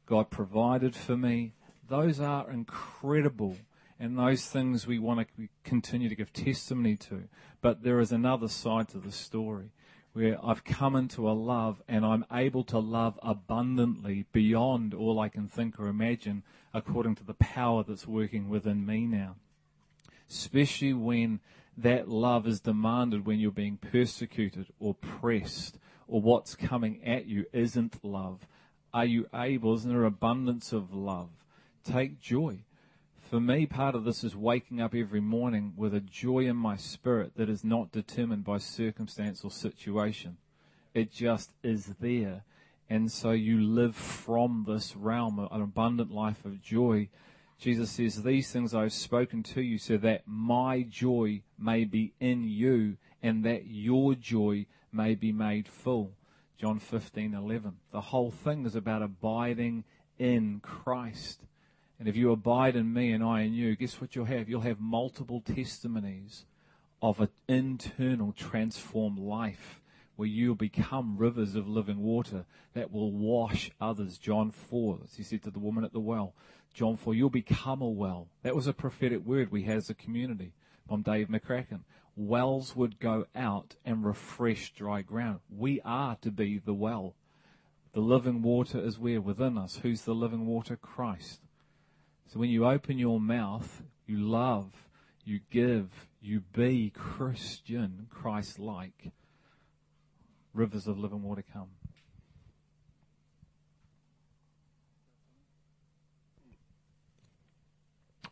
God 0.06 0.30
provided 0.30 0.94
for 0.94 1.16
me. 1.16 1.52
Those 1.88 2.20
are 2.20 2.50
incredible. 2.50 3.56
And 4.00 4.16
those 4.16 4.46
things 4.46 4.86
we 4.86 4.98
want 4.98 5.26
to 5.36 5.48
continue 5.64 6.08
to 6.08 6.14
give 6.14 6.32
testimony 6.32 6.96
to. 6.96 7.24
But 7.60 7.82
there 7.82 7.98
is 7.98 8.12
another 8.12 8.46
side 8.46 8.88
to 8.90 8.98
the 8.98 9.10
story 9.10 9.70
where 10.12 10.38
I've 10.44 10.64
come 10.64 10.94
into 10.96 11.28
a 11.28 11.32
love 11.32 11.82
and 11.88 12.04
I'm 12.04 12.24
able 12.32 12.64
to 12.64 12.78
love 12.78 13.18
abundantly 13.22 14.26
beyond 14.32 14.94
all 14.94 15.18
I 15.18 15.28
can 15.28 15.48
think 15.48 15.78
or 15.78 15.88
imagine 15.88 16.42
according 16.72 17.16
to 17.16 17.24
the 17.24 17.34
power 17.34 17.82
that's 17.82 18.06
working 18.06 18.48
within 18.48 18.86
me 18.86 19.06
now. 19.06 19.36
Especially 20.30 20.92
when 20.92 21.40
that 21.78 22.08
love 22.08 22.46
is 22.46 22.60
demanded 22.60 23.26
when 23.26 23.38
you're 23.38 23.50
being 23.50 23.78
persecuted 23.78 24.66
or 24.78 24.94
pressed 24.94 25.78
or 26.06 26.20
what's 26.20 26.54
coming 26.54 27.02
at 27.04 27.26
you 27.26 27.46
isn't 27.52 28.04
love. 28.04 28.46
Are 28.92 29.04
you 29.04 29.26
able, 29.34 29.74
isn't 29.74 29.90
there 29.90 30.04
abundance 30.04 30.72
of 30.72 30.92
love? 30.92 31.30
Take 31.84 32.20
joy 32.20 32.64
for 33.28 33.40
me, 33.40 33.66
part 33.66 33.94
of 33.94 34.04
this 34.04 34.24
is 34.24 34.34
waking 34.34 34.80
up 34.80 34.94
every 34.94 35.20
morning 35.20 35.74
with 35.76 35.92
a 35.92 36.00
joy 36.00 36.46
in 36.46 36.56
my 36.56 36.76
spirit 36.76 37.32
that 37.36 37.50
is 37.50 37.62
not 37.62 37.92
determined 37.92 38.44
by 38.44 38.56
circumstance 38.56 39.44
or 39.44 39.50
situation. 39.50 40.38
It 40.94 41.12
just 41.12 41.52
is 41.62 41.96
there. 42.00 42.44
And 42.88 43.12
so 43.12 43.32
you 43.32 43.60
live 43.60 43.94
from 43.94 44.64
this 44.66 44.96
realm, 44.96 45.38
of 45.38 45.52
an 45.52 45.60
abundant 45.60 46.10
life 46.10 46.46
of 46.46 46.62
joy. 46.62 47.10
Jesus 47.58 47.90
says, 47.90 48.22
These 48.22 48.52
things 48.52 48.74
I've 48.74 48.92
spoken 48.92 49.42
to 49.44 49.60
you 49.60 49.78
so 49.78 49.96
that 49.98 50.22
my 50.26 50.82
joy 50.82 51.42
may 51.58 51.84
be 51.84 52.12
in 52.20 52.44
you 52.48 52.96
and 53.22 53.44
that 53.44 53.66
your 53.66 54.14
joy 54.14 54.66
may 54.92 55.16
be 55.16 55.32
made 55.32 55.66
full. 55.66 56.12
John 56.56 56.78
15, 56.78 57.34
11. 57.34 57.76
The 57.92 58.00
whole 58.00 58.30
thing 58.30 58.64
is 58.64 58.76
about 58.76 59.02
abiding 59.02 59.84
in 60.18 60.60
Christ. 60.60 61.42
And 61.98 62.08
if 62.08 62.16
you 62.16 62.30
abide 62.30 62.76
in 62.76 62.92
me 62.92 63.10
and 63.10 63.24
I 63.24 63.42
in 63.42 63.54
you, 63.54 63.74
guess 63.74 64.00
what 64.00 64.14
you'll 64.14 64.26
have? 64.26 64.48
You'll 64.48 64.60
have 64.60 64.80
multiple 64.80 65.40
testimonies 65.40 66.44
of 67.02 67.20
an 67.20 67.28
internal 67.48 68.32
transformed 68.32 69.18
life 69.18 69.80
where 70.16 70.28
you'll 70.28 70.56
become 70.56 71.16
rivers 71.16 71.54
of 71.54 71.68
living 71.68 72.02
water 72.02 72.44
that 72.74 72.92
will 72.92 73.12
wash 73.12 73.70
others. 73.80 74.18
John 74.18 74.50
4, 74.50 74.98
as 75.04 75.14
he 75.14 75.22
said 75.22 75.44
to 75.44 75.50
the 75.50 75.60
woman 75.60 75.84
at 75.84 75.92
the 75.92 76.00
well. 76.00 76.34
John 76.74 76.96
4, 76.96 77.14
you'll 77.14 77.30
become 77.30 77.82
a 77.82 77.88
well. 77.88 78.28
That 78.42 78.54
was 78.54 78.66
a 78.66 78.72
prophetic 78.72 79.24
word 79.24 79.50
we 79.50 79.64
had 79.64 79.78
as 79.78 79.90
a 79.90 79.94
community 79.94 80.52
from 80.88 81.02
Dave 81.02 81.28
McCracken. 81.28 81.80
Wells 82.16 82.74
would 82.74 82.98
go 82.98 83.26
out 83.34 83.76
and 83.84 84.04
refresh 84.04 84.72
dry 84.72 85.02
ground. 85.02 85.40
We 85.48 85.80
are 85.84 86.16
to 86.22 86.30
be 86.30 86.58
the 86.58 86.74
well. 86.74 87.14
The 87.92 88.00
living 88.00 88.42
water 88.42 88.78
is 88.80 88.98
where? 88.98 89.20
Within 89.20 89.56
us. 89.56 89.80
Who's 89.82 90.02
the 90.02 90.14
living 90.14 90.46
water? 90.46 90.76
Christ. 90.76 91.40
So 92.26 92.38
when 92.38 92.50
you 92.50 92.66
open 92.66 92.98
your 92.98 93.20
mouth, 93.20 93.82
you 94.06 94.18
love, 94.18 94.88
you 95.24 95.40
give, 95.50 96.08
you 96.20 96.40
be 96.40 96.90
Christian, 96.90 98.06
Christ 98.10 98.58
like, 98.58 99.12
rivers 100.52 100.86
of 100.86 100.98
living 100.98 101.22
water 101.22 101.44
come. 101.52 101.68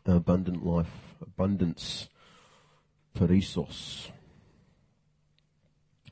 Abundant 0.07 0.65
life, 0.65 1.15
abundance, 1.21 2.07
perissos, 3.13 4.09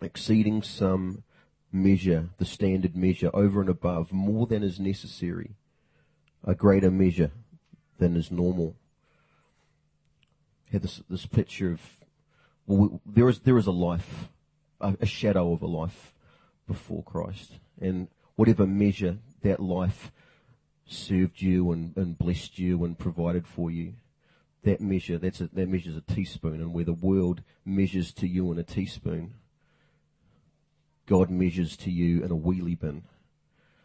exceeding 0.02 0.62
some 0.62 1.24
measure, 1.72 2.28
the 2.38 2.44
standard 2.44 2.94
measure, 2.94 3.30
over 3.34 3.62
and 3.62 3.70
above, 3.70 4.12
more 4.12 4.48
than 4.48 4.64
is 4.64 4.82
necessary, 4.82 5.56
a 6.44 6.54
greater 6.54 6.92
measure 6.92 7.32
than 7.98 8.18
is 8.18 8.30
normal. 8.30 8.76
Had 10.74 10.82
this 10.82 11.02
this 11.10 11.26
picture 11.26 11.72
of 11.72 11.82
well, 12.68 12.78
we, 12.78 13.00
there 13.06 13.30
is 13.30 13.40
there 13.40 13.58
is 13.58 13.68
a 13.68 13.72
life, 13.72 14.28
a, 14.82 14.98
a 15.00 15.06
shadow 15.06 15.54
of 15.54 15.62
a 15.62 15.68
life 15.68 16.14
before 16.68 17.02
Christ, 17.04 17.60
and 17.80 18.10
whatever 18.36 18.68
measure 18.68 19.20
that 19.42 19.62
life 19.62 20.12
served 20.86 21.42
you 21.42 21.72
and, 21.72 21.96
and 21.98 22.18
blessed 22.18 22.60
you 22.60 22.84
and 22.84 22.98
provided 22.98 23.48
for 23.48 23.72
you, 23.72 23.94
that 24.64 24.82
measure, 24.82 25.18
that's 25.18 25.42
a, 25.42 25.50
that 25.54 25.70
measures 25.70 25.96
a 25.96 26.02
teaspoon, 26.02 26.62
and 26.62 26.74
where 26.74 26.86
the 26.86 26.94
world 26.94 27.42
measures 27.64 28.12
to 28.14 28.28
you 28.28 28.52
in 28.52 28.60
a 28.60 28.64
teaspoon, 28.64 29.36
God 31.06 31.30
measures 31.30 31.78
to 31.78 31.92
you 31.92 32.24
in 32.24 32.32
a 32.32 32.36
wheelie 32.36 32.80
bin. 32.80 33.04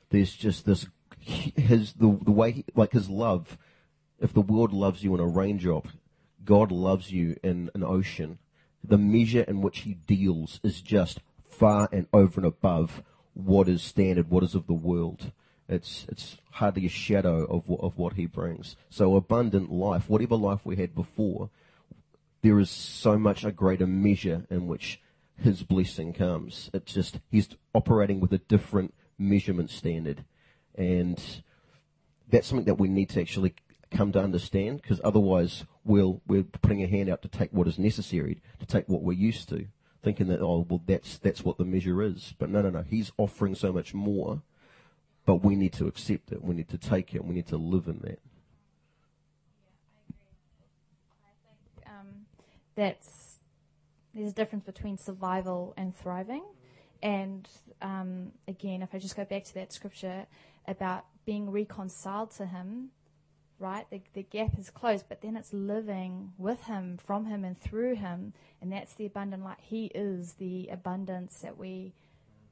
There's 0.08 0.34
just 0.34 0.64
this, 0.64 0.86
his, 1.20 1.92
the, 1.92 2.18
the 2.22 2.32
way, 2.32 2.52
he, 2.52 2.64
like 2.74 2.92
his 2.92 3.10
love, 3.10 3.58
if 4.18 4.32
the 4.32 4.40
world 4.40 4.72
loves 4.72 5.04
you 5.04 5.14
in 5.14 5.20
a 5.20 5.26
raindrop, 5.26 5.88
God 6.44 6.72
loves 6.72 7.12
you 7.12 7.36
in 7.42 7.70
an 7.74 7.84
ocean. 7.84 8.38
The 8.82 8.98
measure 8.98 9.42
in 9.42 9.60
which 9.60 9.80
he 9.80 9.94
deals 9.94 10.60
is 10.62 10.80
just 10.80 11.20
far 11.44 11.88
and 11.92 12.06
over 12.12 12.40
and 12.40 12.46
above 12.46 13.02
what 13.34 13.68
is 13.68 13.82
standard, 13.82 14.30
what 14.30 14.42
is 14.42 14.54
of 14.54 14.66
the 14.66 14.72
world. 14.72 15.32
It's, 15.70 16.04
it's 16.08 16.36
hardly 16.52 16.84
a 16.84 16.90
shadow 16.90 17.44
of, 17.44 17.68
what- 17.68 17.80
of 17.80 17.96
what 17.96 18.14
he 18.14 18.26
brings. 18.26 18.76
So 18.90 19.16
abundant 19.16 19.70
life, 19.72 20.10
whatever 20.10 20.34
life 20.36 20.60
we 20.64 20.76
had 20.76 20.94
before, 20.94 21.48
there 22.42 22.58
is 22.58 22.70
so 22.70 23.18
much 23.18 23.44
a 23.44 23.52
greater 23.52 23.86
measure 23.86 24.46
in 24.50 24.66
which 24.66 25.00
his 25.36 25.62
blessing 25.62 26.12
comes. 26.12 26.70
It's 26.74 26.92
just, 26.92 27.20
he's 27.30 27.48
operating 27.74 28.20
with 28.20 28.32
a 28.32 28.38
different 28.38 28.94
measurement 29.18 29.70
standard. 29.70 30.24
And 30.74 31.22
that's 32.28 32.48
something 32.48 32.66
that 32.66 32.74
we 32.74 32.88
need 32.88 33.10
to 33.10 33.20
actually 33.20 33.54
come 33.90 34.12
to 34.12 34.22
understand 34.22 34.82
because 34.82 35.00
otherwise 35.04 35.64
we'll, 35.84 36.20
we're 36.26 36.42
putting 36.44 36.82
a 36.82 36.86
hand 36.86 37.08
out 37.08 37.22
to 37.22 37.28
take 37.28 37.52
what 37.52 37.68
is 37.68 37.78
necessary, 37.78 38.40
to 38.58 38.66
take 38.66 38.88
what 38.88 39.02
we're 39.02 39.12
used 39.12 39.48
to, 39.50 39.66
thinking 40.02 40.28
that, 40.28 40.40
oh, 40.40 40.66
well, 40.68 40.82
that's, 40.86 41.18
that's 41.18 41.44
what 41.44 41.58
the 41.58 41.64
measure 41.64 42.02
is. 42.02 42.34
But 42.38 42.50
no, 42.50 42.62
no, 42.62 42.70
no. 42.70 42.82
He's 42.82 43.12
offering 43.18 43.54
so 43.54 43.72
much 43.72 43.92
more, 43.94 44.42
but 45.30 45.44
we 45.44 45.54
need 45.54 45.72
to 45.72 45.86
accept 45.86 46.32
it. 46.32 46.42
We 46.42 46.56
need 46.56 46.68
to 46.70 46.76
take 46.76 47.14
it. 47.14 47.24
We 47.24 47.36
need 47.36 47.46
to 47.46 47.56
live 47.56 47.86
in 47.86 48.00
that. 48.00 48.18
um, 51.86 52.26
that's 52.74 53.38
there's 54.12 54.32
a 54.32 54.34
difference 54.34 54.64
between 54.64 54.98
survival 54.98 55.72
and 55.76 55.94
thriving. 55.94 56.42
And 57.00 57.48
um, 57.80 58.32
again, 58.48 58.82
if 58.82 58.92
I 58.92 58.98
just 58.98 59.14
go 59.14 59.24
back 59.24 59.44
to 59.44 59.54
that 59.54 59.72
scripture 59.72 60.26
about 60.66 61.04
being 61.24 61.48
reconciled 61.48 62.32
to 62.32 62.46
Him, 62.46 62.88
right? 63.60 63.86
The, 63.88 64.02
the 64.14 64.24
gap 64.24 64.58
is 64.58 64.68
closed, 64.68 65.04
but 65.08 65.22
then 65.22 65.36
it's 65.36 65.52
living 65.52 66.32
with 66.38 66.64
Him, 66.64 66.98
from 66.98 67.26
Him, 67.26 67.44
and 67.44 67.56
through 67.56 67.94
Him, 67.94 68.32
and 68.60 68.72
that's 68.72 68.94
the 68.94 69.06
abundant 69.06 69.44
life. 69.44 69.58
He 69.60 69.92
is 69.94 70.32
the 70.32 70.66
abundance 70.72 71.38
that 71.38 71.56
we, 71.56 71.92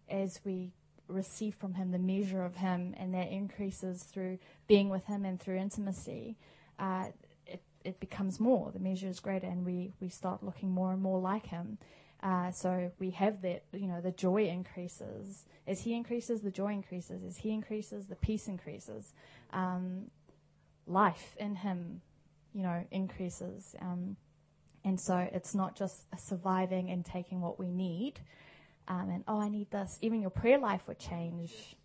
as 0.08 0.38
we 0.44 0.70
receive 1.08 1.54
from 1.54 1.74
Him, 1.74 1.90
the 1.90 1.98
measure 1.98 2.44
of 2.44 2.56
Him, 2.56 2.94
and 2.96 3.14
that 3.14 3.30
increases 3.30 4.02
through 4.02 4.38
being 4.66 4.88
with 4.88 5.06
Him 5.06 5.24
and 5.24 5.40
through 5.40 5.56
intimacy. 5.56 6.36
Uh, 6.78 7.06
it, 7.46 7.62
it 7.84 8.00
becomes 8.00 8.38
more. 8.38 8.70
The 8.70 8.78
measure 8.78 9.08
is 9.08 9.20
greater, 9.20 9.46
and 9.46 9.64
we, 9.64 9.92
we 10.00 10.08
start 10.08 10.42
looking 10.42 10.70
more 10.70 10.92
and 10.92 11.02
more 11.02 11.20
like 11.20 11.46
Him. 11.46 11.78
Uh, 12.22 12.50
so 12.50 12.90
we 12.98 13.10
have 13.10 13.42
that, 13.42 13.64
you 13.72 13.86
know, 13.86 14.00
the 14.00 14.10
joy 14.10 14.46
increases. 14.46 15.44
As 15.66 15.82
He 15.82 15.94
increases, 15.94 16.40
the 16.40 16.50
joy 16.50 16.72
increases. 16.72 17.24
As 17.24 17.38
He 17.38 17.50
increases, 17.50 18.06
the 18.06 18.16
peace 18.16 18.48
increases. 18.48 19.12
Um, 19.52 20.10
life 20.86 21.36
in 21.38 21.56
Him, 21.56 22.00
you 22.52 22.62
know, 22.62 22.84
increases. 22.90 23.74
Um, 23.80 24.16
and 24.84 25.00
so 25.00 25.28
it's 25.32 25.54
not 25.54 25.76
just 25.76 26.06
surviving 26.18 26.90
and 26.90 27.04
taking 27.04 27.40
what 27.40 27.58
we 27.58 27.70
need. 27.70 28.20
Um, 28.88 29.10
and, 29.10 29.24
oh, 29.28 29.40
I 29.40 29.48
need 29.48 29.70
this. 29.70 29.98
Even 30.00 30.20
your 30.20 30.30
prayer 30.30 30.58
life 30.58 30.82
would 30.88 30.98
change. 30.98 31.76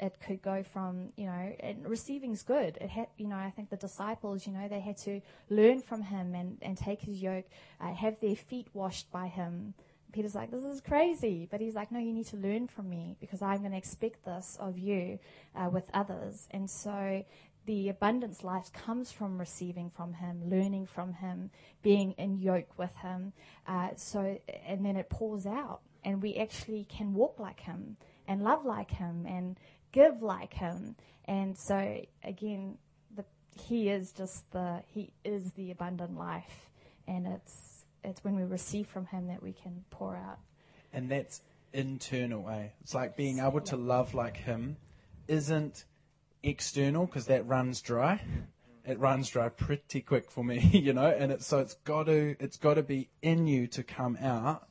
It 0.00 0.16
could 0.26 0.40
go 0.40 0.62
from, 0.62 1.12
you 1.16 1.26
know, 1.26 1.54
and 1.60 1.86
receiving's 1.86 2.42
good. 2.42 2.78
It 2.80 2.88
had, 2.88 3.08
you 3.18 3.28
know, 3.28 3.36
I 3.36 3.50
think 3.50 3.68
the 3.68 3.76
disciples, 3.76 4.46
you 4.46 4.52
know, 4.54 4.66
they 4.66 4.80
had 4.80 4.96
to 4.98 5.20
learn 5.50 5.82
from 5.82 6.00
him 6.00 6.34
and, 6.34 6.56
and 6.62 6.78
take 6.78 7.02
his 7.02 7.20
yoke, 7.20 7.44
uh, 7.78 7.92
have 7.92 8.18
their 8.20 8.34
feet 8.34 8.68
washed 8.72 9.12
by 9.12 9.26
him. 9.26 9.74
Peter's 10.12 10.34
like, 10.34 10.50
this 10.50 10.64
is 10.64 10.80
crazy. 10.80 11.46
But 11.50 11.60
he's 11.60 11.74
like, 11.74 11.92
no, 11.92 11.98
you 11.98 12.14
need 12.14 12.26
to 12.28 12.38
learn 12.38 12.66
from 12.66 12.88
me 12.88 13.16
because 13.20 13.42
I'm 13.42 13.58
going 13.58 13.72
to 13.72 13.76
expect 13.76 14.24
this 14.24 14.56
of 14.58 14.78
you 14.78 15.18
uh, 15.54 15.68
with 15.68 15.90
others. 15.92 16.48
And 16.50 16.70
so 16.70 17.22
the 17.66 17.90
abundance 17.90 18.42
life 18.42 18.72
comes 18.72 19.12
from 19.12 19.38
receiving 19.38 19.90
from 19.90 20.14
him, 20.14 20.48
learning 20.48 20.86
from 20.86 21.12
him, 21.12 21.50
being 21.82 22.12
in 22.12 22.38
yoke 22.38 22.78
with 22.78 22.96
him. 22.96 23.34
Uh, 23.66 23.90
so, 23.96 24.38
and 24.66 24.84
then 24.84 24.96
it 24.96 25.10
pours 25.10 25.44
out, 25.44 25.82
and 26.04 26.22
we 26.22 26.36
actually 26.36 26.86
can 26.88 27.14
walk 27.14 27.38
like 27.38 27.60
him 27.60 27.96
and 28.26 28.42
love 28.42 28.64
like 28.64 28.90
him 28.90 29.26
and 29.26 29.58
give 29.92 30.22
like 30.22 30.54
him. 30.54 30.96
And 31.26 31.56
so, 31.56 32.00
again, 32.24 32.78
the, 33.14 33.24
he 33.56 33.88
is 33.88 34.12
just 34.12 34.50
the 34.52 34.82
he 34.86 35.12
is 35.24 35.52
the 35.52 35.70
abundant 35.70 36.18
life, 36.18 36.70
and 37.06 37.26
it's 37.26 37.84
it's 38.02 38.24
when 38.24 38.36
we 38.36 38.44
receive 38.44 38.86
from 38.86 39.06
him 39.06 39.26
that 39.28 39.42
we 39.42 39.52
can 39.52 39.84
pour 39.90 40.16
out. 40.16 40.38
And 40.92 41.10
that's 41.10 41.42
internal, 41.72 42.48
eh? 42.50 42.68
It's 42.80 42.94
like 42.94 43.16
being 43.16 43.38
able 43.38 43.60
to 43.62 43.76
love 43.76 44.14
like 44.14 44.36
him 44.36 44.76
isn't 45.28 45.84
external 46.42 47.06
because 47.06 47.26
that 47.26 47.46
runs 47.46 47.80
dry. 47.80 48.20
It 48.84 48.98
runs 48.98 49.28
dry 49.28 49.50
pretty 49.50 50.00
quick 50.00 50.30
for 50.30 50.42
me, 50.42 50.58
you 50.72 50.92
know, 50.92 51.06
and 51.06 51.30
it's 51.30 51.46
so 51.46 51.58
it's 51.58 51.74
got 51.84 52.04
to 52.04 52.36
it's 52.40 52.56
got 52.56 52.74
to 52.74 52.82
be 52.82 53.10
in 53.22 53.46
you 53.46 53.66
to 53.68 53.82
come 53.82 54.16
out. 54.20 54.66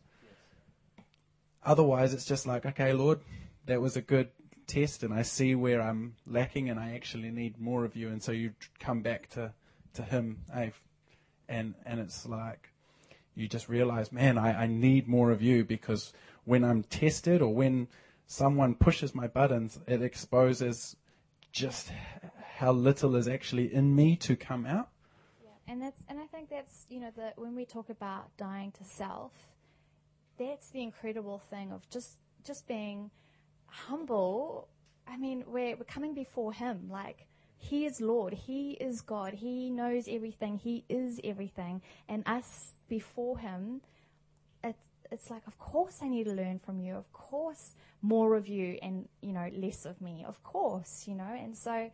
Otherwise, 1.64 2.14
it's 2.14 2.26
just 2.26 2.48
like, 2.48 2.66
okay, 2.66 2.94
Lord, 2.94 3.20
that 3.66 3.82
was 3.82 3.96
a 3.98 4.02
good 4.02 4.30
test, 4.68 5.04
and 5.04 5.14
I 5.14 5.24
see 5.24 5.56
where 5.56 5.82
I'm 5.82 6.16
lacking, 6.26 6.70
and 6.70 6.80
I 6.80 6.94
actually 6.94 7.32
need 7.32 7.60
more 7.60 7.86
of 7.86 7.96
you, 7.96 8.10
and 8.10 8.22
so 8.22 8.32
you 8.32 8.54
come 8.80 9.02
back 9.02 9.30
to 9.32 9.54
to 9.94 10.04
Him, 10.04 10.40
eh? 10.54 10.70
And 11.48 11.76
and 11.86 12.00
it's 12.00 12.26
like 12.26 12.70
you 13.36 13.48
just 13.48 13.70
realize, 13.70 14.12
man, 14.12 14.38
I, 14.38 14.64
I 14.64 14.68
need 14.68 15.08
more 15.08 15.32
of 15.32 15.42
you 15.42 15.64
because 15.64 16.14
when 16.46 16.64
I'm 16.64 16.84
tested 16.84 17.42
or 17.42 17.54
when 17.54 17.88
someone 18.28 18.76
pushes 18.76 19.16
my 19.16 19.28
buttons, 19.28 19.80
it 19.88 20.02
exposes 20.02 20.96
just 21.52 21.92
how 22.58 22.72
little 22.72 23.16
is 23.16 23.28
actually 23.28 23.74
in 23.74 23.96
me 23.96 24.16
to 24.18 24.36
come 24.36 24.66
out. 24.66 24.90
And 25.68 25.82
that's 25.82 26.04
and 26.10 26.20
I 26.20 26.26
think 26.26 26.50
that's 26.50 26.86
you 26.90 27.00
know 27.00 27.12
that 27.16 27.38
when 27.38 27.56
we 27.56 27.66
talk 27.66 27.90
about 27.90 28.36
dying 28.38 28.72
to 28.74 28.84
self, 28.84 29.32
that's 30.40 30.70
the 30.70 30.82
incredible 30.82 31.40
thing 31.50 31.72
of 31.72 31.88
just 31.90 32.18
just 32.44 32.68
being 32.68 33.12
humble. 33.68 34.68
I 35.08 35.18
mean, 35.18 35.44
we're 35.46 35.76
we're 35.76 35.84
coming 35.84 36.14
before 36.14 36.54
Him 36.54 36.90
like. 36.90 37.26
He 37.62 37.86
is 37.86 38.00
Lord. 38.00 38.34
He 38.34 38.72
is 38.80 39.02
God. 39.02 39.34
He 39.34 39.70
knows 39.70 40.08
everything. 40.08 40.60
He 40.60 40.86
is 40.88 41.20
everything. 41.26 41.82
And 42.08 42.24
us 42.26 42.76
before 42.88 43.38
Him, 43.38 43.82
it's, 44.64 44.80
it's 45.12 45.30
like, 45.30 45.46
of 45.46 45.60
course 45.60 46.00
I 46.02 46.08
need 46.08 46.24
to 46.24 46.34
learn 46.34 46.60
from 46.60 46.80
you. 46.80 46.96
Of 46.96 47.12
course, 47.12 47.76
more 48.02 48.36
of 48.36 48.48
you 48.48 48.80
and, 48.82 49.10
you 49.22 49.34
know, 49.34 49.50
less 49.54 49.86
of 49.86 50.00
me. 50.00 50.24
Of 50.26 50.42
course, 50.42 51.04
you 51.06 51.16
know. 51.16 51.36
And 51.38 51.58
so 51.58 51.92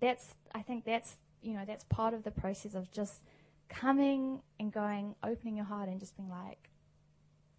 that's, 0.00 0.34
I 0.52 0.62
think 0.62 0.84
that's, 0.84 1.14
you 1.42 1.54
know, 1.54 1.62
that's 1.64 1.84
part 1.84 2.12
of 2.12 2.24
the 2.24 2.32
process 2.32 2.74
of 2.74 2.90
just 2.90 3.22
coming 3.68 4.42
and 4.58 4.72
going, 4.72 5.14
opening 5.22 5.54
your 5.54 5.66
heart 5.66 5.88
and 5.88 6.00
just 6.00 6.16
being 6.16 6.28
like, 6.28 6.67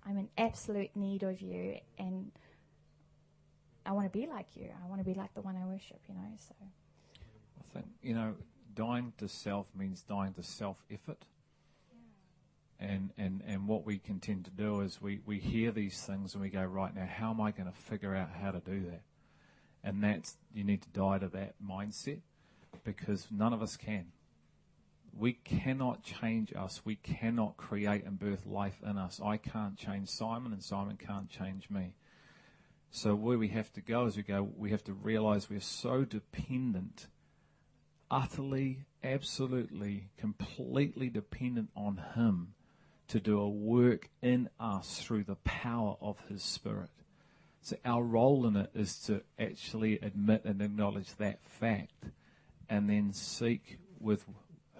I'm 0.05 0.17
in 0.17 0.29
absolute 0.37 0.95
need 0.95 1.23
of 1.23 1.41
you. 1.41 1.77
And 1.97 2.31
I 3.85 3.91
want 3.91 4.11
to 4.11 4.17
be 4.17 4.27
like 4.27 4.47
you. 4.55 4.69
I 4.83 4.87
want 4.87 4.99
to 5.01 5.05
be 5.05 5.13
like 5.13 5.33
the 5.33 5.41
one 5.41 5.55
I 5.55 5.65
worship, 5.65 5.99
you 6.07 6.15
know. 6.15 6.29
So. 6.37 6.55
I 7.59 7.73
think, 7.73 7.87
you 8.01 8.13
know, 8.13 8.35
dying 8.75 9.13
to 9.17 9.27
self 9.27 9.67
means 9.75 10.03
dying 10.03 10.33
to 10.33 10.43
self 10.43 10.77
effort. 10.91 11.25
And, 12.79 13.11
and, 13.17 13.43
and 13.45 13.67
what 13.67 13.85
we 13.85 13.97
can 13.97 14.19
tend 14.19 14.45
to 14.45 14.51
do 14.51 14.79
is 14.79 15.01
we, 15.01 15.19
we 15.25 15.37
hear 15.37 15.71
these 15.71 16.01
things 16.01 16.33
and 16.33 16.41
we 16.41 16.49
go, 16.49 16.63
right 16.63 16.95
now, 16.95 17.05
how 17.05 17.31
am 17.31 17.41
I 17.41 17.51
going 17.51 17.69
to 17.69 17.77
figure 17.77 18.15
out 18.15 18.29
how 18.41 18.51
to 18.51 18.59
do 18.59 18.85
that? 18.85 19.01
And 19.83 20.01
that's, 20.01 20.37
you 20.53 20.63
need 20.63 20.81
to 20.83 20.89
die 20.89 21.19
to 21.19 21.27
that 21.27 21.55
mindset 21.61 22.21
because 22.85 23.27
none 23.29 23.51
of 23.51 23.61
us 23.61 23.75
can. 23.75 24.13
We 25.19 25.33
cannot 25.33 26.01
change 26.01 26.53
us. 26.55 26.81
We 26.85 26.95
cannot 26.95 27.57
create 27.57 28.05
and 28.05 28.17
birth 28.17 28.45
life 28.45 28.79
in 28.85 28.97
us. 28.97 29.19
I 29.23 29.35
can't 29.35 29.77
change 29.77 30.07
Simon 30.07 30.53
and 30.53 30.63
Simon 30.63 30.97
can't 30.97 31.29
change 31.29 31.69
me. 31.69 31.93
So 32.89 33.15
where 33.15 33.37
we 33.37 33.49
have 33.49 33.71
to 33.73 33.81
go 33.81 34.05
is 34.05 34.15
we 34.15 34.23
go, 34.23 34.49
we 34.57 34.71
have 34.71 34.83
to 34.85 34.93
realize 34.93 35.49
we're 35.49 35.59
so 35.59 36.05
dependent 36.05 37.07
utterly, 38.09 38.85
absolutely, 39.03 40.09
completely 40.17 41.09
dependent 41.09 41.69
on 41.75 42.01
Him 42.15 42.53
to 43.09 43.19
do 43.19 43.39
a 43.39 43.49
work 43.49 44.09
in 44.21 44.49
us 44.57 44.99
through 45.01 45.25
the 45.25 45.35
power 45.35 45.97
of 46.01 46.17
His 46.29 46.43
Spirit. 46.43 46.91
So 47.61 47.75
our 47.83 48.03
role 48.03 48.47
in 48.47 48.55
it 48.55 48.71
is 48.73 48.97
to 49.01 49.21
actually 49.37 49.99
admit 49.99 50.45
and 50.45 50.61
acknowledge 50.61 51.13
that 51.17 51.43
fact 51.43 52.05
and 52.69 52.89
then 52.89 53.11
seek 53.11 53.79
with 53.99 54.25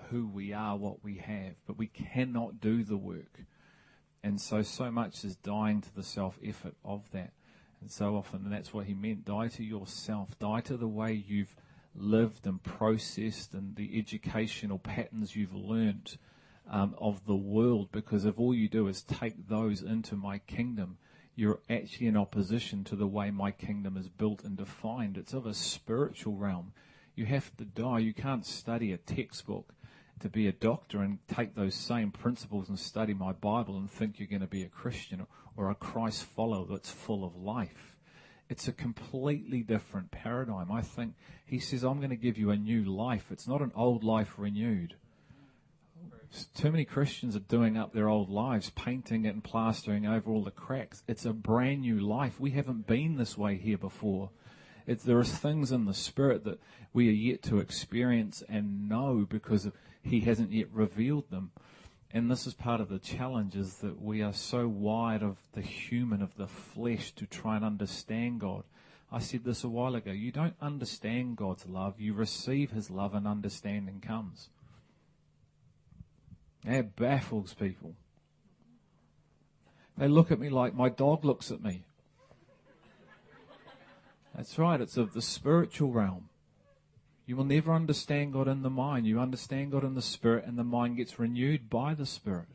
who 0.10 0.28
we 0.28 0.54
are 0.54 0.78
what 0.78 1.04
we 1.04 1.18
have. 1.18 1.56
But 1.66 1.78
we 1.78 1.88
cannot 1.88 2.60
do 2.60 2.84
the 2.84 2.98
work. 2.98 3.42
And 4.24 4.40
so, 4.40 4.62
so 4.62 4.92
much 4.92 5.24
is 5.24 5.36
dying 5.36 5.82
to 5.82 5.96
the 5.96 6.04
self 6.04 6.38
effort 6.44 6.76
of 6.84 7.10
that. 7.12 7.32
And 7.82 7.90
so 7.90 8.18
often, 8.18 8.42
and 8.44 8.52
that's 8.52 8.74
what 8.74 8.88
he 8.88 8.94
meant 8.94 9.24
die 9.24 9.48
to 9.50 9.64
yourself, 9.64 10.38
die 10.38 10.62
to 10.62 10.76
the 10.76 10.88
way 10.88 11.14
you've 11.14 11.56
lived 11.96 12.46
and 12.46 12.62
processed 12.62 13.54
and 13.54 13.76
the 13.76 13.98
educational 13.98 14.80
patterns 14.80 15.36
you've 15.36 15.56
learnt 15.56 16.18
um, 16.70 16.96
of 17.00 17.26
the 17.26 17.36
world 17.36 17.90
because 17.92 18.26
if 18.26 18.38
all 18.38 18.54
you 18.54 18.68
do 18.68 18.88
is 18.88 19.02
take 19.02 19.48
those 19.48 19.82
into 19.82 20.16
my 20.16 20.40
kingdom, 20.40 20.98
you're 21.36 21.62
actually 21.70 22.08
in 22.08 22.18
opposition 22.18 22.84
to 22.84 22.96
the 22.96 23.08
way 23.08 23.32
my 23.32 23.52
kingdom 23.52 23.98
is 23.98 24.10
built 24.10 24.44
and 24.44 24.58
defined. 24.58 25.18
It's 25.18 25.34
of 25.34 25.46
a 25.46 25.54
spiritual 25.54 26.36
realm. 26.36 26.74
You 27.16 27.26
have 27.26 27.56
to 27.58 27.66
die. 27.66 28.00
You 28.00 28.14
can't 28.14 28.46
study 28.46 28.92
a 28.92 28.98
textbook 28.98 29.74
to 30.20 30.30
be 30.30 30.48
a 30.48 30.52
doctor 30.52 31.02
and 31.02 31.20
take 31.28 31.56
those 31.56 31.76
same 31.76 32.12
principles 32.12 32.70
and 32.70 32.80
study 32.80 33.14
my 33.14 33.32
Bible 33.32 33.78
and 33.78 33.90
think 33.90 34.20
you're 34.20 34.28
going 34.28 34.42
to 34.42 34.48
be 34.48 34.64
a 34.64 34.70
Christian 34.70 35.26
or 35.56 35.70
a 35.70 35.76
Christ 35.76 36.24
follower 36.24 36.66
that's 36.70 36.92
full 36.92 37.24
of 37.24 37.36
life. 37.36 37.96
It's 38.50 38.68
a 38.68 38.74
completely 38.74 39.62
different 39.62 40.10
paradigm. 40.12 40.72
I 40.72 40.82
think 40.82 41.14
he 41.46 41.60
says, 41.60 41.84
I'm 41.84 41.98
going 41.98 42.10
to 42.10 42.16
give 42.16 42.38
you 42.38 42.50
a 42.50 42.58
new 42.58 42.84
life. 42.84 43.26
It's 43.32 43.48
not 43.48 43.62
an 43.62 43.72
old 43.76 44.04
life 44.04 44.36
renewed. 44.38 44.96
Too 46.56 46.72
many 46.72 46.86
Christians 46.86 47.36
are 47.36 47.40
doing 47.40 47.78
up 47.78 47.94
their 47.94 48.08
old 48.08 48.30
lives, 48.30 48.70
painting 48.72 49.26
it 49.26 49.34
and 49.34 49.44
plastering 49.44 50.06
over 50.06 50.32
all 50.32 50.44
the 50.44 50.52
cracks. 50.52 51.04
It's 51.08 51.26
a 51.26 51.34
brand 51.34 51.82
new 51.82 52.00
life. 52.00 52.40
We 52.40 52.52
haven't 52.52 52.88
been 52.88 53.18
this 53.18 53.38
way 53.38 53.58
here 53.58 53.78
before. 53.78 54.30
It's, 54.90 55.04
there 55.04 55.20
are 55.20 55.24
things 55.24 55.72
in 55.72 55.86
the 55.86 55.94
Spirit 55.94 56.44
that 56.46 56.60
we 56.94 57.10
are 57.10 57.12
yet 57.12 57.44
to 57.44 57.60
experience 57.60 58.42
and 58.50 58.90
know 58.90 59.28
because 59.30 59.70
He 60.02 60.22
hasn't 60.22 60.52
yet 60.52 60.66
revealed 60.74 61.30
them. 61.30 61.52
And 62.10 62.32
this 62.32 62.48
is 62.48 62.56
part 62.56 62.82
of 62.82 62.90
the 62.90 62.98
challenge 62.98 63.56
is 63.56 63.76
that 63.78 64.02
we 64.02 64.24
are 64.24 64.34
so 64.34 64.68
wide 64.68 65.22
of 65.22 65.38
the 65.54 65.62
human, 65.62 66.24
of 66.24 66.38
the 66.38 66.48
flesh 66.48 67.12
to 67.12 67.28
try 67.28 67.56
and 67.56 67.64
understand 67.64 68.40
God. 68.40 68.64
I 69.12 69.20
said 69.20 69.44
this 69.44 69.64
a 69.64 69.70
while 69.70 69.94
ago. 69.94 70.10
You 70.10 70.32
don't 70.32 70.56
understand 70.60 71.38
God's 71.38 71.68
love. 71.68 72.00
You 72.00 72.16
receive 72.16 72.72
His 72.72 72.90
love 72.90 73.14
and 73.14 73.28
understanding 73.28 74.02
comes. 74.02 74.50
That 76.66 76.96
baffles 76.96 77.54
people. 77.54 77.94
They 80.00 80.08
look 80.08 80.32
at 80.32 80.40
me 80.40 80.50
like 80.50 80.74
my 80.74 80.90
dog 80.90 81.24
looks 81.24 81.52
at 81.52 81.62
me. 81.62 81.84
That's 84.36 84.58
right, 84.58 84.80
it's 84.80 84.98
of 84.98 85.14
the 85.14 85.22
spiritual 85.22 85.92
realm. 85.92 86.30
You 87.26 87.36
will 87.36 87.46
never 87.46 87.74
understand 87.74 88.34
God 88.34 88.48
in 88.48 88.64
the 88.64 88.70
mind. 88.70 89.06
You 89.06 89.20
understand 89.20 89.72
God 89.72 89.84
in 89.84 89.94
the 89.94 90.02
spirit, 90.02 90.46
and 90.46 90.58
the 90.58 90.64
mind 90.64 90.98
gets 90.98 91.20
renewed 91.20 91.70
by 91.70 91.94
the 91.94 92.06
spirit. 92.06 92.48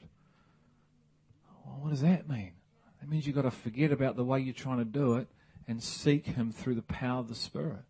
Well, 1.65 1.79
what 1.81 1.91
does 1.91 2.01
that 2.03 2.29
mean? 2.29 2.53
That 3.01 3.11
means 3.11 3.27
you've 3.27 3.37
got 3.37 3.43
to 3.43 3.51
forget 3.51 3.93
about 3.93 4.17
the 4.17 4.25
way 4.25 4.41
you're 4.41 4.55
trying 4.55 4.79
to 4.79 4.85
do 4.85 5.17
it 5.17 5.29
and 5.69 5.83
seek 5.83 6.27
Him 6.27 6.53
through 6.53 6.75
the 6.75 6.83
power 6.83 7.21
of 7.21 7.29
the 7.29 7.35
Spirit. 7.35 7.85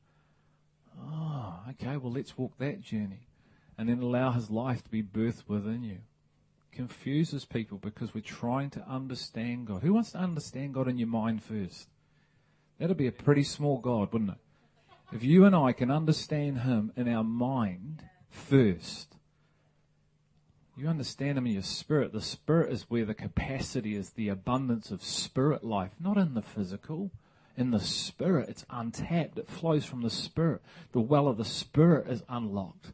Oh, 1.01 1.61
okay, 1.71 1.97
well, 1.97 2.13
let's 2.13 2.37
walk 2.37 2.59
that 2.59 2.81
journey 2.81 3.29
and 3.79 3.89
then 3.89 4.01
allow 4.01 4.33
His 4.33 4.51
life 4.51 4.83
to 4.85 4.91
be 4.91 5.03
birthed 5.03 5.45
within 5.49 5.85
you. 5.85 5.99
Confuses 6.73 7.45
people 7.45 7.79
because 7.79 8.13
we're 8.13 8.21
trying 8.21 8.71
to 8.71 8.89
understand 8.89 9.69
God. 9.69 9.83
Who 9.83 9.95
wants 9.95 10.13
to 10.13 10.19
understand 10.19 10.75
God 10.75 10.89
in 10.89 10.99
your 10.99 11.09
mind 11.09 11.43
first? 11.43 11.89
That'd 12.79 12.97
be 12.97 13.07
a 13.07 13.13
pretty 13.13 13.45
small 13.45 13.79
God, 13.79 14.13
wouldn't 14.13 14.33
it? 14.33 14.39
If 15.13 15.23
you 15.23 15.45
and 15.45 15.55
I 15.55 15.73
can 15.73 15.91
understand 15.91 16.61
Him 16.61 16.93
in 16.97 17.09
our 17.09 17.23
mind 17.23 18.03
first, 18.31 19.15
you 20.77 20.89
understand 20.89 21.39
Him 21.39 21.47
in 21.47 21.53
your 21.53 21.63
spirit. 21.63 22.13
The 22.13 22.21
spirit 22.21 22.73
is 22.73 22.91
where 22.91 23.05
the 23.05 23.15
capacity 23.15 23.95
is, 23.95 24.11
the 24.11 24.29
abundance 24.29 24.91
of 24.91 25.05
spirit 25.05 25.63
life, 25.63 25.93
not 26.01 26.17
in 26.17 26.35
the 26.35 26.43
physical. 26.43 27.13
In 27.57 27.71
the 27.71 27.79
spirit, 27.79 28.49
it's 28.49 28.67
untapped. 28.69 29.39
It 29.39 29.49
flows 29.49 29.85
from 29.85 30.03
the 30.03 30.11
spirit. 30.11 30.61
The 30.91 31.01
well 31.01 31.29
of 31.29 31.37
the 31.37 31.45
spirit 31.45 32.09
is 32.09 32.25
unlocked. 32.29 32.93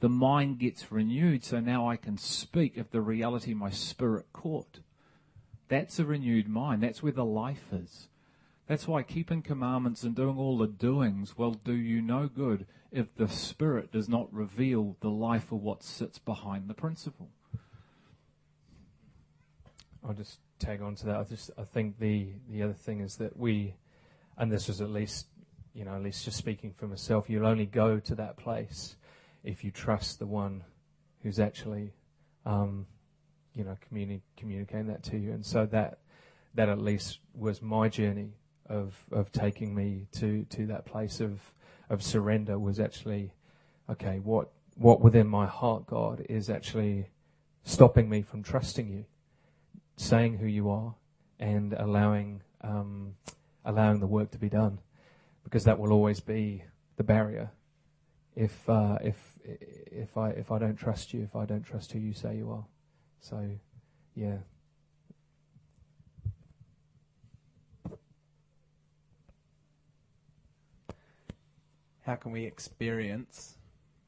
The 0.00 0.08
mind 0.08 0.60
gets 0.60 0.90
renewed, 0.90 1.44
so 1.44 1.60
now 1.60 1.88
I 1.88 1.96
can 1.96 2.16
speak 2.16 2.78
of 2.78 2.90
the 2.90 3.02
reality 3.02 3.52
my 3.52 3.70
spirit 3.70 4.26
caught. 4.32 4.78
That's 5.68 5.98
a 5.98 6.06
renewed 6.06 6.48
mind. 6.48 6.82
That's 6.82 7.02
where 7.02 7.12
the 7.12 7.26
life 7.26 7.72
is. 7.72 8.08
That's 8.68 8.86
why 8.86 9.02
keeping 9.02 9.40
commandments 9.40 10.02
and 10.02 10.14
doing 10.14 10.36
all 10.36 10.58
the 10.58 10.66
doings 10.66 11.38
will 11.38 11.54
do 11.54 11.72
you 11.72 12.02
no 12.02 12.28
good 12.28 12.66
if 12.92 13.14
the 13.16 13.26
Spirit 13.26 13.90
does 13.90 14.10
not 14.10 14.32
reveal 14.32 14.94
the 15.00 15.08
life 15.08 15.50
of 15.50 15.62
what 15.62 15.82
sits 15.82 16.18
behind 16.18 16.68
the 16.68 16.74
principle. 16.74 17.30
I'll 20.06 20.12
just 20.12 20.40
tag 20.58 20.82
on 20.82 20.94
to 20.96 21.06
that. 21.06 21.16
I 21.16 21.24
just 21.24 21.50
I 21.58 21.64
think 21.64 21.98
the 21.98 22.28
the 22.50 22.62
other 22.62 22.74
thing 22.74 23.00
is 23.00 23.16
that 23.16 23.38
we, 23.38 23.74
and 24.36 24.52
this 24.52 24.68
is 24.68 24.82
at 24.82 24.90
least 24.90 25.28
you 25.72 25.86
know 25.86 25.94
at 25.94 26.02
least 26.02 26.26
just 26.26 26.36
speaking 26.36 26.74
for 26.76 26.86
myself, 26.86 27.30
you'll 27.30 27.46
only 27.46 27.66
go 27.66 27.98
to 27.98 28.14
that 28.16 28.36
place 28.36 28.96
if 29.44 29.64
you 29.64 29.70
trust 29.70 30.18
the 30.18 30.26
one 30.26 30.62
who's 31.22 31.40
actually, 31.40 31.94
um, 32.44 32.86
you 33.54 33.64
know, 33.64 33.78
communi- 33.90 34.20
communicating 34.36 34.88
that 34.88 35.02
to 35.04 35.16
you. 35.16 35.32
And 35.32 35.44
so 35.44 35.64
that 35.66 36.00
that 36.54 36.68
at 36.68 36.78
least 36.78 37.20
was 37.34 37.62
my 37.62 37.88
journey 37.88 38.34
of 38.68 38.96
of 39.12 39.32
taking 39.32 39.74
me 39.74 40.06
to 40.12 40.44
to 40.44 40.66
that 40.66 40.84
place 40.84 41.20
of 41.20 41.52
of 41.90 42.02
surrender 42.02 42.58
was 42.58 42.78
actually 42.78 43.32
okay 43.88 44.18
what 44.18 44.50
what 44.76 45.00
within 45.00 45.26
my 45.26 45.46
heart 45.46 45.86
god 45.86 46.24
is 46.28 46.50
actually 46.50 47.08
stopping 47.64 48.08
me 48.08 48.22
from 48.22 48.42
trusting 48.42 48.88
you 48.88 49.04
saying 49.96 50.38
who 50.38 50.46
you 50.46 50.70
are 50.70 50.94
and 51.38 51.72
allowing 51.74 52.40
um, 52.62 53.14
allowing 53.64 54.00
the 54.00 54.06
work 54.06 54.30
to 54.32 54.38
be 54.38 54.48
done. 54.48 54.80
Because 55.44 55.64
that 55.64 55.78
will 55.78 55.92
always 55.92 56.20
be 56.20 56.64
the 56.96 57.04
barrier. 57.04 57.50
If 58.34 58.68
uh, 58.68 58.98
if 59.02 59.38
if 59.44 60.16
I 60.16 60.30
if 60.30 60.52
I 60.52 60.58
don't 60.58 60.76
trust 60.76 61.12
you 61.12 61.22
if 61.22 61.34
I 61.34 61.44
don't 61.44 61.62
trust 61.62 61.92
who 61.92 61.98
you 61.98 62.12
say 62.12 62.36
you 62.36 62.50
are. 62.50 62.66
So 63.20 63.48
yeah 64.14 64.38
how 72.08 72.16
can 72.16 72.32
we 72.32 72.46
experience 72.46 73.58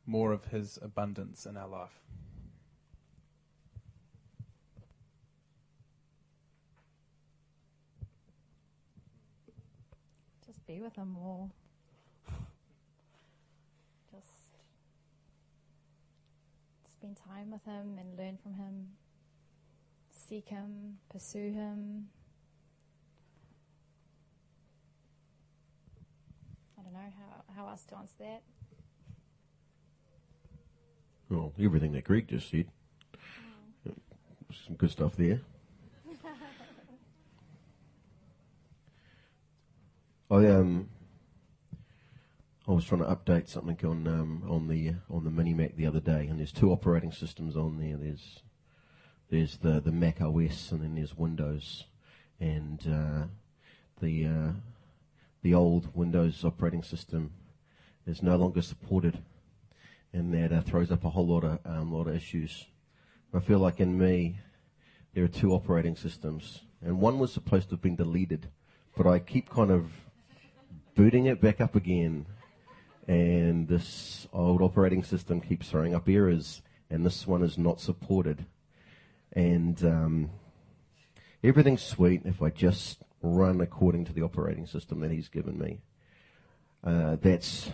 more 0.07 0.33
of 0.33 0.47
His 0.47 0.79
abundance 0.81 1.45
in 1.45 1.59
our 1.59 1.69
life? 1.69 2.01
Just 10.47 10.67
be 10.67 10.81
with 10.81 10.97
Him 10.97 11.11
more. 11.11 11.51
Just 14.11 14.29
spend 16.89 17.19
time 17.29 17.51
with 17.51 17.65
Him 17.67 17.99
and 17.99 18.17
learn 18.17 18.39
from 18.43 18.55
Him. 18.55 18.89
Seek 20.09 20.49
Him, 20.49 20.97
pursue 21.11 21.53
Him. 21.53 22.07
I 26.81 26.83
don't 26.83 26.93
know 26.95 27.01
how, 27.19 27.63
how 27.63 27.69
else 27.69 27.85
to 27.87 27.97
answer 27.97 28.15
that. 28.21 28.43
Well, 31.29 31.53
everything 31.61 31.93
that 31.93 32.05
Greg 32.05 32.29
just 32.29 32.51
said. 32.51 32.69
Some 34.67 34.77
good 34.77 34.91
stuff 34.91 35.15
there. 35.17 35.43
I 40.31 40.47
um, 40.47 40.89
I 42.67 42.73
was 42.73 42.85
trying 42.85 43.03
to 43.03 43.07
update 43.07 43.49
something 43.49 43.79
on 43.85 44.09
um, 44.09 44.43
on 44.49 44.67
the 44.69 44.95
on 45.09 45.25
the 45.25 45.31
mini 45.31 45.55
Mac 45.55 45.77
the 45.77 45.87
other 45.87 46.01
day, 46.01 46.27
and 46.27 46.39
there's 46.39 46.51
two 46.51 46.73
operating 46.73 47.13
systems 47.13 47.57
on 47.57 47.79
there. 47.79 47.97
There's 47.97 48.41
there's 49.29 49.59
the 49.59 49.81
the 49.81 49.93
Mac 49.93 50.21
OS, 50.21 50.73
and 50.73 50.83
then 50.83 50.97
there's 50.97 51.17
Windows, 51.17 51.85
and 52.41 52.81
uh, 52.89 53.27
the 54.01 54.27
uh, 54.27 54.53
the 55.43 55.55
old 55.55 55.95
Windows 55.95 56.45
operating 56.45 56.83
system 56.83 57.33
is 58.07 58.23
no 58.23 58.37
longer 58.37 58.63
supported, 58.63 59.19
and 60.13 60.35
that 60.35 60.53
uh, 60.53 60.61
throws 60.61 60.91
up 60.91 61.05
a 61.05 61.11
whole 61.11 61.27
lot 61.27 61.45
of 61.45 61.59
um, 61.65 61.93
lot 61.93 62.07
of 62.07 62.15
issues. 62.15 62.67
I 63.33 63.41
feel 63.41 63.59
like 63.59 63.81
in 63.81 63.97
me, 63.97 64.39
there 65.15 65.25
are 65.25 65.29
two 65.29 65.53
operating 65.53 65.97
systems, 65.97 66.63
and 66.83 67.01
one 67.01 67.19
was 67.19 67.33
supposed 67.33 67.69
to 67.69 67.77
have 67.77 67.83
been 67.83 67.97
deleted, 67.97 68.49
but 68.97 69.07
I 69.07 69.19
keep 69.19 69.49
kind 69.49 69.71
of 69.71 69.91
booting 70.95 71.27
it 71.27 71.41
back 71.41 71.61
up 71.61 71.75
again, 71.75 72.27
and 73.09 73.69
this 73.69 74.27
old 74.33 74.61
operating 74.61 75.05
system 75.05 75.41
keeps 75.41 75.71
throwing 75.71 75.95
up 75.95 76.09
errors, 76.09 76.63
and 76.91 77.07
this 77.07 77.27
one 77.27 77.43
is 77.43 77.57
not 77.57 77.81
supported, 77.81 78.45
and 79.33 79.83
um, 79.85 80.31
everything's 81.43 81.83
sweet 81.83 82.23
if 82.25 82.43
I 82.43 82.51
just 82.51 83.05
run 83.23 83.61
according 83.61 84.05
to 84.07 84.13
the 84.13 84.23
operating 84.23 84.67
system 84.67 85.01
that 85.01 85.11
he's 85.11 85.29
given 85.29 85.59
me. 85.59 85.81
Uh, 86.83 87.17
that's 87.21 87.71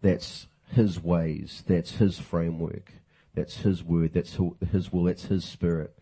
that's 0.00 0.46
his 0.72 1.02
ways. 1.02 1.62
That's 1.66 1.92
his 1.92 2.18
framework. 2.18 2.92
That's 3.34 3.58
his 3.58 3.84
word. 3.84 4.12
That's 4.14 4.38
his 4.72 4.92
will. 4.92 5.04
That's 5.04 5.24
his 5.24 5.44
spirit. 5.44 5.96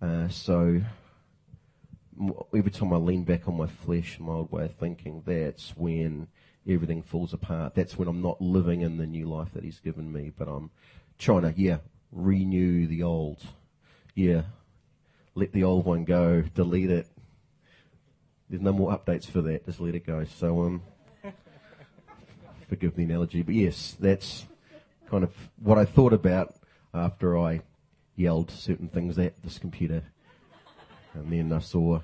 Uh, 0.00 0.28
so 0.28 0.80
every 2.54 2.70
time 2.70 2.92
I 2.92 2.96
lean 2.96 3.24
back 3.24 3.48
on 3.48 3.56
my 3.56 3.66
flesh, 3.66 4.18
my 4.20 4.32
old 4.32 4.52
way 4.52 4.64
of 4.64 4.74
thinking, 4.74 5.22
that's 5.26 5.76
when 5.76 6.28
everything 6.68 7.02
falls 7.02 7.32
apart. 7.32 7.74
That's 7.74 7.96
when 7.96 8.08
I'm 8.08 8.22
not 8.22 8.40
living 8.40 8.82
in 8.82 8.96
the 8.96 9.06
new 9.06 9.26
life 9.26 9.52
that 9.54 9.64
He's 9.64 9.80
given 9.80 10.12
me, 10.12 10.32
but 10.36 10.48
I'm 10.48 10.70
trying 11.18 11.42
to, 11.42 11.54
yeah, 11.56 11.78
renew 12.12 12.86
the 12.86 13.02
old. 13.02 13.42
Yeah, 14.14 14.42
let 15.34 15.52
the 15.52 15.64
old 15.64 15.84
one 15.84 16.04
go, 16.04 16.42
delete 16.42 16.90
it. 16.90 17.08
There's 18.50 18.60
no 18.60 18.72
more 18.72 18.90
updates 18.90 19.26
for 19.26 19.40
that. 19.42 19.64
Just 19.64 19.78
let 19.80 19.94
it 19.94 20.04
go. 20.04 20.24
So, 20.24 20.64
um, 20.64 20.82
forgive 22.68 22.96
the 22.96 23.04
analogy, 23.04 23.42
but 23.42 23.54
yes, 23.54 23.96
that's 24.00 24.44
kind 25.08 25.22
of 25.22 25.32
what 25.62 25.78
I 25.78 25.84
thought 25.84 26.12
about 26.12 26.56
after 26.92 27.38
I 27.38 27.62
yelled 28.16 28.50
certain 28.50 28.88
things 28.88 29.20
at 29.20 29.40
this 29.44 29.58
computer. 29.58 30.02
And 31.14 31.32
then 31.32 31.52
I 31.52 31.60
saw 31.60 32.00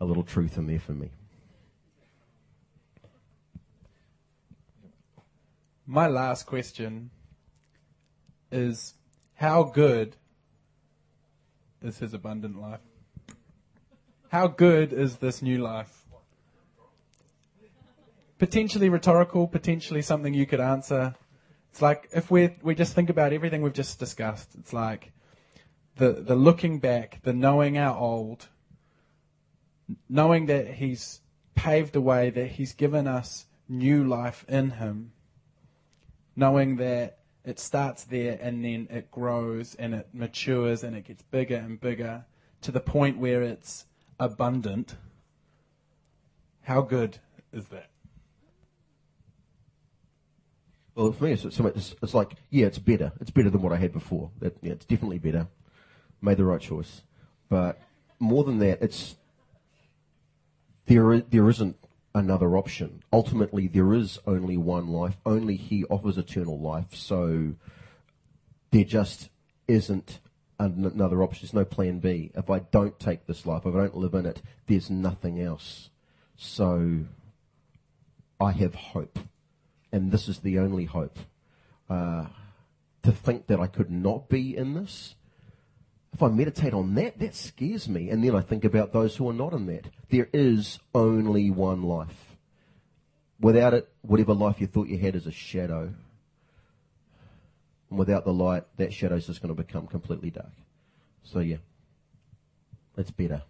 a 0.00 0.04
little 0.06 0.22
truth 0.22 0.56
in 0.56 0.66
there 0.66 0.80
for 0.80 0.92
me. 0.92 1.10
My 5.86 6.06
last 6.06 6.46
question 6.46 7.10
is 8.50 8.94
how 9.34 9.62
good 9.62 10.16
is 11.82 11.98
his 11.98 12.14
abundant 12.14 12.58
life? 12.58 12.80
How 14.28 14.46
good 14.46 14.92
is 14.92 15.16
this 15.16 15.42
new 15.42 15.58
life? 15.58 16.04
Potentially 18.38 18.88
rhetorical, 18.88 19.46
potentially 19.46 20.02
something 20.02 20.34
you 20.34 20.46
could 20.46 20.60
answer. 20.60 21.14
It's 21.70 21.80
like 21.80 22.08
if 22.12 22.30
we 22.30 22.50
we 22.62 22.74
just 22.74 22.94
think 22.94 23.10
about 23.10 23.32
everything 23.32 23.62
we've 23.62 23.72
just 23.72 23.98
discussed, 23.98 24.54
it's 24.58 24.72
like 24.72 25.12
the 25.96 26.12
the 26.12 26.34
looking 26.34 26.78
back, 26.78 27.20
the 27.22 27.32
knowing 27.32 27.78
our 27.78 27.96
old, 27.96 28.48
knowing 30.08 30.46
that 30.46 30.74
he's 30.74 31.20
paved 31.54 31.92
the 31.92 32.00
way, 32.00 32.30
that 32.30 32.52
he's 32.52 32.72
given 32.74 33.06
us 33.06 33.46
new 33.68 34.04
life 34.04 34.44
in 34.48 34.72
him 34.72 35.12
knowing 36.36 36.76
that 36.76 37.18
it 37.44 37.58
starts 37.58 38.04
there 38.04 38.38
and 38.40 38.62
then 38.64 38.86
it 38.90 39.10
grows 39.10 39.74
and 39.76 39.94
it 39.94 40.08
matures 40.12 40.84
and 40.84 40.94
it 40.94 41.04
gets 41.04 41.22
bigger 41.22 41.56
and 41.56 41.80
bigger 41.80 42.26
to 42.60 42.70
the 42.70 42.80
point 42.80 43.18
where 43.18 43.42
it's 43.42 43.86
abundant. 44.18 44.96
How 46.62 46.82
good 46.82 47.18
is 47.52 47.68
that? 47.68 47.90
Well, 50.94 51.12
for 51.12 51.24
me, 51.24 51.32
it's, 51.32 51.44
it's, 51.44 52.14
like, 52.14 52.32
yeah, 52.48 52.66
it's 52.66 52.78
better. 52.78 53.12
It's 53.20 53.30
better 53.30 53.50
than 53.50 53.60
what 53.60 53.72
I 53.72 53.76
had 53.76 53.92
before. 53.92 54.30
That, 54.40 54.56
yeah, 54.62 54.72
it's 54.72 54.86
definitely 54.86 55.18
better. 55.18 55.46
Made 56.22 56.38
the 56.38 56.44
right 56.44 56.60
choice. 56.60 57.02
But 57.50 57.80
more 58.18 58.44
than 58.44 58.58
that, 58.60 58.80
it's 58.80 59.16
there. 60.86 61.20
There 61.20 61.50
isn't 61.50 61.76
another 62.14 62.56
option. 62.56 63.02
Ultimately, 63.12 63.68
there 63.68 63.92
is 63.92 64.18
only 64.26 64.56
one 64.56 64.88
life. 64.88 65.18
Only 65.26 65.56
He 65.56 65.84
offers 65.84 66.16
eternal 66.16 66.58
life. 66.58 66.94
So 66.94 67.56
there 68.70 68.84
just 68.84 69.28
isn't 69.68 70.20
another 70.58 71.22
option. 71.22 71.44
There's 71.46 71.54
no 71.54 71.64
plan 71.64 71.98
B. 71.98 72.30
If 72.34 72.50
I 72.50 72.60
don't 72.60 72.98
take 72.98 73.26
this 73.26 73.46
life, 73.46 73.66
if 73.66 73.74
I 73.74 73.78
don't 73.78 73.96
live 73.96 74.14
in 74.14 74.26
it, 74.26 74.42
there's 74.66 74.90
nothing 74.90 75.40
else. 75.40 75.90
So 76.36 77.04
I 78.40 78.52
have 78.52 78.74
hope 78.74 79.18
and 79.96 80.12
this 80.12 80.28
is 80.28 80.40
the 80.40 80.58
only 80.58 80.84
hope. 80.84 81.18
Uh, 81.88 82.26
to 83.02 83.12
think 83.12 83.46
that 83.46 83.60
I 83.60 83.66
could 83.66 83.90
not 83.90 84.28
be 84.28 84.56
in 84.56 84.74
this, 84.74 85.14
if 86.12 86.22
I 86.22 86.28
meditate 86.28 86.74
on 86.74 86.94
that, 86.96 87.18
that 87.18 87.34
scares 87.34 87.88
me. 87.88 88.10
And 88.10 88.22
then 88.22 88.34
I 88.34 88.40
think 88.40 88.64
about 88.64 88.92
those 88.92 89.16
who 89.16 89.28
are 89.28 89.34
not 89.34 89.52
in 89.52 89.66
that. 89.66 89.86
There 90.10 90.28
is 90.32 90.78
only 90.94 91.50
one 91.50 91.82
life. 91.82 92.36
Without 93.40 93.74
it, 93.74 93.88
whatever 94.02 94.34
life 94.34 94.60
you 94.60 94.66
thought 94.66 94.88
you 94.88 94.98
had 94.98 95.14
is 95.14 95.26
a 95.26 95.32
shadow. 95.32 95.94
And 97.90 97.98
without 97.98 98.24
the 98.24 98.32
light, 98.32 98.64
that 98.76 98.92
shadow 98.92 99.16
is 99.16 99.26
just 99.26 99.40
going 99.40 99.54
to 99.54 99.62
become 99.62 99.86
completely 99.86 100.30
dark. 100.30 100.52
So 101.22 101.40
yeah, 101.40 101.58
it's 102.96 103.10
better. 103.10 103.42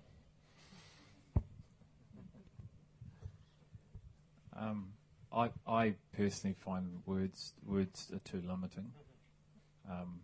Um, 4.58 4.92
I, 5.32 5.50
I 5.66 5.94
personally 6.16 6.56
find 6.58 7.02
words 7.04 7.52
words 7.64 8.10
are 8.12 8.20
too 8.20 8.42
limiting. 8.46 8.92
Um, 9.88 10.20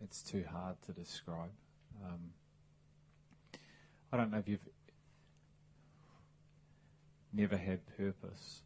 it's 0.00 0.22
too 0.22 0.44
hard 0.50 0.76
to 0.86 0.92
describe. 0.92 1.50
Um, 2.04 2.30
I 4.10 4.16
don't 4.16 4.30
know 4.30 4.38
if 4.38 4.48
you've 4.48 4.66
never 7.32 7.58
had 7.58 7.80
purpose, 7.96 8.62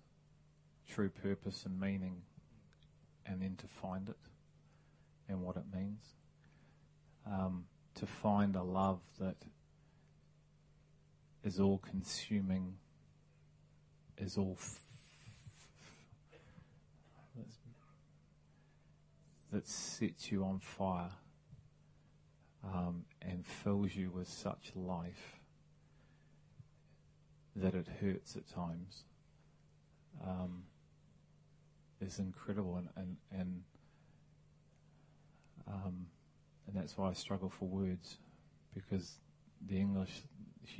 true 0.94 1.08
purpose 1.08 1.64
and 1.64 1.80
meaning, 1.80 2.22
and 3.24 3.40
then 3.40 3.56
to 3.56 3.66
find 3.66 4.08
it 4.08 4.16
and 5.28 5.42
what 5.42 5.56
it 5.56 5.64
means. 5.74 6.14
Um, 7.26 7.64
to 7.94 8.06
find 8.06 8.56
a 8.56 8.62
love 8.62 9.00
that 9.18 9.36
is 11.44 11.60
all 11.60 11.78
consuming, 11.78 12.74
is 14.18 14.36
all 14.36 14.56
f- 14.58 14.80
that 19.52 19.68
sets 19.68 20.32
you 20.32 20.44
on 20.44 20.58
fire 20.58 21.10
um, 22.64 23.04
and 23.20 23.46
fills 23.46 23.94
you 23.94 24.10
with 24.10 24.26
such 24.26 24.72
life 24.74 25.40
that 27.54 27.74
it 27.74 27.86
hurts 28.00 28.34
at 28.34 28.48
times 28.48 29.04
um, 30.26 30.64
is 32.02 32.18
incredible 32.18 32.76
and 32.76 32.88
and 32.96 33.16
and, 33.30 33.62
um, 35.66 36.06
and 36.66 36.76
that's 36.76 36.96
why 36.96 37.10
I 37.10 37.12
struggle 37.12 37.48
for 37.48 37.66
words 37.66 38.18
because 38.74 39.18
the 39.66 39.78
English 39.78 40.22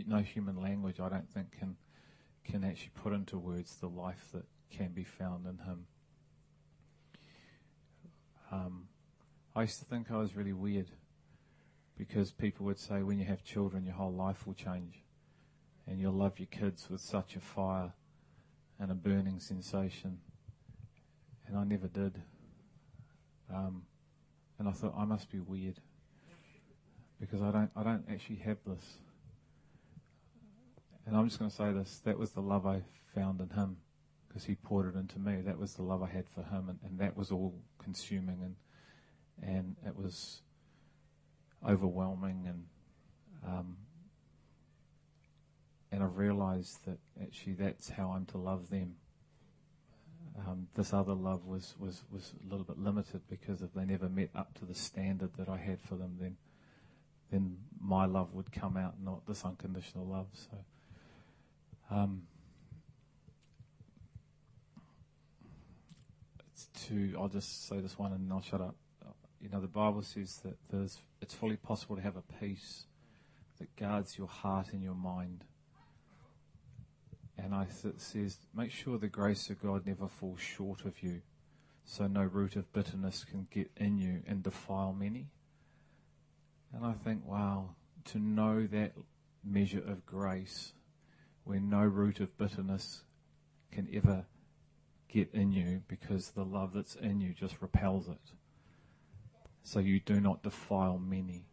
no 0.07 0.19
human 0.19 0.61
language 0.61 1.01
I 1.01 1.09
don't 1.09 1.29
think 1.29 1.53
can 1.59 1.77
can 2.45 2.65
actually 2.65 2.91
put 2.95 3.13
into 3.13 3.39
words 3.39 3.77
the 3.77 3.89
life 3.89 4.29
that 4.33 4.45
can 4.71 4.93
be 4.93 5.05
found 5.05 5.47
in 5.47 5.59
him. 5.59 5.87
Um, 8.51 8.89
I 9.55 9.63
used 9.63 9.79
to 9.79 9.85
think 9.85 10.11
I 10.11 10.17
was 10.17 10.35
really 10.35 10.53
weird 10.53 10.89
because 11.97 12.33
people 12.33 12.67
would 12.67 12.79
say 12.79 13.03
when 13.03 13.19
you 13.19 13.25
have 13.27 13.45
children 13.45 13.85
your 13.85 13.95
whole 13.95 14.13
life 14.13 14.47
will 14.47 14.55
change 14.55 15.03
and 15.87 16.01
you'll 16.01 16.13
love 16.13 16.39
your 16.39 16.49
kids 16.51 16.89
with 16.91 17.01
such 17.01 17.37
a 17.37 17.41
fire 17.41 17.93
and 18.79 18.91
a 18.91 18.95
burning 18.95 19.39
sensation 19.41 20.19
and 21.47 21.57
I 21.57 21.65
never 21.65 21.89
did. 21.89 22.21
Um, 23.53 23.83
and 24.59 24.69
I 24.69 24.73
thought 24.73 24.95
I 24.97 25.05
must 25.05 25.31
be 25.31 25.41
weird 25.41 25.81
because 27.21 27.43
I 27.43 27.51
don't 27.51 27.71
I 27.77 27.83
don't 27.83 28.05
actually 28.11 28.37
have 28.37 28.59
this. 28.67 28.99
And 31.07 31.17
I'm 31.17 31.27
just 31.27 31.39
going 31.39 31.51
to 31.51 31.57
say 31.57 31.73
this: 31.73 32.01
that 32.05 32.19
was 32.19 32.31
the 32.31 32.41
love 32.41 32.67
I 32.67 32.83
found 33.15 33.41
in 33.41 33.51
him 33.51 33.79
because 34.29 34.45
he 34.45 34.55
poured 34.55 34.95
it 34.95 34.99
into 34.99 35.19
me. 35.19 35.41
That 35.43 35.59
was 35.59 35.75
the 35.75 35.83
love 35.83 36.03
I 36.03 36.09
had 36.09 36.29
for 36.29 36.43
him, 36.43 36.69
and, 36.69 36.79
and 36.85 36.99
that 37.01 37.17
was 37.17 37.31
all 37.31 37.55
consuming 37.79 38.41
and 38.43 38.57
and 39.43 39.77
it 39.85 39.97
was 39.97 40.43
overwhelming 41.69 42.45
and 42.47 42.65
um, 43.45 43.77
and 45.91 46.03
I've 46.03 46.17
realised 46.17 46.85
that 46.87 46.99
actually 47.21 47.55
that's 47.55 47.91
how 47.91 48.11
I'm 48.11 48.25
to 48.27 48.39
love 48.39 48.71
them. 48.71 48.95
Um, 50.39 50.69
this 50.75 50.93
other 50.95 51.13
love 51.13 51.45
was, 51.45 51.75
was, 51.79 52.03
was 52.11 52.33
a 52.45 52.51
little 52.51 52.65
bit 52.65 52.79
limited 52.79 53.21
because 53.29 53.61
if 53.61 53.75
they 53.75 53.85
never 53.85 54.09
met 54.09 54.31
up 54.35 54.55
to 54.59 54.65
the 54.65 54.75
standard 54.75 55.31
that 55.37 55.49
I 55.49 55.59
had 55.59 55.81
for 55.81 55.97
them, 55.97 56.17
then 56.21 56.37
then 57.33 57.57
my 57.81 58.05
love 58.05 58.35
would 58.35 58.53
come 58.53 58.77
out, 58.77 58.95
not 59.03 59.27
this 59.27 59.45
unconditional 59.45 60.07
love. 60.07 60.27
So, 60.35 60.59
um, 61.91 62.25
it's 66.53 66.69
to 66.87 67.15
I'll 67.19 67.29
just 67.29 67.67
say 67.67 67.81
this 67.81 67.99
one 67.99 68.13
and 68.13 68.31
I'll 68.31 68.43
shut 68.43 68.61
up. 68.61 68.77
You 69.41 69.49
know, 69.49 69.61
the 69.61 69.67
Bible 69.67 70.03
says 70.03 70.41
that 70.45 70.57
there's 70.71 70.99
it's 71.21 71.35
fully 71.35 71.57
possible 71.57 71.97
to 71.97 72.03
have 72.03 72.17
a 72.17 72.23
peace 72.39 72.85
that 73.59 73.75
guards 73.77 74.19
your 74.19 74.29
heart 74.29 74.69
and 74.73 74.83
your 74.83 74.95
mind. 74.95 75.45
And 77.43 77.55
I 77.55 77.63
it 77.63 78.01
says, 78.01 78.39
make 78.55 78.71
sure 78.71 78.99
the 78.99 79.09
grace 79.09 79.51
of 79.51 79.61
God 79.61 79.87
never 79.87 80.07
falls 80.07 80.41
short 80.41 80.85
of 80.85 81.03
you, 81.03 81.23
so 81.85 82.07
no 82.07 82.23
root 82.23 82.55
of 82.55 82.73
bitterness 82.73 83.25
can 83.25 83.49
get 83.51 83.71
in 83.77 83.99
you 83.99 84.23
and 84.27 84.43
defile 84.43 84.93
many. 84.93 85.27
And 86.73 86.87
I 86.87 86.93
think, 86.93 87.27
wow, 87.27 87.71
to 88.07 88.19
know 88.19 88.67
that 88.69 88.93
measure 89.45 89.83
of 89.85 90.07
grace 90.07 90.73
where 91.45 91.59
no 91.59 91.83
root 91.83 92.21
of 92.21 92.39
bitterness 92.39 93.03
can 93.73 93.89
ever 93.93 94.27
get 95.09 95.29
in 95.35 95.53
you 95.53 95.83
because 95.89 96.31
the 96.31 96.45
love 96.45 96.73
that's 96.75 96.95
in 96.95 97.21
you 97.21 97.35
just 97.35 97.61
repels 97.61 98.09
it. 98.09 98.33
So 99.65 99.81
you 99.81 99.99
do 99.99 100.21
not 100.21 100.43
defile 100.43 100.99
many. 100.99 101.47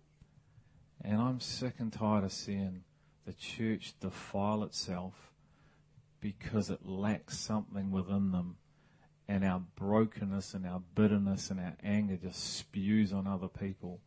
And 1.02 1.20
I'm 1.20 1.40
sick 1.40 1.76
and 1.80 1.92
tired 1.92 2.24
of 2.24 2.32
seeing 2.32 2.84
the 3.26 3.34
church 3.34 3.96
defile 4.00 4.64
itself 4.64 5.32
because 6.22 6.70
it 6.70 6.86
lacks 6.86 7.38
something 7.38 7.92
within 7.92 8.32
them. 8.32 8.58
And 9.28 9.46
our 9.46 9.62
brokenness 9.76 10.54
and 10.54 10.66
our 10.66 10.82
bitterness 10.96 11.52
and 11.52 11.60
our 11.60 11.76
anger 11.84 12.18
just 12.18 12.58
spews 12.58 13.14
on 13.14 13.28
other 13.28 13.48
people. 13.48 14.02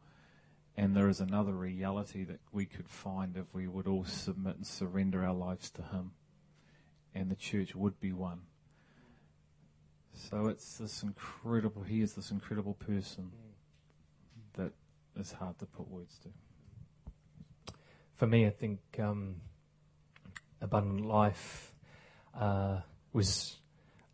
And 0.76 0.96
there 0.96 1.08
is 1.08 1.20
another 1.20 1.52
reality 1.52 2.24
that 2.24 2.40
we 2.50 2.66
could 2.66 2.88
find 2.88 3.36
if 3.36 3.46
we 3.52 3.68
would 3.68 3.86
all 3.86 4.04
submit 4.04 4.56
and 4.56 4.66
surrender 4.66 5.24
our 5.24 5.34
lives 5.34 5.70
to 5.72 5.82
Him. 5.82 6.12
And 7.14 7.30
the 7.30 7.36
church 7.36 7.74
would 7.74 8.00
be 8.00 8.12
one. 8.12 8.40
So 10.12 10.48
it's 10.48 10.78
this 10.78 11.02
incredible, 11.02 11.82
He 11.82 12.00
is 12.00 12.14
this 12.14 12.30
incredible 12.30 12.74
person 12.74 13.30
that 14.54 14.72
is 15.16 15.32
hard 15.32 15.58
to 15.58 15.66
put 15.66 15.88
words 15.88 16.18
to. 16.22 16.30
For 18.14 18.26
me, 18.26 18.46
I 18.46 18.50
think 18.50 18.80
um, 18.98 19.36
abundant 20.60 21.04
life 21.06 21.71
was 23.12 23.56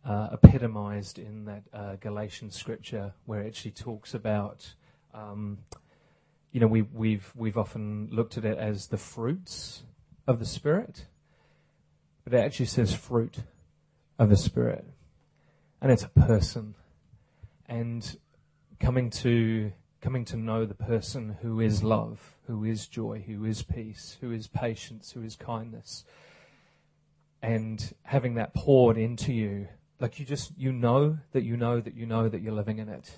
uh, 0.05 0.29
epitomized 0.31 1.19
in 1.19 1.45
that 1.45 1.63
uh, 1.73 1.95
Galatian 1.99 2.51
scripture 2.51 3.13
where 3.25 3.41
it 3.41 3.47
actually 3.47 3.71
talks 3.71 4.13
about. 4.13 4.73
Um, 5.13 5.59
you 6.51 6.59
know, 6.59 6.67
we, 6.67 6.81
we've 6.81 7.31
we've 7.35 7.57
often 7.57 8.09
looked 8.11 8.37
at 8.37 8.45
it 8.45 8.57
as 8.57 8.87
the 8.87 8.97
fruits 8.97 9.83
of 10.27 10.39
the 10.39 10.45
spirit, 10.45 11.05
but 12.23 12.33
it 12.33 12.37
actually 12.37 12.65
says 12.65 12.93
fruit 12.93 13.37
of 14.17 14.29
the 14.29 14.37
spirit, 14.37 14.85
and 15.81 15.91
it's 15.91 16.03
a 16.03 16.09
person, 16.09 16.75
and 17.67 18.17
coming 18.79 19.09
to 19.09 19.71
coming 20.01 20.25
to 20.25 20.37
know 20.37 20.65
the 20.65 20.73
person 20.73 21.37
who 21.41 21.59
is 21.59 21.83
love, 21.83 22.37
who 22.47 22.63
is 22.63 22.87
joy, 22.87 23.23
who 23.27 23.45
is 23.45 23.63
peace, 23.63 24.17
who 24.21 24.31
is 24.31 24.47
patience, 24.47 25.11
who 25.11 25.21
is 25.21 25.35
kindness, 25.35 26.05
and 27.41 27.93
having 28.03 28.35
that 28.35 28.53
poured 28.53 28.97
into 28.97 29.33
you, 29.33 29.67
like 29.99 30.19
you 30.19 30.25
just 30.25 30.51
you 30.57 30.71
know 30.71 31.17
that 31.31 31.43
you 31.43 31.57
know 31.57 31.79
that 31.79 31.95
you 31.95 32.05
know 32.05 32.27
that 32.29 32.41
you're 32.41 32.53
living 32.53 32.79
in 32.79 32.89
it 32.89 33.11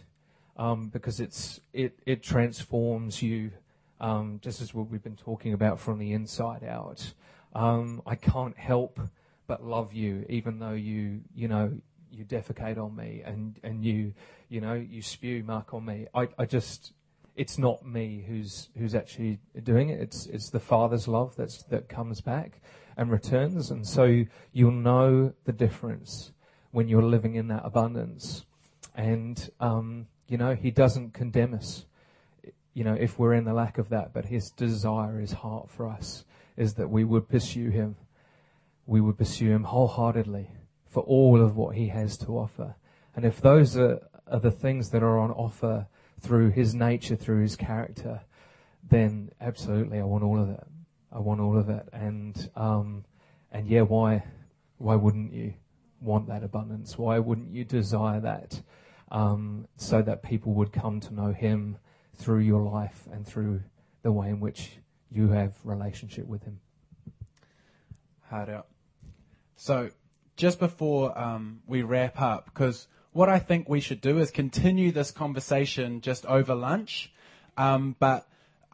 um, 0.57 0.89
because 0.89 1.19
it's 1.19 1.59
it 1.73 1.97
it 2.05 2.21
transforms 2.21 3.21
you, 3.21 3.51
um, 3.99 4.39
just 4.43 4.61
as 4.61 4.73
what 4.73 4.89
we've 4.89 5.03
been 5.03 5.15
talking 5.15 5.53
about 5.53 5.79
from 5.79 5.99
the 5.99 6.13
inside 6.13 6.63
out. 6.63 7.13
Um, 7.53 8.01
I 8.05 8.15
can't 8.15 8.57
help 8.57 8.99
but 9.47 9.63
love 9.63 9.93
you, 9.93 10.25
even 10.29 10.59
though 10.59 10.73
you 10.73 11.21
you 11.33 11.47
know 11.47 11.73
you 12.11 12.25
defecate 12.25 12.77
on 12.77 12.95
me 12.95 13.21
and 13.25 13.59
and 13.63 13.83
you 13.83 14.13
you 14.49 14.61
know 14.61 14.73
you 14.73 15.01
spew 15.01 15.43
mark 15.43 15.73
on 15.73 15.85
me. 15.85 16.07
I 16.13 16.27
I 16.37 16.45
just 16.45 16.93
it's 17.35 17.57
not 17.57 17.85
me 17.85 18.23
who's 18.27 18.69
who's 18.77 18.93
actually 18.93 19.39
doing 19.63 19.89
it. 19.89 19.99
It's 19.99 20.25
it's 20.27 20.49
the 20.49 20.59
Father's 20.59 21.07
love 21.07 21.35
that's 21.35 21.63
that 21.63 21.89
comes 21.89 22.21
back 22.21 22.61
and 23.01 23.09
returns, 23.09 23.71
and 23.71 23.87
so 23.87 24.25
you'll 24.53 24.71
know 24.71 25.33
the 25.45 25.51
difference 25.51 26.31
when 26.69 26.87
you're 26.87 27.01
living 27.01 27.33
in 27.33 27.47
that 27.47 27.63
abundance. 27.65 28.45
And 28.93 29.49
um, 29.59 30.05
you 30.27 30.37
know, 30.37 30.53
He 30.53 30.69
doesn't 30.69 31.11
condemn 31.11 31.55
us, 31.55 31.87
you 32.75 32.83
know, 32.83 32.93
if 32.93 33.17
we're 33.17 33.33
in 33.33 33.43
the 33.43 33.55
lack 33.55 33.79
of 33.79 33.89
that, 33.89 34.13
but 34.13 34.25
His 34.25 34.51
desire, 34.51 35.19
His 35.19 35.31
heart 35.31 35.71
for 35.71 35.87
us 35.87 36.25
is 36.55 36.75
that 36.75 36.91
we 36.91 37.03
would 37.03 37.27
pursue 37.27 37.71
Him. 37.71 37.95
We 38.85 39.01
would 39.01 39.17
pursue 39.17 39.49
Him 39.49 39.63
wholeheartedly 39.63 40.51
for 40.85 41.01
all 41.01 41.41
of 41.41 41.57
what 41.57 41.75
He 41.75 41.87
has 41.87 42.17
to 42.19 42.37
offer. 42.37 42.75
And 43.15 43.25
if 43.25 43.41
those 43.41 43.75
are, 43.75 43.99
are 44.27 44.39
the 44.39 44.51
things 44.51 44.91
that 44.91 45.01
are 45.01 45.17
on 45.17 45.31
offer 45.31 45.87
through 46.19 46.51
His 46.51 46.75
nature, 46.75 47.15
through 47.15 47.41
His 47.41 47.55
character, 47.55 48.21
then 48.87 49.31
absolutely 49.41 49.99
I 49.99 50.03
want 50.03 50.23
all 50.23 50.39
of 50.39 50.49
it. 50.51 50.67
I 51.11 51.19
want 51.19 51.41
all 51.41 51.57
of 51.57 51.69
it. 51.69 51.87
And, 51.93 52.49
um, 52.55 53.05
and 53.51 53.67
yeah, 53.67 53.81
why, 53.81 54.23
why 54.77 54.95
wouldn't 54.95 55.33
you 55.33 55.53
want 55.99 56.27
that 56.27 56.43
abundance? 56.43 56.97
Why 56.97 57.19
wouldn't 57.19 57.53
you 57.53 57.65
desire 57.65 58.19
that? 58.21 58.61
um, 59.11 59.67
so 59.75 60.01
that 60.01 60.23
people 60.23 60.53
would 60.53 60.71
come 60.71 60.99
to 61.01 61.13
know 61.13 61.33
Him 61.33 61.77
through 62.15 62.39
your 62.39 62.61
life 62.61 63.07
and 63.11 63.27
through 63.27 63.61
the 64.01 64.11
way 64.11 64.29
in 64.29 64.39
which 64.39 64.71
you 65.11 65.29
have 65.29 65.53
relationship 65.63 66.25
with 66.25 66.43
Him. 66.43 66.61
Hard 68.29 68.49
out. 68.49 68.67
So, 69.57 69.91
just 70.37 70.59
before 70.59 71.17
um, 71.19 71.61
we 71.67 71.83
wrap 71.83 72.19
up, 72.19 72.45
because 72.45 72.87
what 73.11 73.27
I 73.27 73.37
think 73.37 73.67
we 73.67 73.81
should 73.81 73.99
do 73.99 74.17
is 74.19 74.31
continue 74.31 74.91
this 74.91 75.11
conversation 75.11 75.99
just 75.99 76.25
over 76.25 76.55
lunch. 76.55 77.13
Um, 77.57 77.97
but 77.99 78.27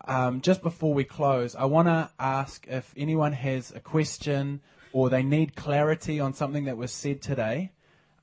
um, 0.07 0.41
just 0.41 0.63
before 0.63 0.93
we 0.93 1.03
close, 1.03 1.55
I 1.55 1.65
want 1.65 1.87
to 1.87 2.09
ask 2.19 2.65
if 2.67 2.93
anyone 2.97 3.33
has 3.33 3.71
a 3.71 3.79
question 3.79 4.61
or 4.93 5.09
they 5.09 5.21
need 5.21 5.55
clarity 5.55 6.19
on 6.19 6.33
something 6.33 6.65
that 6.65 6.77
was 6.77 6.91
said 6.91 7.21
today. 7.21 7.71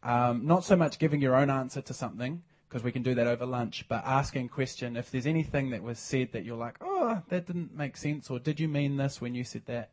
Um, 0.03 0.47
not 0.47 0.65
so 0.65 0.77
much 0.77 0.99
giving 0.99 1.21
your 1.21 1.37
own 1.37 1.51
answer 1.51 1.81
to 1.83 1.95
something, 1.95 2.43
because 2.69 2.83
we 2.83 2.91
can 2.91 3.03
do 3.03 3.15
that 3.15 3.27
over 3.27 3.47
lunch, 3.47 3.87
but 3.89 4.03
asking 4.05 4.49
question 4.49 4.97
if 4.97 5.11
there's 5.11 5.27
anything 5.27 5.71
that 5.71 5.83
was 5.83 5.99
said 5.99 6.33
that 6.33 6.45
you're 6.45 6.57
like, 6.57 6.77
oh, 6.81 7.23
that 7.29 7.47
didn't 7.47 7.77
make 7.77 7.97
sense, 7.97 8.31
or 8.31 8.39
did 8.39 8.59
you 8.59 8.67
mean 8.67 8.97
this 8.97 9.21
when 9.21 9.35
you 9.35 9.45
said 9.45 9.63
that? 9.67 9.91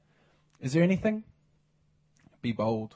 Is 0.60 0.74
there 0.74 0.84
anything? 0.84 1.24
Be 2.42 2.52
bold. 2.54 2.96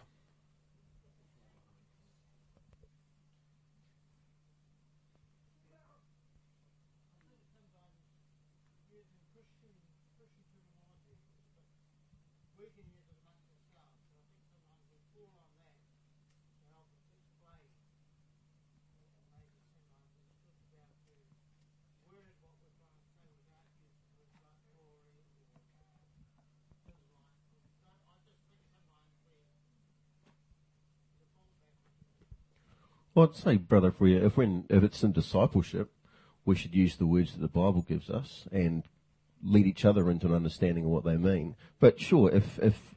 Well, 33.16 33.30
I'd 33.30 33.38
say, 33.38 33.56
brother, 33.56 33.88
if 33.88 34.02
we 34.02 34.18
if 34.18 34.38
if 34.38 34.84
it's 34.84 35.02
in 35.02 35.14
discipleship, 35.14 35.90
we 36.44 36.58
should 36.58 36.76
use 36.76 36.98
the 36.98 37.06
words 37.06 37.32
that 37.32 37.40
the 37.40 37.48
Bible 37.48 37.82
gives 37.82 38.10
us 38.10 38.46
and 38.52 38.84
lead 39.42 39.66
each 39.66 39.86
other 39.86 40.12
into 40.12 40.28
an 40.28 40.34
understanding 40.34 40.84
of 40.84 40.92
what 40.92 41.06
they 41.06 41.16
mean. 41.16 41.56
But 41.80 41.98
sure, 41.98 42.30
if 42.30 42.60
if 42.60 42.94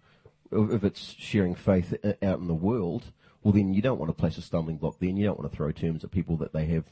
if 0.51 0.83
it's 0.83 1.15
sharing 1.17 1.55
faith 1.55 1.95
out 2.21 2.41
in 2.41 2.49
the 2.49 2.55
world, 2.55 3.13
well, 3.45 3.53
then 3.53 3.75
you 3.75 3.81
don't 3.81 4.01
want 4.01 4.09
to 4.11 4.21
place 4.21 4.37
a 4.39 4.43
stumbling 4.43 4.79
block. 4.79 4.97
Then 4.99 5.17
you 5.17 5.25
don't 5.25 5.39
want 5.39 5.53
to 5.53 5.57
throw 5.57 5.71
terms 5.71 6.03
at 6.03 6.11
people 6.11 6.37
that 6.39 6.53
they 6.53 6.65
have 6.67 6.87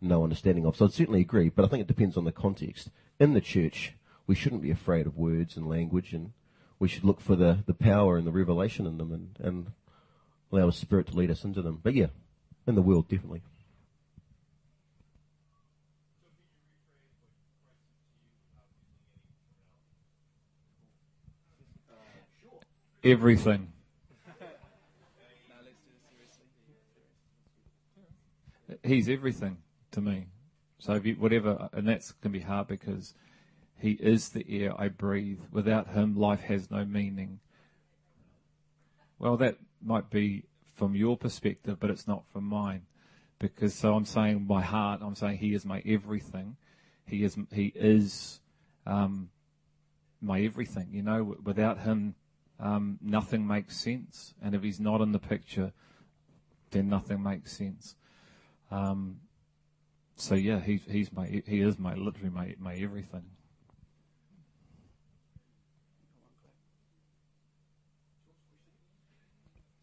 no 0.00 0.24
understanding 0.24 0.64
of. 0.64 0.74
So 0.74 0.86
I'd 0.86 0.94
certainly 0.94 1.20
agree, 1.20 1.50
but 1.50 1.66
I 1.66 1.68
think 1.68 1.82
it 1.82 1.86
depends 1.86 2.16
on 2.16 2.24
the 2.24 2.32
context. 2.32 2.88
In 3.18 3.34
the 3.34 3.42
church, 3.42 3.92
we 4.26 4.34
shouldn't 4.34 4.62
be 4.62 4.70
afraid 4.70 5.06
of 5.06 5.18
words 5.18 5.54
and 5.54 5.68
language, 5.68 6.14
and 6.14 6.32
we 6.78 6.88
should 6.88 7.04
look 7.04 7.20
for 7.20 7.36
the, 7.36 7.58
the 7.66 7.74
power 7.74 8.16
and 8.16 8.26
the 8.26 8.32
revelation 8.32 8.86
in 8.86 8.96
them, 8.96 9.12
and, 9.12 9.36
and 9.38 9.66
allow 10.50 10.64
the 10.64 10.72
Spirit 10.72 11.08
to 11.08 11.14
lead 11.14 11.30
us 11.30 11.44
into 11.44 11.60
them. 11.60 11.78
But 11.82 11.94
yeah, 11.94 12.06
in 12.70 12.76
the 12.76 12.82
world, 12.82 13.08
definitely. 13.08 13.42
Everything. 23.02 23.72
He's 28.84 29.08
everything 29.08 29.58
to 29.90 30.00
me. 30.00 30.26
So 30.78 30.94
you, 30.94 31.14
whatever, 31.14 31.68
and 31.72 31.88
that's 31.88 32.12
going 32.12 32.32
to 32.32 32.38
be 32.38 32.44
hard 32.44 32.68
because 32.68 33.14
he 33.78 33.92
is 33.92 34.30
the 34.30 34.46
air 34.48 34.78
I 34.78 34.88
breathe. 34.88 35.40
Without 35.50 35.88
him, 35.88 36.16
life 36.16 36.42
has 36.42 36.70
no 36.70 36.84
meaning. 36.84 37.40
Well, 39.18 39.36
that 39.38 39.56
might 39.82 40.08
be 40.10 40.44
from 40.80 40.96
your 40.96 41.14
perspective, 41.14 41.76
but 41.78 41.90
it's 41.90 42.08
not 42.08 42.24
from 42.32 42.44
mine. 42.44 42.86
Because 43.38 43.74
so 43.74 43.94
I'm 43.94 44.06
saying 44.06 44.46
my 44.48 44.62
heart, 44.62 45.02
I'm 45.02 45.14
saying 45.14 45.36
he 45.36 45.52
is 45.52 45.66
my 45.66 45.82
everything. 45.84 46.56
He 47.04 47.22
is, 47.22 47.36
he 47.52 47.66
is, 47.74 48.40
um, 48.86 49.28
my 50.22 50.40
everything. 50.40 50.88
You 50.90 51.02
know, 51.02 51.36
without 51.44 51.80
him, 51.80 52.14
um, 52.58 52.98
nothing 53.02 53.46
makes 53.46 53.76
sense. 53.76 54.32
And 54.42 54.54
if 54.54 54.62
he's 54.62 54.80
not 54.80 55.02
in 55.02 55.12
the 55.12 55.18
picture, 55.18 55.72
then 56.70 56.88
nothing 56.88 57.22
makes 57.22 57.54
sense. 57.54 57.94
Um, 58.70 59.20
so 60.16 60.34
yeah, 60.34 60.60
he's, 60.60 60.84
he's 60.90 61.12
my, 61.12 61.26
he 61.26 61.60
is 61.60 61.78
my, 61.78 61.92
literally 61.94 62.30
my, 62.30 62.54
my 62.58 62.74
everything. 62.74 63.24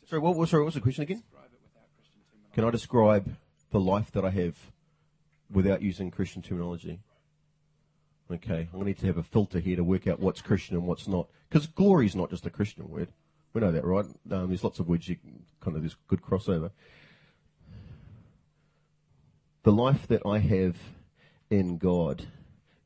Sorry, 0.10 0.22
what 0.22 0.38
was 0.38 0.50
sorry, 0.50 0.64
what 0.64 0.68
was 0.68 0.76
the 0.76 0.82
question 0.82 1.04
again? 1.04 1.22
Can 2.54 2.64
I 2.64 2.72
describe 2.72 3.36
the 3.72 3.80
life 3.80 4.10
that 4.14 4.24
I 4.24 4.30
have 4.30 4.56
without 5.52 5.82
using 5.82 6.12
Christian 6.12 6.42
terminology? 6.42 7.02
Okay, 8.32 8.70
I'm 8.72 8.80
going 8.80 8.84
to 8.84 8.88
need 8.88 9.00
to 9.00 9.08
have 9.08 9.18
a 9.18 9.24
filter 9.24 9.60
here 9.60 9.76
to 9.76 9.84
work 9.84 10.08
out 10.08 10.22
what's 10.22 10.42
Christian 10.42 10.78
and 10.78 10.88
what's 10.88 11.10
not. 11.10 11.28
Because 11.50 11.68
glory 11.68 12.06
is 12.06 12.16
not 12.16 12.30
just 12.30 12.46
a 12.46 12.50
Christian 12.50 12.90
word. 12.90 13.10
We 13.54 13.60
know 13.60 13.72
that, 13.74 13.84
right? 13.84 14.06
Um, 14.32 14.48
there's 14.48 14.64
lots 14.64 14.80
of 14.80 14.88
words 14.88 15.10
you 15.10 15.18
can, 15.18 15.44
kind 15.60 15.76
of 15.76 15.84
there's 15.84 15.98
good 16.08 16.22
crossover. 16.22 16.72
The 19.64 19.74
life 19.74 20.08
that 20.08 20.22
I 20.26 20.40
have 20.40 20.78
in 21.50 21.78
God 21.78 22.28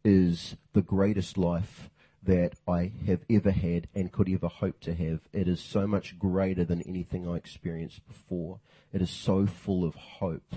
is 0.03 0.55
the 0.73 0.81
greatest 0.81 1.37
life 1.37 1.90
that 2.23 2.53
I 2.67 2.91
have 3.07 3.21
ever 3.29 3.51
had 3.51 3.87
and 3.95 4.11
could 4.11 4.29
ever 4.29 4.47
hope 4.47 4.79
to 4.81 4.93
have. 4.93 5.21
It 5.33 5.47
is 5.47 5.59
so 5.59 5.87
much 5.87 6.19
greater 6.19 6.63
than 6.63 6.81
anything 6.83 7.27
I 7.27 7.35
experienced 7.35 8.07
before. 8.07 8.59
It 8.93 9.01
is 9.01 9.09
so 9.09 9.47
full 9.47 9.83
of 9.83 9.95
hope. 9.95 10.55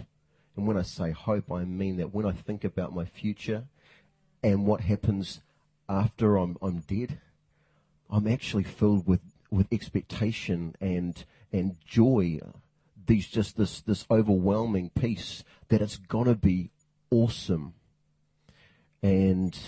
And 0.57 0.67
when 0.67 0.77
I 0.77 0.83
say 0.83 1.11
hope, 1.11 1.51
I 1.51 1.65
mean 1.65 1.97
that 1.97 2.15
when 2.15 2.27
I 2.27 2.33
think 2.33 2.65
about 2.65 2.95
my 2.95 3.05
future 3.05 3.65
and 4.43 4.67
what 4.67 4.83
happens 4.83 5.41
after 5.89 6.37
I'm, 6.37 6.57
I'm 6.61 6.81
dead, 6.81 7.19
I'm 8.11 8.29
actually 8.29 8.65
filled 8.65 9.07
with, 9.07 9.21
with 9.51 9.67
expectation 9.73 10.77
and, 10.81 11.25
and 11.53 11.77
joy. 11.87 12.41
These 13.07 13.29
just 13.29 13.57
this, 13.57 13.81
this 13.81 14.07
overwhelming 14.11 14.91
peace 14.91 15.45
that 15.69 15.81
it's 15.81 15.97
gonna 15.97 16.35
be 16.35 16.71
awesome. 17.11 17.75
And 19.03 19.59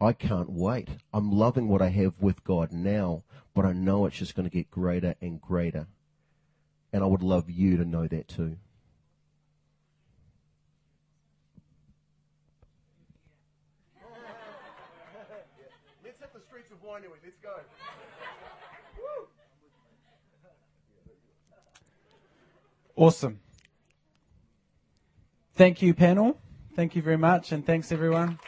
I 0.00 0.12
can't 0.12 0.50
wait. 0.50 0.88
I'm 1.12 1.32
loving 1.32 1.68
what 1.68 1.82
I 1.82 1.88
have 1.88 2.20
with 2.20 2.44
God 2.44 2.72
now, 2.72 3.24
but 3.54 3.64
I 3.64 3.72
know 3.72 4.06
it's 4.06 4.16
just 4.16 4.36
going 4.36 4.48
to 4.48 4.54
get 4.54 4.70
greater 4.70 5.16
and 5.20 5.40
greater. 5.40 5.88
And 6.92 7.02
I 7.02 7.06
would 7.06 7.22
love 7.22 7.50
you 7.50 7.76
to 7.76 7.84
know 7.84 8.06
that 8.06 8.28
too. 8.28 8.56
Let's 16.04 16.20
hit 16.20 16.32
the 16.32 16.40
streets 16.48 16.70
of 16.70 16.80
Wainui. 16.82 17.08
Let's 17.24 17.36
go. 17.42 17.50
Awesome. 22.94 23.40
Thank 25.54 25.82
you, 25.82 25.92
panel. 25.92 26.38
Thank 26.74 26.94
you 26.94 27.02
very 27.02 27.16
much, 27.16 27.50
and 27.50 27.66
thanks 27.66 27.90
everyone. 27.90 28.38